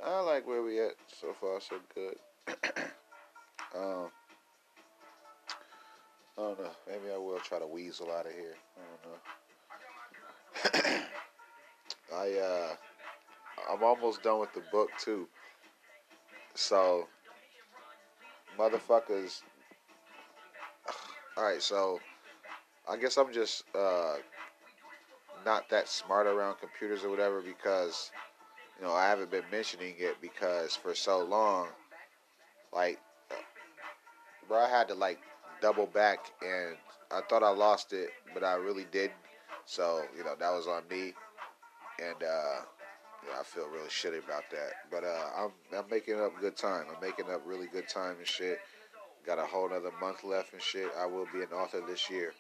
I 0.05 0.21
like 0.21 0.47
where 0.47 0.63
we 0.63 0.81
at. 0.81 0.93
So 1.21 1.35
far, 1.41 1.61
so 1.61 1.77
good. 1.95 2.17
um, 3.77 4.11
I 6.39 6.43
don't 6.43 6.61
know. 6.61 6.71
Maybe 6.89 7.13
I 7.15 7.19
will 7.19 7.39
try 7.41 7.59
to 7.59 7.67
weasel 7.67 8.11
out 8.11 8.27
of 8.27 8.33
here. 8.33 8.55
I 8.77 8.81
don't 10.73 10.95
know. 10.95 11.01
I 12.17 12.39
uh, 12.39 12.75
I'm 13.73 13.83
almost 13.83 14.23
done 14.23 14.41
with 14.41 14.53
the 14.55 14.63
book 14.73 14.91
too. 14.99 15.29
So, 16.55 17.07
motherfuckers. 18.59 19.43
All 21.37 21.45
right, 21.45 21.63
so 21.63 22.01
I 22.89 22.97
guess 22.97 23.17
I'm 23.17 23.33
just 23.33 23.65
uh, 23.75 24.17
not 25.45 25.69
that 25.71 25.89
smart 25.89 26.27
around 26.27 26.57
computers 26.59 27.05
or 27.05 27.11
whatever 27.11 27.41
because 27.41 28.11
you 28.81 28.87
know 28.87 28.93
I 28.93 29.09
haven't 29.09 29.31
been 29.31 29.45
mentioning 29.53 29.95
it 29.99 30.17
because 30.21 30.75
for 30.75 30.95
so 30.95 31.23
long, 31.23 31.69
like, 32.73 32.99
bro, 34.49 34.59
I 34.59 34.69
had 34.69 34.89
to 34.89 34.95
like 34.95 35.19
double 35.61 35.87
back 35.87 36.19
and 36.43 36.77
I 37.11 37.21
thought 37.29 37.43
I 37.43 37.51
lost 37.51 37.93
it, 37.93 38.11
but 38.33 38.43
I 38.43 38.55
really 38.55 38.87
didn't. 38.91 39.13
So 39.67 40.03
you 40.17 40.25
know 40.25 40.35
that 40.39 40.51
was 40.51 40.67
on 40.67 40.83
me, 40.89 41.13
and 42.01 42.23
uh, 42.23 42.63
yeah, 43.27 43.41
I 43.41 43.43
feel 43.45 43.69
really 43.69 43.89
shitty 43.89 44.25
about 44.25 44.45
that. 44.51 44.73
But 44.91 45.05
uh, 45.05 45.27
I'm 45.37 45.51
I'm 45.77 45.89
making 45.91 46.19
up 46.21 46.33
good 46.41 46.57
time. 46.57 46.87
I'm 46.95 47.01
making 47.07 47.31
up 47.31 47.43
really 47.45 47.67
good 47.67 47.89
time 47.89 48.17
and 48.19 48.27
shit. 48.27 48.59
Got 49.27 49.39
a 49.39 49.45
whole 49.45 49.71
other 49.73 49.93
month 50.01 50.25
left 50.25 50.55
and 50.55 50.63
shit. 50.63 50.89
I 50.99 51.05
will 51.05 51.27
be 51.33 51.41
an 51.43 51.53
author 51.53 51.83
this 51.87 52.09
year. 52.09 52.33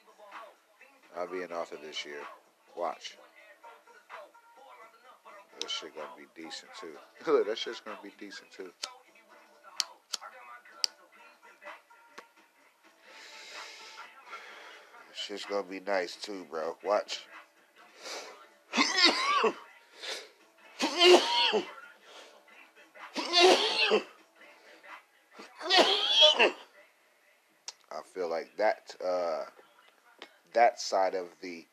I'll 1.16 1.30
be 1.30 1.42
an 1.42 1.52
author 1.52 1.76
this 1.84 2.06
year. 2.06 2.20
Watch. 2.76 3.16
That 5.70 5.86
shit 5.86 5.94
gonna 5.94 6.09
be 6.16 6.42
decent 6.42 6.70
too. 6.80 6.97
Look, 7.30 7.47
that 7.47 7.56
shit's 7.56 7.80
gonna 7.80 7.97
be 8.02 8.12
decent 8.18 8.51
too. 8.51 8.70
That 15.09 15.14
shit's 15.14 15.44
gonna 15.44 15.62
be 15.62 15.78
nice 15.80 16.16
too, 16.16 16.44
bro. 16.51 16.76
Watch. 16.84 17.20
I 18.76 18.82
feel 28.12 28.28
like 28.28 28.56
that 28.56 28.97
uh, 29.05 29.44
that 30.52 30.80
side 30.80 31.14
of 31.14 31.26
the 31.40 31.64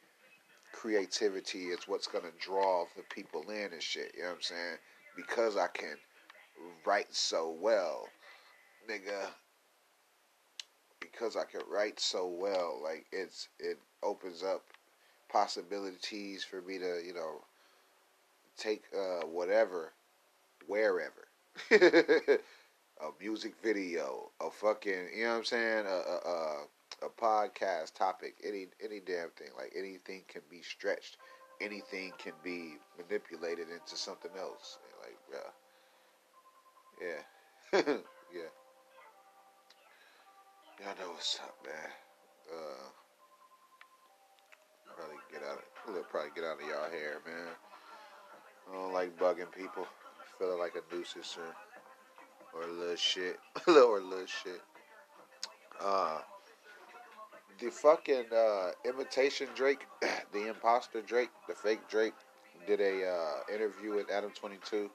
creativity 0.77 1.65
is 1.65 1.87
what's 1.87 2.05
gonna 2.07 2.31
draw 2.39 2.85
the 2.95 3.01
people 3.09 3.49
in 3.49 3.73
and 3.73 3.81
shit. 3.81 4.13
You 4.15 4.23
know 4.23 4.29
what 4.29 4.35
I'm 4.35 4.41
saying? 4.41 4.77
Because 5.15 5.57
I 5.57 5.67
can 5.67 5.97
write 6.85 7.13
so 7.13 7.55
well, 7.59 8.07
nigga. 8.89 9.31
Because 10.99 11.35
I 11.35 11.45
can 11.45 11.61
write 11.69 11.99
so 11.99 12.27
well, 12.27 12.79
like 12.83 13.05
it's 13.11 13.49
it 13.59 13.79
opens 14.03 14.43
up 14.43 14.65
possibilities 15.29 16.43
for 16.43 16.61
me 16.61 16.77
to 16.77 17.01
you 17.03 17.13
know 17.13 17.41
take 18.55 18.83
uh, 18.95 19.25
whatever, 19.25 19.93
wherever. 20.67 21.27
a 21.71 23.09
music 23.19 23.53
video, 23.63 24.31
a 24.41 24.49
fucking, 24.49 25.07
you 25.15 25.23
know 25.23 25.31
what 25.31 25.37
I'm 25.37 25.43
saying, 25.43 25.85
a, 25.85 25.89
a, 25.89 26.17
a, 26.29 26.63
a 27.03 27.09
podcast 27.09 27.93
topic, 27.93 28.35
any 28.43 28.67
any 28.83 28.99
damn 28.99 29.29
thing. 29.31 29.49
Like 29.57 29.73
anything 29.77 30.23
can 30.27 30.41
be 30.49 30.61
stretched, 30.61 31.17
anything 31.61 32.11
can 32.17 32.33
be 32.43 32.75
manipulated 32.97 33.67
into 33.69 33.95
something 33.95 34.31
else. 34.37 34.77
Like, 35.01 35.17
yeah, 35.31 35.49
Yeah. 37.01 37.81
yeah. 38.33 38.51
Y'all 40.79 40.95
know 40.99 41.11
what's 41.13 41.39
up, 41.39 41.55
man. 41.65 41.91
Uh, 42.53 42.89
probably 44.95 45.17
get 45.31 45.41
out 45.43 45.57
of 45.57 46.09
probably 46.09 46.29
get 46.35 46.43
out 46.43 46.61
of 46.61 46.61
y'all 46.61 46.89
hair, 46.91 47.21
man. 47.25 47.53
I 48.69 48.75
don't 48.75 48.93
like 48.93 49.17
bugging 49.17 49.51
people. 49.51 49.87
Feeling 50.37 50.59
like 50.59 50.73
a 50.75 50.95
nuisance 50.95 51.37
or 51.37 52.59
or 52.59 52.67
a 52.67 52.71
little 52.71 52.95
shit. 52.95 53.39
or 53.67 53.99
a 53.99 54.03
little 54.03 54.25
shit. 54.25 54.61
Uh 55.81 56.19
the 57.59 57.69
fucking 57.69 58.25
uh, 58.35 58.71
imitation 58.85 59.47
Drake, 59.55 59.85
the 60.33 60.47
imposter 60.47 61.01
Drake, 61.01 61.29
the 61.47 61.55
fake 61.55 61.87
Drake, 61.89 62.13
did 62.65 62.81
a 62.81 63.07
uh, 63.07 63.53
interview 63.53 63.95
with 63.95 64.11
Adam 64.11 64.31
Twenty 64.31 64.57
Two. 64.63 64.89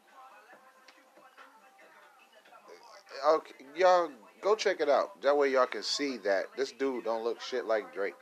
Okay, 3.28 3.54
y'all 3.76 4.10
go 4.40 4.54
check 4.54 4.80
it 4.80 4.88
out. 4.88 5.20
That 5.22 5.36
way 5.36 5.50
y'all 5.50 5.66
can 5.66 5.82
see 5.82 6.16
that 6.18 6.44
this 6.56 6.72
dude 6.72 7.04
don't 7.04 7.24
look 7.24 7.40
shit 7.40 7.66
like 7.66 7.94
Drake. 7.94 8.14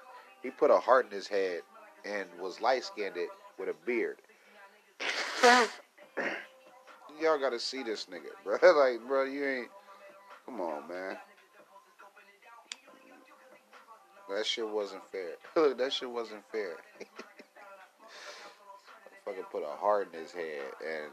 He 0.43 0.51
put 0.51 0.71
a 0.71 0.79
heart 0.79 1.07
in 1.07 1.13
his 1.13 1.27
head 1.27 1.63
and 2.05 2.27
was 2.41 2.61
light 2.61 2.85
skinned 2.85 3.17
with 3.59 3.69
a 3.69 3.75
beard. 3.85 4.17
y'all 7.21 7.39
gotta 7.39 7.59
see 7.59 7.83
this 7.83 8.07
nigga, 8.07 8.31
bro. 8.45 8.59
like, 8.73 9.07
bro, 9.07 9.25
you 9.25 9.45
ain't. 9.45 9.69
Come 10.47 10.61
on, 10.61 10.89
man. 10.89 11.17
That 14.35 14.47
shit 14.47 14.69
wasn't 14.69 15.05
fair. 15.11 15.33
Look, 15.57 15.79
that 15.79 15.93
shit 15.93 16.11
wasn't 16.11 16.45
fair. 16.51 16.77
fucking 19.25 19.45
put 19.51 19.63
a 19.63 19.77
heart 19.77 20.09
in 20.13 20.21
his 20.21 20.33
head 20.33 20.73
and 20.87 21.11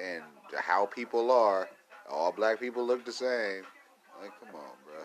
and 0.00 0.24
how 0.56 0.86
people 0.86 1.30
are. 1.30 1.68
All 2.08 2.32
black 2.32 2.58
people 2.60 2.84
look 2.86 3.04
the 3.04 3.12
same. 3.12 3.62
Like, 4.20 4.32
come 4.40 4.54
on, 4.54 4.76
bro. 4.84 5.04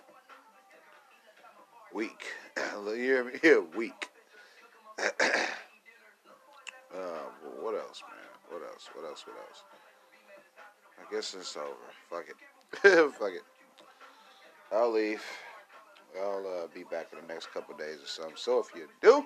Weak. 1.93 2.33
you 2.87 2.93
hear 2.95 3.23
me? 3.23 3.31
Yeah, 3.43 3.59
weak. 3.75 4.09
uh, 4.99 5.09
what 7.59 7.75
else, 7.75 8.01
man? 8.07 8.29
What 8.49 8.61
else? 8.63 8.89
What 8.93 9.05
else? 9.05 9.25
What 9.25 9.37
else? 9.47 9.63
I 10.99 11.13
guess 11.13 11.33
it's 11.33 11.57
over. 11.57 11.75
Fuck 12.09 12.25
it. 12.29 13.11
Fuck 13.13 13.33
it. 13.33 13.43
I'll 14.71 14.91
leave. 14.91 15.23
I'll 16.21 16.45
uh, 16.45 16.67
be 16.73 16.83
back 16.83 17.07
in 17.11 17.19
the 17.25 17.33
next 17.33 17.53
couple 17.53 17.75
days 17.77 17.97
or 18.01 18.07
something. 18.07 18.35
So 18.35 18.59
if 18.59 18.67
you 18.75 18.87
do, 19.01 19.25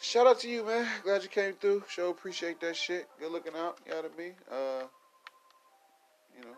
shout 0.00 0.26
out 0.26 0.40
to 0.40 0.48
you, 0.48 0.64
man. 0.64 0.86
Glad 1.02 1.22
you 1.22 1.28
came 1.28 1.54
through. 1.54 1.84
Show 1.88 2.10
appreciate 2.10 2.60
that 2.60 2.76
shit. 2.76 3.08
Good 3.18 3.32
looking 3.32 3.54
out. 3.56 3.78
You 3.86 3.92
know 3.92 4.02
what 4.02 4.12
I? 4.18 4.54
Uh, 4.54 4.82
you 6.36 6.42
know, 6.44 6.56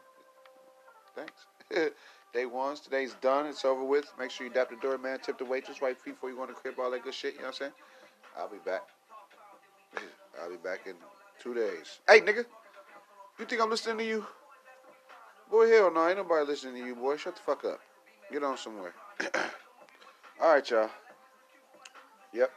thanks. 1.14 1.92
Day 2.34 2.46
one's 2.46 2.80
today's 2.80 3.14
done. 3.20 3.46
It's 3.46 3.64
over 3.64 3.84
with. 3.84 4.10
Make 4.18 4.30
sure 4.30 4.46
you 4.46 4.52
dap 4.52 4.70
the 4.70 4.76
door, 4.76 4.96
man. 4.96 5.18
Tip 5.18 5.36
the 5.36 5.44
waitress, 5.44 5.82
wipe 5.82 6.00
feet 6.00 6.14
before 6.14 6.30
you 6.30 6.36
go 6.36 6.46
to 6.46 6.52
the 6.52 6.58
crib, 6.58 6.74
all 6.78 6.90
that 6.90 7.04
good 7.04 7.12
shit. 7.12 7.34
You 7.34 7.40
know 7.40 7.48
what 7.48 7.54
I'm 7.54 7.58
saying? 7.58 7.72
I'll 8.38 8.48
be 8.48 8.56
back. 8.64 8.82
I'll 10.42 10.50
be 10.50 10.56
back 10.56 10.86
in 10.86 10.94
two 11.42 11.52
days. 11.52 12.00
Hey, 12.08 12.20
nigga, 12.20 12.46
you 13.38 13.44
think 13.44 13.60
I'm 13.60 13.68
listening 13.68 13.98
to 13.98 14.04
you? 14.04 14.26
Boy, 15.50 15.68
hell 15.68 15.92
no, 15.92 16.08
ain't 16.08 16.16
nobody 16.16 16.46
listening 16.46 16.80
to 16.80 16.88
you, 16.88 16.94
boy. 16.94 17.18
Shut 17.18 17.36
the 17.36 17.42
fuck 17.42 17.66
up. 17.66 17.80
Get 18.32 18.42
on 18.42 18.56
somewhere. 18.56 18.94
All 20.40 20.54
right, 20.54 20.70
y'all. 20.70 20.90
Yep. 22.32 22.50